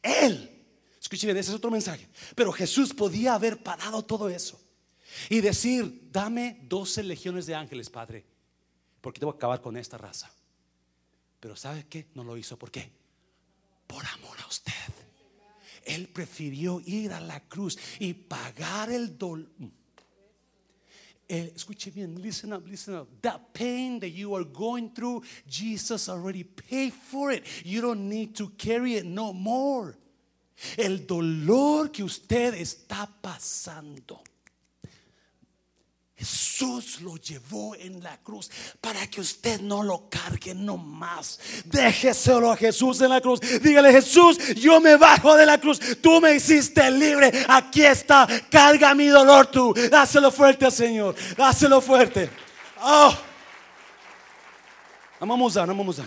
Él, 0.03 0.64
escuchen, 1.01 1.31
ese 1.31 1.51
es 1.51 1.57
otro 1.57 1.71
mensaje. 1.71 2.09
Pero 2.35 2.53
Jesús 2.53 2.95
podía 2.95 3.35
haber 3.35 3.62
parado 3.62 4.05
todo 4.05 4.29
eso 4.29 4.61
y 5.29 5.41
decir: 5.41 6.09
Dame 6.11 6.61
12 6.64 7.03
legiones 7.05 7.47
de 7.47 7.55
ángeles, 7.55 7.91
Padre, 7.91 8.25
porque 9.01 9.21
tengo 9.21 9.33
que 9.33 9.39
acabar 9.39 9.61
con 9.61 9.77
esta 9.77 9.99
raza. 9.99 10.31
Pero 11.41 11.57
¿sabe 11.57 11.87
qué? 11.89 12.09
No 12.14 12.25
lo 12.25 12.37
hizo. 12.37 12.59
¿Por 12.59 12.71
qué? 12.71 12.91
Por 13.87 14.05
amor 14.07 14.39
a 14.41 14.47
usted. 14.47 14.73
Él 15.85 16.09
prefirió 16.09 16.83
ir 16.85 17.12
a 17.12 17.21
la 17.21 17.41
cruz 17.49 17.79
y 17.99 18.12
pagar 18.12 18.91
el 18.91 19.16
dolor. 19.16 19.49
Eh, 21.31 21.53
escuche 21.55 21.91
bien, 21.91 22.20
listen 22.22 22.55
up, 22.55 22.66
listen 22.66 22.95
up. 22.95 23.07
That 23.20 23.53
pain 23.53 24.01
that 24.01 24.11
you 24.11 24.35
are 24.35 24.45
going 24.45 24.91
through, 24.95 25.22
Jesus 25.47 26.09
already 26.09 26.43
paid 26.43 26.95
for 26.95 27.31
it. 27.31 27.45
You 27.64 27.83
don't 27.83 28.09
need 28.09 28.35
to 28.37 28.49
carry 28.57 28.95
it 28.95 29.05
no 29.05 29.35
more. 29.35 29.95
El 30.79 31.07
dolor 31.07 31.91
que 31.91 32.03
usted 32.03 32.55
está 32.55 33.07
pasando 33.20 34.22
Jesús 36.19 37.01
lo 37.01 37.16
llevó 37.16 37.77
en 37.77 38.03
la 38.03 38.19
cruz 38.19 38.51
para 38.81 39.07
que 39.07 39.21
usted 39.21 39.61
no 39.61 39.85
lo 39.85 40.11
cargue 40.11 40.53
no 40.53 40.77
más. 40.77 41.39
Déjeselo 41.64 42.51
a 42.51 42.57
Jesús 42.57 43.01
en 43.01 43.11
la 43.11 43.21
cruz. 43.21 43.39
Dígale, 43.62 43.93
Jesús, 43.93 44.37
yo 44.57 44.81
me 44.81 44.97
bajo 44.97 45.37
de 45.37 45.47
la 45.47 45.61
cruz. 45.61 45.79
Tú 46.03 46.21
me 46.21 46.35
hiciste 46.35 46.91
libre. 46.91 47.31
Aquí 47.49 47.83
está. 47.85 48.27
Carga 48.51 48.97
mi 48.97 49.07
dolor 49.07 49.47
tú. 49.47 49.73
Dáselo 49.89 50.33
fuerte, 50.33 50.69
Señor. 50.73 51.14
Dáselo 51.37 51.81
fuerte. 51.81 52.29
Oh. 52.83 53.14
Vamos 55.21 55.57
a, 55.57 55.66
vamos 55.66 56.01
a. 56.01 56.07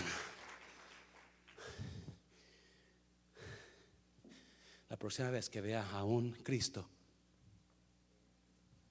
La 4.90 4.96
próxima 4.98 5.30
vez 5.30 5.48
que 5.48 5.62
vea 5.62 5.88
a 5.90 6.04
un 6.04 6.32
Cristo 6.32 6.86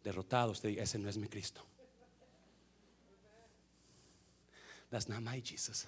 derrotado, 0.04 0.52
usted 0.52 0.70
diga, 0.70 0.84
ese 0.84 0.98
no 0.98 1.10
es 1.10 1.18
mi 1.18 1.28
Cristo. 1.28 1.62
That's 4.90 5.08
not 5.08 5.22
my 5.22 5.40
Jesus. 5.40 5.88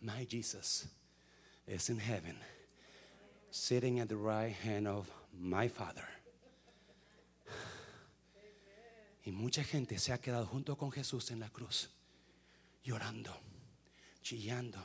My 0.00 0.24
Jesus 0.24 0.86
is 1.66 1.90
in 1.90 1.98
heaven, 1.98 2.36
sitting 3.50 4.00
at 4.00 4.08
the 4.08 4.16
right 4.16 4.52
hand 4.52 4.86
of 4.86 5.10
my 5.32 5.68
Father. 5.68 6.06
Y 9.26 9.32
mucha 9.32 9.62
gente 9.62 9.98
se 9.98 10.12
ha 10.12 10.18
quedado 10.18 10.46
junto 10.46 10.76
con 10.76 10.90
Jesús 10.90 11.30
en 11.30 11.40
la 11.40 11.48
cruz, 11.50 11.88
llorando, 12.82 13.36
chillando 14.22 14.78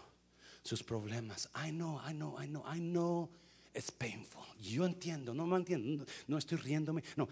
sus 0.63 0.83
problemas. 0.83 1.47
I 1.55 1.71
know, 1.71 2.01
I 2.05 2.11
know, 2.11 2.35
I 2.37 2.47
know, 2.47 2.63
I 2.65 2.79
know 2.79 3.29
es 3.75 3.91
painful. 3.91 4.43
Yo 4.59 4.85
entiendo, 4.85 5.33
no 5.33 5.45
me 5.45 5.57
entiendo, 5.57 6.05
no, 6.27 6.37
estoy 6.37 6.57
riéndome. 6.57 7.03
No, 7.17 7.27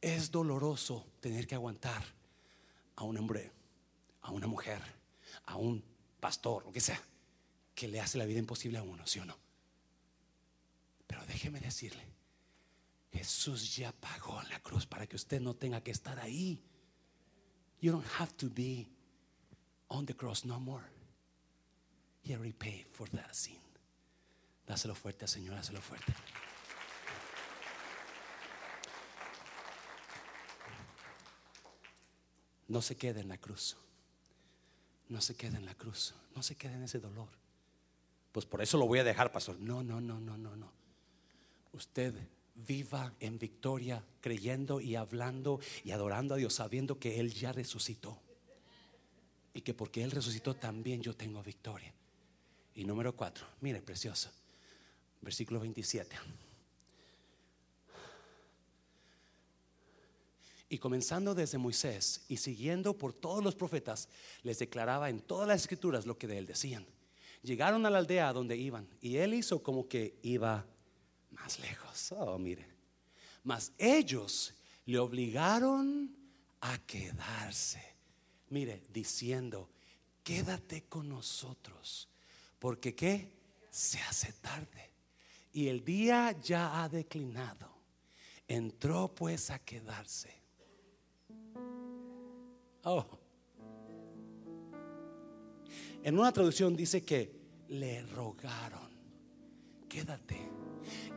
es 0.00 0.30
doloroso 0.30 1.06
tener 1.20 1.46
que 1.46 1.54
aguantar 1.54 2.04
a 2.96 3.04
un 3.04 3.16
hombre, 3.16 3.52
a 4.22 4.32
una 4.32 4.46
mujer, 4.46 4.82
a 5.44 5.56
un 5.56 5.82
pastor, 6.20 6.64
lo 6.64 6.72
que 6.72 6.80
sea, 6.80 7.00
que 7.74 7.88
le 7.88 8.00
hace 8.00 8.18
la 8.18 8.26
vida 8.26 8.40
imposible 8.40 8.78
a 8.78 8.82
uno, 8.82 9.06
¿sí 9.06 9.20
o 9.20 9.24
no? 9.24 9.38
Pero 11.06 11.24
déjeme 11.26 11.60
decirle, 11.60 12.04
Jesús 13.12 13.76
ya 13.76 13.92
pagó 13.92 14.42
la 14.50 14.60
cruz 14.60 14.86
para 14.86 15.06
que 15.06 15.16
usted 15.16 15.40
no 15.40 15.54
tenga 15.54 15.80
que 15.80 15.92
estar 15.92 16.18
ahí. 16.18 16.60
You 17.80 17.92
don't 17.92 18.06
have 18.18 18.32
to 18.38 18.50
be 18.50 18.88
on 19.88 20.04
the 20.04 20.14
cross 20.14 20.44
no 20.44 20.58
more. 20.58 20.84
He 22.24 22.34
already 22.34 22.52
paid 22.52 22.86
for 22.92 23.08
that 23.10 23.34
sin. 23.34 23.65
Dáselo 24.66 24.96
fuerte, 24.96 25.28
Señor, 25.28 25.54
dáselo 25.54 25.80
fuerte. 25.80 26.12
No 32.68 32.82
se 32.82 32.96
quede 32.96 33.20
en 33.20 33.28
la 33.28 33.38
cruz. 33.38 33.76
No 35.08 35.20
se 35.20 35.36
quede 35.36 35.56
en 35.56 35.64
la 35.64 35.74
cruz. 35.76 36.14
No 36.34 36.42
se 36.42 36.56
quede 36.56 36.74
en 36.74 36.82
ese 36.82 36.98
dolor. 36.98 37.28
Pues 38.32 38.44
por 38.44 38.60
eso 38.60 38.76
lo 38.76 38.88
voy 38.88 38.98
a 38.98 39.04
dejar, 39.04 39.30
pastor. 39.30 39.58
No, 39.60 39.84
no, 39.84 40.00
no, 40.00 40.18
no, 40.18 40.36
no, 40.36 40.56
no. 40.56 40.72
Usted 41.72 42.12
viva 42.56 43.14
en 43.20 43.38
victoria, 43.38 44.02
creyendo 44.20 44.80
y 44.80 44.96
hablando 44.96 45.60
y 45.84 45.92
adorando 45.92 46.34
a 46.34 46.38
Dios, 46.38 46.54
sabiendo 46.54 46.98
que 46.98 47.20
Él 47.20 47.32
ya 47.32 47.52
resucitó. 47.52 48.20
Y 49.54 49.60
que 49.60 49.74
porque 49.74 50.02
Él 50.02 50.10
resucitó 50.10 50.56
también 50.56 51.02
yo 51.02 51.14
tengo 51.14 51.40
victoria. 51.42 51.94
Y 52.74 52.84
número 52.84 53.14
cuatro, 53.14 53.46
mire, 53.60 53.80
precioso 53.80 54.30
versículo 55.20 55.60
27. 55.60 56.16
Y 60.68 60.78
comenzando 60.78 61.34
desde 61.34 61.58
Moisés 61.58 62.24
y 62.28 62.38
siguiendo 62.38 62.98
por 62.98 63.12
todos 63.12 63.42
los 63.42 63.54
profetas, 63.54 64.08
les 64.42 64.58
declaraba 64.58 65.10
en 65.10 65.20
todas 65.20 65.46
las 65.46 65.60
escrituras 65.60 66.06
lo 66.06 66.18
que 66.18 66.26
de 66.26 66.38
él 66.38 66.46
decían. 66.46 66.84
Llegaron 67.42 67.86
a 67.86 67.90
la 67.90 67.98
aldea 67.98 68.32
donde 68.32 68.56
iban 68.56 68.88
y 69.00 69.16
él 69.18 69.34
hizo 69.34 69.62
como 69.62 69.86
que 69.86 70.18
iba 70.22 70.66
más 71.30 71.60
lejos. 71.60 72.12
Oh, 72.12 72.36
mire. 72.38 72.66
Mas 73.44 73.72
ellos 73.78 74.54
le 74.86 74.98
obligaron 74.98 76.16
a 76.60 76.78
quedarse. 76.78 77.82
Mire, 78.48 78.82
diciendo, 78.92 79.70
quédate 80.24 80.84
con 80.84 81.08
nosotros, 81.08 82.08
porque 82.58 82.94
qué? 82.94 83.30
Se 83.70 84.00
hace 84.00 84.32
tarde 84.32 84.95
y 85.56 85.68
el 85.68 85.82
día 85.82 86.36
ya 86.38 86.82
ha 86.82 86.88
declinado. 86.90 87.70
Entró 88.46 89.14
pues 89.14 89.50
a 89.50 89.58
quedarse. 89.58 90.28
Oh. 92.84 93.06
En 96.02 96.18
una 96.18 96.30
traducción 96.30 96.76
dice 96.76 97.06
que 97.06 97.34
le 97.68 98.02
rogaron, 98.02 98.90
quédate. 99.88 100.36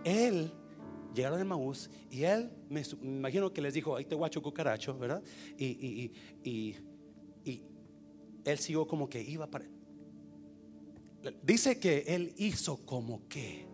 Él 0.06 0.54
llegaron 1.14 1.42
a 1.42 1.44
Maús 1.44 1.90
y 2.10 2.24
él, 2.24 2.50
me, 2.70 2.82
imagino 3.02 3.52
que 3.52 3.62
les 3.62 3.74
dijo, 3.74 3.98
ahí 3.98 4.06
te 4.06 4.16
guacho 4.16 4.42
cucaracho, 4.42 4.98
¿verdad? 4.98 5.22
Y, 5.58 5.66
y, 5.66 6.14
y, 6.50 6.78
y, 7.44 7.62
él 8.46 8.58
siguió 8.58 8.88
como 8.88 9.10
que 9.10 9.22
iba 9.22 9.48
para... 9.48 9.66
Dice 11.44 11.78
que 11.78 12.06
él 12.08 12.34
hizo 12.38 12.78
como 12.86 13.28
que. 13.28 13.69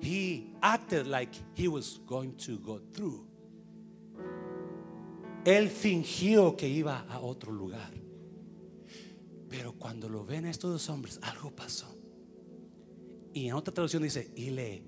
He 0.00 0.54
acted 0.62 1.06
like 1.06 1.30
he 1.54 1.68
was 1.68 2.00
going 2.06 2.36
to 2.46 2.58
go 2.58 2.80
through. 2.92 3.26
Él 5.44 5.68
fingió 5.70 6.56
que 6.56 6.68
iba 6.68 7.06
a 7.08 7.20
otro 7.20 7.52
lugar. 7.52 7.90
Pero 9.48 9.72
cuando 9.72 10.08
lo 10.08 10.24
ven 10.24 10.46
estos 10.46 10.70
dos 10.70 10.88
hombres, 10.88 11.18
algo 11.22 11.50
pasó. 11.50 11.86
Y 13.32 13.48
en 13.48 13.54
otra 13.54 13.72
traducción 13.72 14.02
dice, 14.02 14.30
y 14.36 14.50
le 14.50 14.82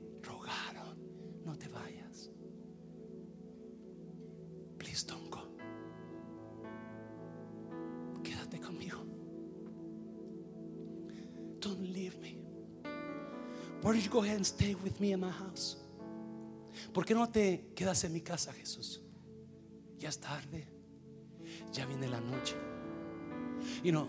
You 13.95 14.09
go 14.11 14.23
ahead 14.23 14.37
and 14.37 14.47
stay 14.47 14.75
with 14.75 15.01
me 15.01 15.13
in 15.13 15.21
my 15.21 15.31
house? 15.31 15.77
¿Por 16.93 17.05
qué 17.05 17.15
no 17.15 17.29
te 17.29 17.73
quedas 17.75 18.05
en 18.05 18.13
mi 18.13 18.21
casa, 18.21 18.53
Jesús? 18.53 19.01
Ya 19.99 20.09
es 20.09 20.19
tarde. 20.19 20.67
Ya 21.73 21.87
viene 21.87 22.09
la 22.09 22.21
noche. 22.21 22.57
Y 23.83 23.93
no, 23.93 24.09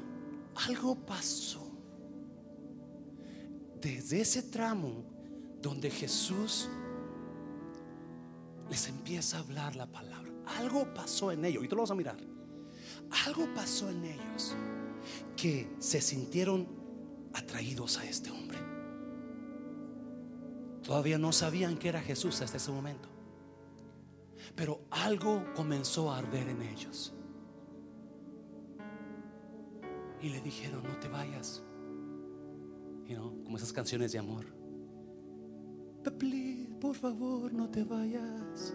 algo 0.68 0.96
pasó. 0.96 1.70
Desde 3.80 4.22
ese 4.22 4.44
tramo 4.44 5.04
donde 5.62 5.90
Jesús 5.90 6.70
les 8.70 8.88
empieza 8.88 9.38
a 9.38 9.40
hablar 9.42 9.76
la 9.76 9.86
palabra. 9.86 10.32
Algo 10.58 10.94
pasó 10.94 11.32
en 11.32 11.46
ellos. 11.46 11.64
Y 11.64 11.68
tú 11.68 11.76
lo 11.76 11.84
vas 11.84 11.92
a 11.92 11.96
mirar. 11.96 12.18
Algo 13.26 13.54
pasó 13.54 13.90
en 13.90 14.04
ellos 14.06 14.56
que 15.36 15.70
se 15.80 16.02
sintieron 16.02 16.68
atraídos 17.34 17.98
a 17.98 18.06
este 18.06 18.32
hombre. 18.32 18.73
Todavía 20.84 21.18
no 21.18 21.32
sabían 21.32 21.78
que 21.78 21.90
era 21.90 22.02
Jesús 22.02 22.42
hasta 22.42 22.58
ese 22.58 22.72
momento. 22.72 23.10
Pero 24.56 24.82
algo 24.92 25.44
comenzó 25.56 26.12
a 26.12 26.20
arder 26.20 26.50
en 26.50 26.62
ellos. 26.62 27.14
Y 30.22 30.30
le 30.30 30.42
dijeron, 30.42 30.84
no 30.84 30.98
te 31.00 31.08
vayas. 31.08 31.64
You 33.08 33.16
know, 33.16 33.44
como 33.44 33.58
esas 33.58 33.74
canciones 33.74 34.12
de 34.12 34.20
amor. 34.20 34.46
Please, 36.20 36.76
por 36.80 36.96
favor, 36.96 37.54
no 37.54 37.70
te 37.70 37.84
vayas. 37.84 38.74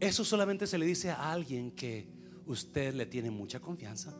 Eso 0.00 0.24
solamente 0.24 0.66
se 0.66 0.78
le 0.78 0.86
dice 0.86 1.10
a 1.10 1.32
alguien 1.32 1.72
que 1.72 2.08
usted 2.46 2.94
le 2.94 3.04
tiene 3.06 3.30
mucha 3.30 3.60
confianza. 3.60 4.14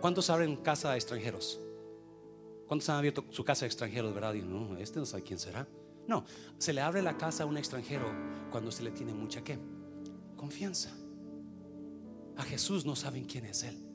¿Cuántos 0.00 0.30
abren 0.30 0.56
casa 0.56 0.92
a 0.92 0.96
extranjeros? 0.96 1.60
¿Cuántos 2.68 2.88
han 2.90 2.96
abierto 2.96 3.24
su 3.30 3.44
casa 3.44 3.64
a 3.64 3.66
extranjeros, 3.66 4.14
verdad? 4.14 4.34
Y 4.34 4.42
no, 4.42 4.76
este 4.76 5.00
no 5.00 5.06
sabe 5.06 5.22
quién 5.22 5.38
será. 5.38 5.66
No, 6.06 6.24
se 6.58 6.74
le 6.74 6.82
abre 6.82 7.00
la 7.00 7.16
casa 7.16 7.44
a 7.44 7.46
un 7.46 7.56
extranjero 7.56 8.04
cuando 8.50 8.70
se 8.70 8.82
le 8.82 8.90
tiene 8.90 9.14
mucha 9.14 9.42
qué? 9.42 9.58
Confianza. 10.36 10.94
A 12.36 12.42
Jesús 12.42 12.84
no 12.84 12.94
saben 12.94 13.24
quién 13.24 13.46
es 13.46 13.62
Él. 13.64 13.88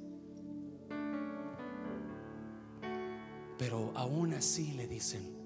Pero 3.60 3.94
aún 3.96 4.34
así 4.34 4.74
le 4.74 4.88
dicen, 4.88 5.38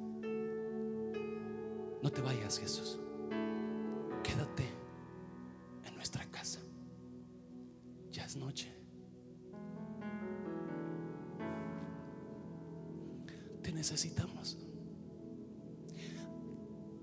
no 2.02 2.10
te 2.10 2.22
vayas 2.22 2.58
Jesús, 2.58 2.98
quédate 4.24 4.77
necesitamos. 13.92 14.58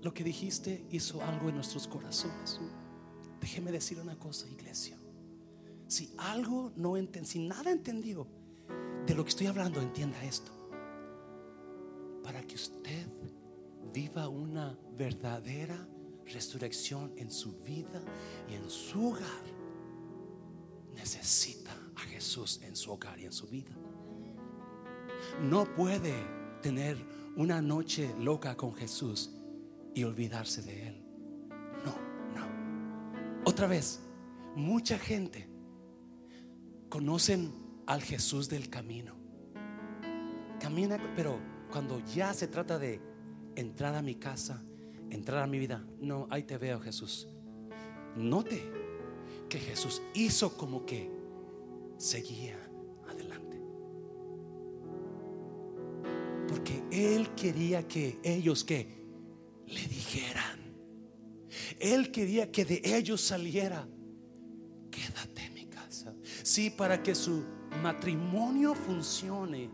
Lo 0.03 0.13
que 0.13 0.23
dijiste 0.23 0.85
hizo 0.91 1.23
algo 1.23 1.49
en 1.49 1.55
nuestros 1.55 1.87
corazones. 1.87 2.59
Déjeme 3.41 3.71
decir 3.71 3.99
una 3.99 4.17
cosa, 4.19 4.47
iglesia. 4.47 4.97
Si 5.87 6.13
algo 6.17 6.71
no 6.75 6.95
entiende, 6.95 7.27
si 7.27 7.39
nada 7.39 7.71
entendió 7.71 8.27
de 9.07 9.15
lo 9.15 9.23
que 9.23 9.29
estoy 9.29 9.47
hablando, 9.47 9.81
entienda 9.81 10.23
esto. 10.23 10.51
Para 12.23 12.41
que 12.43 12.55
usted 12.55 13.07
viva 13.91 14.27
una 14.27 14.77
verdadera 14.95 15.87
resurrección 16.27 17.13
en 17.17 17.31
su 17.31 17.59
vida 17.63 18.01
y 18.47 18.53
en 18.53 18.69
su 18.69 19.09
hogar, 19.09 19.43
necesita 20.95 21.75
a 21.95 22.01
Jesús 22.01 22.61
en 22.63 22.75
su 22.75 22.91
hogar 22.91 23.19
y 23.19 23.25
en 23.25 23.33
su 23.33 23.47
vida. 23.47 23.75
No 25.41 25.65
puede 25.75 26.44
tener 26.65 26.97
una 27.35 27.61
noche 27.61 28.15
loca 28.19 28.57
con 28.57 28.73
Jesús 28.73 29.29
y 29.93 30.03
olvidarse 30.03 30.63
de 30.63 30.87
Él. 30.87 31.05
No, 31.85 31.91
no. 32.33 33.43
Otra 33.45 33.67
vez, 33.67 33.99
mucha 34.55 34.97
gente 34.97 35.47
conocen 36.89 37.53
al 37.85 38.01
Jesús 38.01 38.49
del 38.49 38.67
camino. 38.67 39.13
Camina, 40.59 40.97
pero 41.15 41.37
cuando 41.71 42.03
ya 42.03 42.33
se 42.33 42.47
trata 42.47 42.79
de 42.79 42.99
entrar 43.55 43.93
a 43.93 44.01
mi 44.01 44.15
casa, 44.15 44.63
entrar 45.11 45.43
a 45.43 45.47
mi 45.47 45.59
vida, 45.59 45.85
no, 45.99 46.25
ahí 46.31 46.41
te 46.41 46.57
veo 46.57 46.79
Jesús. 46.79 47.27
Note 48.15 48.71
que 49.49 49.59
Jesús 49.59 50.01
hizo 50.15 50.57
como 50.57 50.83
que 50.83 51.11
seguía 51.97 52.57
Él 56.95 57.35
quería 57.35 57.85
que 57.87 58.19
ellos 58.23 58.63
que 58.63 58.87
le 59.67 59.81
dijeran. 59.87 60.59
Él 61.79 62.11
quería 62.11 62.51
que 62.51 62.63
de 62.63 62.81
ellos 62.83 63.19
saliera, 63.19 63.85
quédate 64.89 65.45
en 65.45 65.53
mi 65.53 65.65
casa. 65.65 66.13
Sí, 66.43 66.69
para 66.69 67.03
que 67.03 67.13
su 67.13 67.43
matrimonio 67.81 68.73
funcione, 68.73 69.69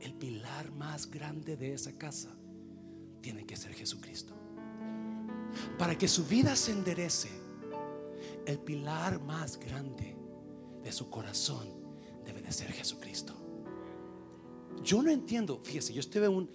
el 0.00 0.14
pilar 0.14 0.72
más 0.72 1.10
grande 1.10 1.56
de 1.56 1.72
esa 1.72 1.96
casa 1.96 2.36
tiene 3.22 3.46
que 3.46 3.56
ser 3.56 3.72
Jesucristo. 3.72 4.34
Para 5.78 5.96
que 5.96 6.08
su 6.08 6.24
vida 6.26 6.54
se 6.54 6.72
enderece, 6.72 7.30
el 8.46 8.58
pilar 8.58 9.22
más 9.22 9.58
grande 9.58 10.16
de 10.82 10.92
su 10.92 11.08
corazón 11.08 11.68
debe 12.24 12.42
de 12.42 12.52
ser 12.52 12.72
Jesucristo. 12.72 13.41
Yo 14.82 15.02
no 15.02 15.10
entiendo, 15.10 15.60
fíjese, 15.62 15.92
yo 15.92 16.00
estuve 16.00 16.28
un, 16.28 16.50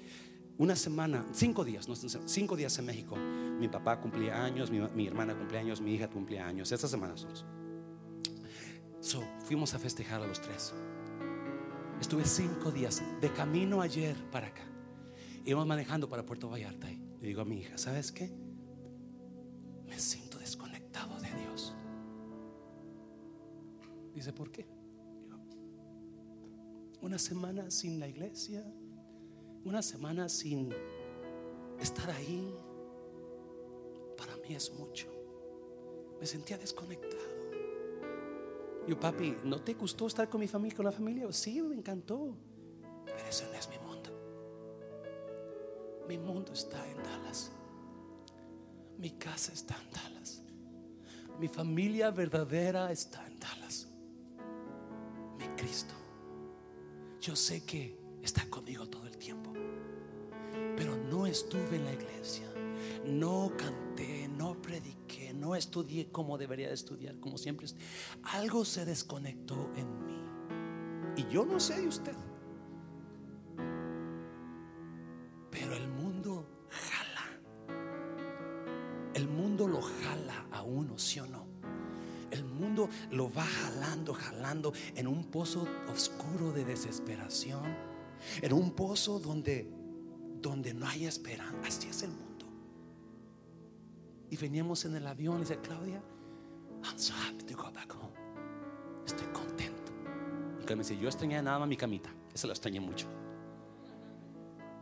una 0.57 0.75
semana, 0.75 1.25
cinco 1.33 1.63
días, 1.63 1.87
no, 1.87 1.95
cinco 1.95 2.55
días 2.55 2.77
en 2.79 2.85
México. 2.85 3.15
Mi 3.15 3.67
papá 3.67 3.99
cumplía 3.99 4.43
años, 4.43 4.69
mi, 4.71 5.07
hermana 5.07 5.35
cumplía 5.35 5.59
años, 5.59 5.81
mi 5.81 5.93
hija 5.93 6.09
cumplía 6.09 6.47
años. 6.47 6.71
Estas 6.71 6.91
semanas 6.91 7.25
So, 8.99 9.23
fuimos 9.45 9.73
a 9.73 9.79
festejar 9.79 10.21
a 10.21 10.27
los 10.27 10.41
tres. 10.41 10.73
Estuve 12.01 12.25
cinco 12.25 12.71
días 12.71 13.01
de 13.21 13.31
camino 13.31 13.81
ayer 13.81 14.15
para 14.31 14.47
acá. 14.47 14.63
Íbamos 15.45 15.67
manejando 15.67 16.09
para 16.09 16.25
Puerto 16.25 16.49
Vallarta 16.49 16.91
y 16.91 16.97
le 17.21 17.27
digo 17.27 17.41
a 17.41 17.45
mi 17.45 17.59
hija, 17.59 17.77
¿sabes 17.77 18.11
qué? 18.11 18.31
Me 19.87 19.97
siento 19.97 20.39
desconectado 20.39 21.19
de 21.21 21.29
Dios. 21.41 21.73
Dice, 24.13 24.33
¿por 24.33 24.51
qué? 24.51 24.76
Una 27.07 27.17
semana 27.17 27.71
sin 27.71 28.01
la 28.01 28.07
iglesia, 28.09 28.61
una 29.63 29.81
semana 29.81 30.27
sin 30.27 30.73
estar 31.79 32.11
ahí 32.11 32.53
para 34.17 34.35
mí. 34.35 34.53
es 34.53 34.73
mucho. 34.73 35.07
Me 36.19 36.25
sentía 36.25 36.57
desconectado. 36.57 37.15
Yo, 38.85 38.99
papi, 38.99 39.37
¿no 39.45 39.61
te 39.61 39.73
gustó 39.75 40.07
estar 40.07 40.27
con 40.27 40.41
mi 40.41 40.49
familia, 40.49 40.75
con 40.75 40.85
la 40.85 40.91
familia? 40.91 41.31
Sí, 41.31 41.61
me 41.61 41.75
encantó. 41.75 42.35
Pero 43.05 43.29
eso 43.29 43.45
no 43.53 43.57
es 43.57 43.69
mi 43.69 43.79
mundo. 43.79 44.09
Mi 46.09 46.17
mundo 46.17 46.51
está 46.51 46.85
en 46.91 46.97
Dallas. 46.97 47.53
Mi 48.97 49.11
casa 49.11 49.53
está 49.53 49.77
en 49.81 49.91
Dallas. 49.91 50.43
Mi 51.39 51.47
familia 51.47 52.11
verdadera 52.11 52.91
está 52.91 53.25
en 53.27 53.39
Dallas. 53.39 53.87
Mi 55.39 55.47
Cristo. 55.55 55.96
Yo 57.27 57.35
sé 57.35 57.65
que 57.65 57.93
está 58.23 58.49
conmigo 58.49 58.87
todo 58.87 59.05
el 59.05 59.17
tiempo. 59.17 59.51
Pero 60.77 60.95
no 60.95 61.27
estuve 61.27 61.75
en 61.75 61.83
la 61.83 61.91
iglesia. 61.91 62.49
No 63.05 63.51
canté, 63.57 64.29
no 64.29 64.61
prediqué, 64.61 65.33
no 65.33 65.53
estudié 65.53 66.09
como 66.09 66.37
debería 66.37 66.69
de 66.69 66.75
estudiar, 66.75 67.19
como 67.19 67.37
siempre. 67.37 67.67
Algo 68.23 68.63
se 68.63 68.85
desconectó 68.85 69.73
en 69.75 70.05
mí. 70.05 70.21
Y 71.17 71.27
yo 71.29 71.45
no 71.45 71.59
sé 71.59 71.81
de 71.81 71.87
usted. 71.89 72.15
Pero 75.51 75.73
el 75.73 75.89
mundo 75.89 76.47
jala. 76.69 77.41
El 79.13 79.27
mundo 79.27 79.67
lo 79.67 79.81
jala 79.81 80.47
a 80.49 80.61
uno, 80.61 80.97
¿sí 80.97 81.19
o 81.19 81.27
no? 81.27 81.46
Lo 83.11 83.31
va 83.31 83.43
jalando, 83.43 84.13
jalando 84.13 84.73
en 84.95 85.07
un 85.07 85.25
pozo 85.25 85.65
oscuro 85.91 86.51
de 86.51 86.65
desesperación, 86.65 87.63
en 88.41 88.53
un 88.53 88.71
pozo 88.71 89.19
donde 89.19 89.77
donde 90.41 90.73
no 90.73 90.87
hay 90.87 91.05
esperanza. 91.05 91.57
Así 91.65 91.87
es 91.87 92.03
el 92.03 92.11
mundo. 92.11 92.45
Y 94.29 94.37
veníamos 94.37 94.85
en 94.85 94.95
el 94.95 95.07
avión 95.07 95.37
y 95.37 95.39
dice, 95.41 95.57
Claudia, 95.59 96.01
I'm 96.83 96.97
so 96.97 97.13
happy 97.13 97.43
to 97.43 97.55
go 97.55 97.71
back 97.71 97.93
home. 97.93 98.13
Estoy 99.05 99.27
contento. 99.27 99.91
Y 100.61 100.69
me 100.69 100.77
dice, 100.77 100.97
yo 100.97 101.07
extrañé 101.07 101.41
nada 101.41 101.59
más 101.59 101.67
mi 101.67 101.77
camita. 101.77 102.09
Eso 102.33 102.47
lo 102.47 102.53
extrañé 102.53 102.79
mucho. 102.79 103.07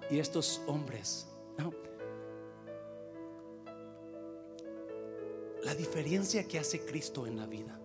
Y 0.10 0.20
estos 0.20 0.62
hombres, 0.68 1.28
La 5.64 5.74
diferencia 5.74 6.48
que 6.48 6.60
hace 6.60 6.86
Cristo 6.86 7.26
en 7.26 7.38
la 7.38 7.48
vida 7.48 7.80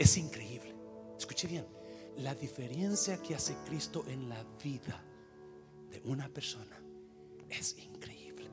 es 0.00 0.16
increíble. 0.16 0.74
Escuche 1.18 1.46
bien, 1.46 1.66
la 2.16 2.34
diferencia 2.34 3.20
que 3.22 3.34
hace 3.34 3.54
Cristo 3.66 4.04
en 4.08 4.30
la 4.30 4.42
vida 4.64 5.04
de 5.90 6.00
una 6.04 6.26
persona 6.30 6.82
es 7.50 7.76
increíble. 7.78 8.48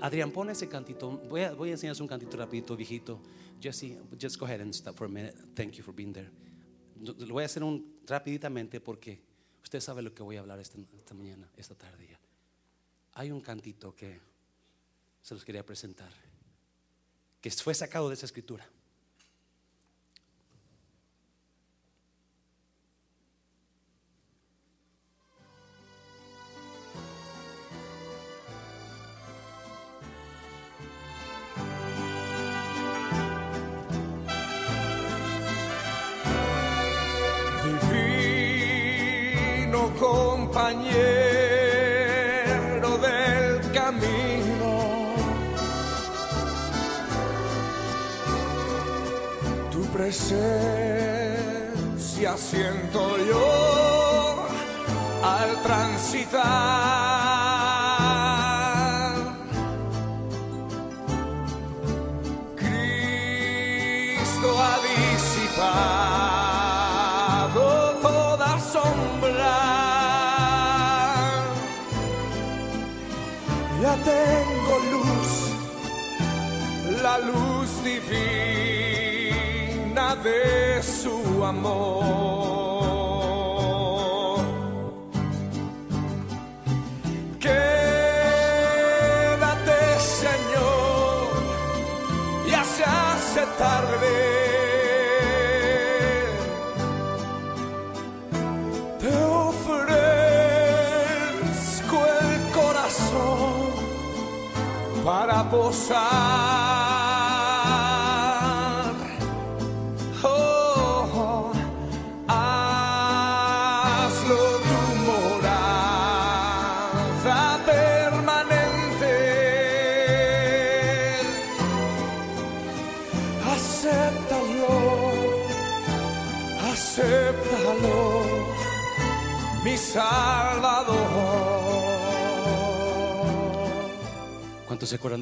Adrián, 0.00 0.32
pone 0.32 0.52
ese 0.52 0.68
cantito. 0.68 1.08
Voy 1.28 1.42
a, 1.42 1.52
voy 1.52 1.70
enseñarles 1.70 2.00
un 2.00 2.08
cantito 2.08 2.36
rapidito, 2.36 2.76
viejito. 2.76 3.22
Jesse, 3.60 3.96
just 4.20 4.38
go 4.38 4.44
ahead 4.44 4.60
and 4.60 4.74
stop 4.74 4.96
for 4.96 5.06
a 5.06 5.08
minute. 5.08 5.34
Thank 5.54 5.74
you 5.74 5.84
for 5.84 5.94
being 5.94 6.12
there. 6.12 6.30
Lo 7.00 7.32
voy 7.32 7.44
a 7.44 7.46
hacer 7.46 7.62
un 7.62 8.00
rapiditamente 8.04 8.80
porque 8.80 9.22
usted 9.62 9.78
sabe 9.78 10.02
lo 10.02 10.12
que 10.12 10.24
voy 10.24 10.36
a 10.36 10.40
hablar 10.40 10.58
esta, 10.58 10.78
esta 10.96 11.14
mañana, 11.14 11.48
esta 11.56 11.76
tarde. 11.76 12.18
Hay 13.14 13.30
un 13.30 13.40
cantito 13.40 13.94
que 13.94 14.20
se 15.22 15.34
los 15.34 15.44
quería 15.44 15.64
presentar 15.64 16.10
que 17.40 17.50
fue 17.50 17.74
sacado 17.74 18.08
de 18.08 18.14
esa 18.14 18.26
escritura. 18.26 18.68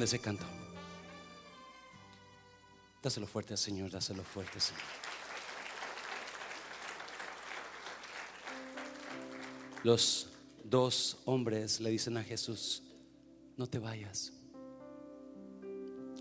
¿Cuántos 0.01 0.09
se 0.09 0.17
acuerdan 0.17 0.39
de 0.39 0.45
ese 0.45 0.45
canto? 0.45 0.45
Dáselo 3.03 3.27
fuerte 3.27 3.53
al 3.53 3.59
Señor, 3.59 3.91
dáselo 3.91 4.23
fuerte, 4.23 4.59
Señor. 4.59 4.81
Los 9.83 10.29
dos 10.63 11.19
hombres 11.25 11.79
le 11.79 11.91
dicen 11.91 12.17
a 12.17 12.23
Jesús, 12.23 12.81
no 13.57 13.67
te 13.67 13.77
vayas, 13.77 14.33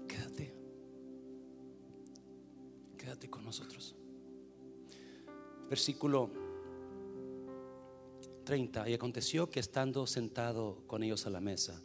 quédate, 0.07 0.55
quédate 2.99 3.31
con 3.31 3.45
nosotros. 3.45 3.95
Versículo 5.71 6.31
y 8.87 8.95
aconteció 8.95 9.49
que 9.49 9.61
estando 9.61 10.07
sentado 10.09 10.83
con 10.89 11.05
ellos 11.05 11.25
a 11.27 11.31
la 11.31 11.41
mesa, 11.41 11.81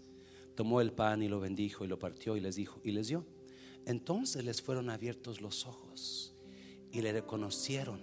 tomó 0.56 0.82
el 0.82 0.91
pan 0.91 1.22
y 1.22 1.28
lo 1.28 1.39
bendijo 1.39 1.86
y 1.86 1.88
lo 1.88 1.99
partió 1.99 2.38
y 2.38 2.39
les 2.39 2.56
dijo 2.56 2.80
y 2.84 2.91
les 2.91 3.08
dio. 3.08 3.26
Entonces 3.86 4.43
les 4.43 4.62
fueron 4.62 4.89
abiertos 4.89 5.41
los 5.41 5.68
ojos 5.68 6.34
y 6.91 7.01
le 7.01 7.12
reconocieron, 7.12 7.99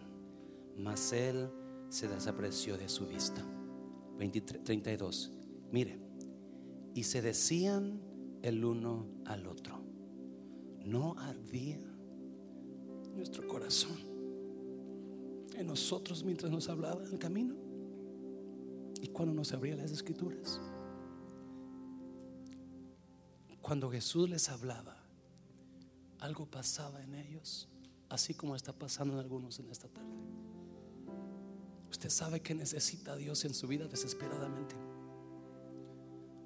mas 0.76 1.12
él 1.12 1.48
se 1.88 2.08
desapareció 2.08 2.76
de 2.76 2.88
su 2.88 3.06
vista. 3.06 3.44
32. 4.30 5.32
Mire, 5.72 5.98
y 6.94 7.02
se 7.02 7.22
decían 7.22 8.00
el 8.42 8.64
uno 8.64 9.06
al 9.24 9.46
otro, 9.46 9.82
no 10.84 11.16
ardía 11.18 11.80
nuestro 13.16 13.46
corazón 13.48 13.96
en 15.56 15.66
nosotros 15.66 16.24
mientras 16.24 16.50
nos 16.50 16.68
hablaba 16.68 17.04
en 17.04 17.12
el 17.12 17.18
camino 17.18 17.54
y 19.00 19.08
cuando 19.08 19.34
nos 19.34 19.52
abría 19.52 19.76
las 19.76 19.90
escrituras. 19.90 20.60
Cuando 23.72 23.90
Jesús 23.90 24.28
les 24.28 24.50
hablaba, 24.50 24.94
algo 26.20 26.44
pasaba 26.44 27.02
en 27.02 27.14
ellos, 27.14 27.70
así 28.10 28.34
como 28.34 28.54
está 28.54 28.74
pasando 28.74 29.14
en 29.14 29.20
algunos 29.20 29.58
en 29.60 29.70
esta 29.70 29.88
tarde. 29.88 30.12
Usted 31.90 32.10
sabe 32.10 32.42
que 32.42 32.54
necesita 32.54 33.14
a 33.14 33.16
Dios 33.16 33.46
en 33.46 33.54
su 33.54 33.66
vida 33.66 33.86
desesperadamente. 33.86 34.76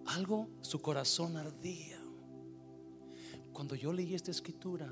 Algo, 0.06 0.48
su 0.60 0.80
corazón 0.80 1.36
ardía. 1.36 1.98
cuando 3.52 3.74
yo 3.74 3.92
leí 3.92 4.14
esta 4.14 4.30
escritura, 4.30 4.88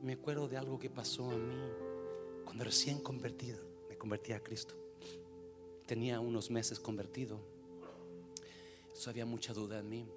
me 0.00 0.12
acuerdo 0.12 0.46
de 0.46 0.58
algo 0.58 0.78
que 0.78 0.90
pasó 0.90 1.28
a 1.28 1.36
mí 1.36 1.56
cuando 2.44 2.62
recién 2.62 3.00
convertido, 3.00 3.58
me 3.88 3.98
convertí 3.98 4.30
a 4.30 4.40
Cristo. 4.40 4.76
Tenía 5.86 6.20
unos 6.20 6.52
meses 6.52 6.78
convertido. 6.78 7.40
Eso 8.94 9.10
había 9.10 9.26
mucha 9.26 9.52
duda 9.52 9.80
en 9.80 9.88
mí. 9.88 10.08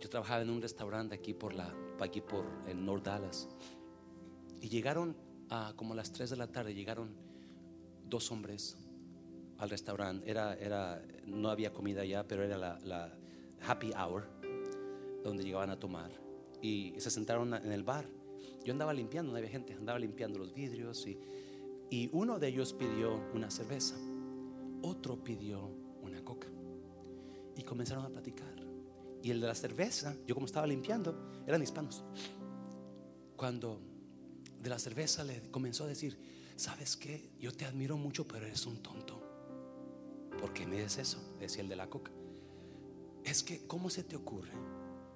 Yo 0.00 0.08
trabajaba 0.08 0.42
en 0.42 0.50
un 0.50 0.60
restaurante 0.60 1.14
aquí 1.14 1.32
por 1.34 1.54
la, 1.54 1.74
aquí 2.00 2.20
por 2.20 2.44
en 2.66 2.84
North 2.84 3.04
Dallas. 3.04 3.48
Y 4.60 4.68
llegaron 4.68 5.16
a 5.48 5.72
como 5.76 5.94
las 5.94 6.12
3 6.12 6.30
de 6.30 6.36
la 6.36 6.48
tarde, 6.48 6.74
llegaron 6.74 7.14
dos 8.08 8.30
hombres 8.30 8.76
al 9.58 9.70
restaurante. 9.70 10.30
Era, 10.30 10.54
era, 10.54 11.02
no 11.26 11.50
había 11.50 11.72
comida 11.72 12.04
ya, 12.04 12.26
pero 12.26 12.44
era 12.44 12.58
la, 12.58 12.78
la 12.80 13.12
happy 13.66 13.92
hour 13.92 14.28
donde 15.22 15.44
llegaban 15.44 15.70
a 15.70 15.78
tomar. 15.78 16.10
Y 16.60 16.94
se 16.98 17.10
sentaron 17.10 17.54
en 17.54 17.72
el 17.72 17.82
bar. 17.82 18.06
Yo 18.64 18.72
andaba 18.72 18.92
limpiando, 18.92 19.32
no 19.32 19.38
había 19.38 19.50
gente, 19.50 19.74
andaba 19.74 19.98
limpiando 19.98 20.38
los 20.38 20.52
vidrios 20.52 21.06
y, 21.06 21.18
y 21.90 22.10
uno 22.12 22.38
de 22.38 22.48
ellos 22.48 22.72
pidió 22.72 23.20
una 23.32 23.50
cerveza, 23.50 23.94
otro 24.82 25.22
pidió 25.22 25.70
una 26.02 26.24
coca. 26.24 26.48
Y 27.56 27.62
comenzaron 27.62 28.04
a 28.04 28.08
platicar. 28.08 28.55
Y 29.26 29.32
el 29.32 29.40
de 29.40 29.48
la 29.48 29.56
cerveza, 29.56 30.14
yo 30.24 30.36
como 30.36 30.46
estaba 30.46 30.68
limpiando, 30.68 31.32
eran 31.48 31.60
hispanos. 31.60 32.04
Cuando 33.34 33.80
de 34.60 34.70
la 34.70 34.78
cerveza 34.78 35.24
le 35.24 35.50
comenzó 35.50 35.82
a 35.82 35.88
decir, 35.88 36.16
¿sabes 36.54 36.96
qué? 36.96 37.32
Yo 37.40 37.52
te 37.52 37.64
admiro 37.64 37.96
mucho, 37.96 38.28
pero 38.28 38.46
eres 38.46 38.66
un 38.66 38.84
tonto. 38.84 39.20
¿Por 40.38 40.52
qué 40.52 40.64
me 40.64 40.80
eso? 40.80 41.18
Decía 41.40 41.62
el 41.62 41.68
de 41.68 41.74
la 41.74 41.90
coca. 41.90 42.12
Es 43.24 43.42
que, 43.42 43.66
¿cómo 43.66 43.90
se 43.90 44.04
te 44.04 44.14
ocurre 44.14 44.52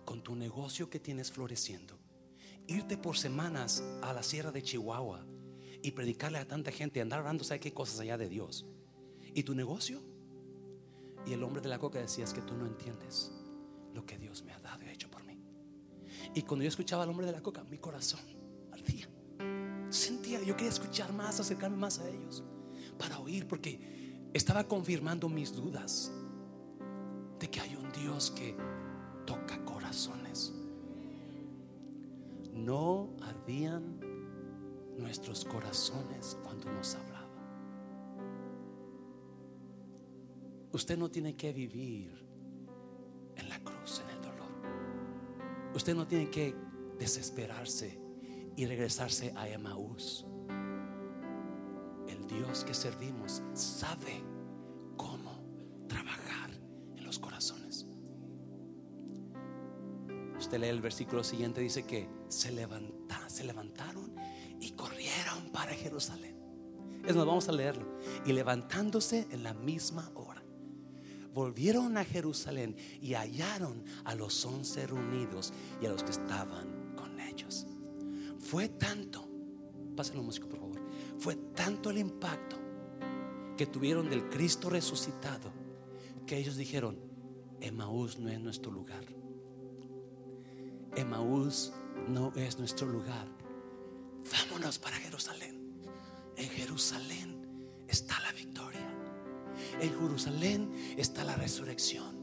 con 0.05 0.25
tu 0.25 0.35
negocio 0.35 0.91
que 0.91 0.99
tienes 0.99 1.31
floreciendo? 1.31 1.97
Irte 2.67 2.99
por 2.99 3.17
semanas 3.17 3.81
a 4.03 4.13
la 4.13 4.25
sierra 4.25 4.51
de 4.51 4.65
Chihuahua 4.65 5.25
y 5.85 5.93
predicarle 5.93 6.39
a 6.39 6.49
tanta 6.49 6.73
gente, 6.73 7.01
andar 7.01 7.21
hablando, 7.21 7.45
¿sabe 7.45 7.61
qué 7.61 7.73
cosas 7.73 8.01
allá 8.01 8.19
de 8.19 8.29
Dios? 8.29 8.67
¿Y 9.35 9.45
tu 9.45 9.55
negocio? 9.55 10.01
Y 11.25 11.33
el 11.33 11.45
hombre 11.45 11.63
de 11.63 11.69
la 11.69 11.79
coca 11.79 12.01
decía, 12.01 12.25
es 12.25 12.35
que 12.35 12.43
tú 12.43 12.57
no 12.57 12.67
entiendes 12.67 13.37
lo 13.95 14.05
que 14.07 14.19
Dios 14.19 14.43
me 14.45 14.53
ha 14.53 14.61
dado 14.61 14.85
y 14.85 14.89
ha 14.89 14.93
hecho 14.93 15.11
por 15.11 15.25
mí. 15.25 15.39
Y 16.35 16.43
cuando 16.43 16.65
yo 16.65 16.69
escuchaba 16.69 17.03
al 17.03 17.11
hombre 17.11 17.27
de 17.27 17.33
la 17.33 17.43
coca, 17.43 17.65
mi 17.65 17.79
corazón 17.79 18.21
ardía. 18.73 19.09
Sentía, 19.91 20.41
yo 20.43 20.55
quería 20.57 20.71
escuchar 20.71 21.13
más, 21.13 21.41
acercarme 21.41 21.77
más 21.77 21.99
a 21.99 22.09
ellos, 22.09 22.45
para 22.99 23.19
oír, 23.19 23.49
porque 23.49 24.29
estaba 24.33 24.65
confirmando 24.65 25.29
mis 25.29 25.53
dudas 25.53 26.13
de 27.39 27.51
que 27.51 27.61
hay 27.61 27.75
un 27.75 27.91
Dios 27.93 28.31
que 28.31 28.57
toca 29.27 29.65
corazones. 29.65 30.53
No 32.53 33.11
ardían 33.23 33.99
nuestros 34.97 35.45
corazones 35.45 36.37
cuando 36.45 36.71
nos 36.71 36.95
hablaba. 36.95 37.29
Usted 40.73 40.97
no 40.97 41.11
tiene 41.11 41.35
que 41.35 41.53
vivir 41.53 42.30
Usted 45.75 45.95
no 45.95 46.07
tiene 46.07 46.31
que 46.31 46.55
desesperarse 46.99 48.01
y 48.57 48.67
regresarse 48.67 49.33
a 49.37 49.49
Emaús. 49.49 50.27
El 52.09 52.27
Dios 52.27 52.65
que 52.65 52.75
servimos 52.75 53.43
sabe 53.55 54.23
cómo 54.97 55.43
trabajar 55.89 56.51
en 56.97 57.05
los 57.05 57.19
corazones. 57.19 57.87
Usted 60.39 60.59
lee 60.59 60.69
el 60.69 60.81
versículo 60.81 61.23
siguiente, 61.23 61.61
dice 61.61 61.85
que 61.85 62.09
se, 62.29 62.49
se 63.29 63.45
levantaron 63.45 64.15
y 64.61 64.73
corrieron 64.73 65.51
para 65.53 65.73
Jerusalén. 65.73 66.37
Es 67.07 67.17
más, 67.17 67.27
vamos 67.27 67.49
a 67.49 67.53
leerlo. 67.53 67.87
Y 68.27 68.33
levantándose 68.33 69.27
en 69.31 69.43
la 69.43 69.55
misma 69.55 70.11
hora, 70.15 70.40
volvieron 71.33 71.97
a 71.97 72.05
Jerusalén 72.05 72.77
y 73.01 73.15
hallaron 73.15 73.85
a 74.05 74.15
los 74.15 74.45
once 74.45 74.87
reunidos 74.87 75.53
y 75.81 75.87
a 75.87 75.91
los 75.91 76.03
que 76.03 76.11
estaban 76.11 76.95
con 76.97 77.19
ellos. 77.21 77.67
Fue 78.39 78.69
tanto, 78.69 79.29
pásenlo 79.97 80.23
músico 80.23 80.49
por 80.49 80.59
favor, 80.59 80.81
fue 81.19 81.37
tanto 81.37 81.91
el 81.91 81.99
impacto 81.99 82.57
que 83.57 83.67
tuvieron 83.67 84.09
del 84.09 84.29
Cristo 84.29 84.71
resucitado 84.71 85.53
que 86.27 86.39
ellos 86.39 86.57
dijeron, 86.57 86.99
Emaús 87.61 88.19
no 88.19 88.29
es 88.31 88.41
nuestro 88.41 88.71
lugar. 88.71 89.05
Emaús 90.97 91.73
no 92.09 92.33
es 92.37 92.59
nuestro 92.59 92.87
lugar. 92.87 93.29
Vámonos 94.33 94.79
para 94.79 94.97
Jerusalén. 94.97 95.61
En 96.37 96.49
Jerusalén 96.49 97.85
está 97.89 98.19
la 98.21 98.33
victoria. 98.33 99.00
En 99.81 99.91
Jerusalén 99.91 100.71
está 100.97 101.25
la 101.25 101.37
resurrección. 101.37 102.19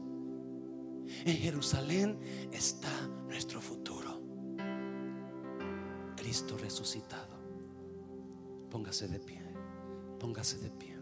En 1.24 1.36
Jerusalén 1.36 2.18
está 2.52 3.08
nuestro 3.26 3.60
futuro. 3.60 4.22
Cristo 6.16 6.56
resucitado. 6.58 7.38
Póngase 8.70 9.08
de 9.08 9.18
pie. 9.20 9.42
Póngase 10.18 10.58
de 10.58 10.70
pie. 10.70 10.98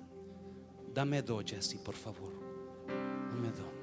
Dame 0.94 1.22
dos, 1.22 1.44
Jesse, 1.44 1.78
por 1.78 1.94
favor. 1.94 2.32
Dame 3.30 3.50
dos. 3.50 3.76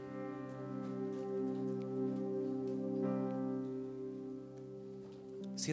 Si 5.56 5.72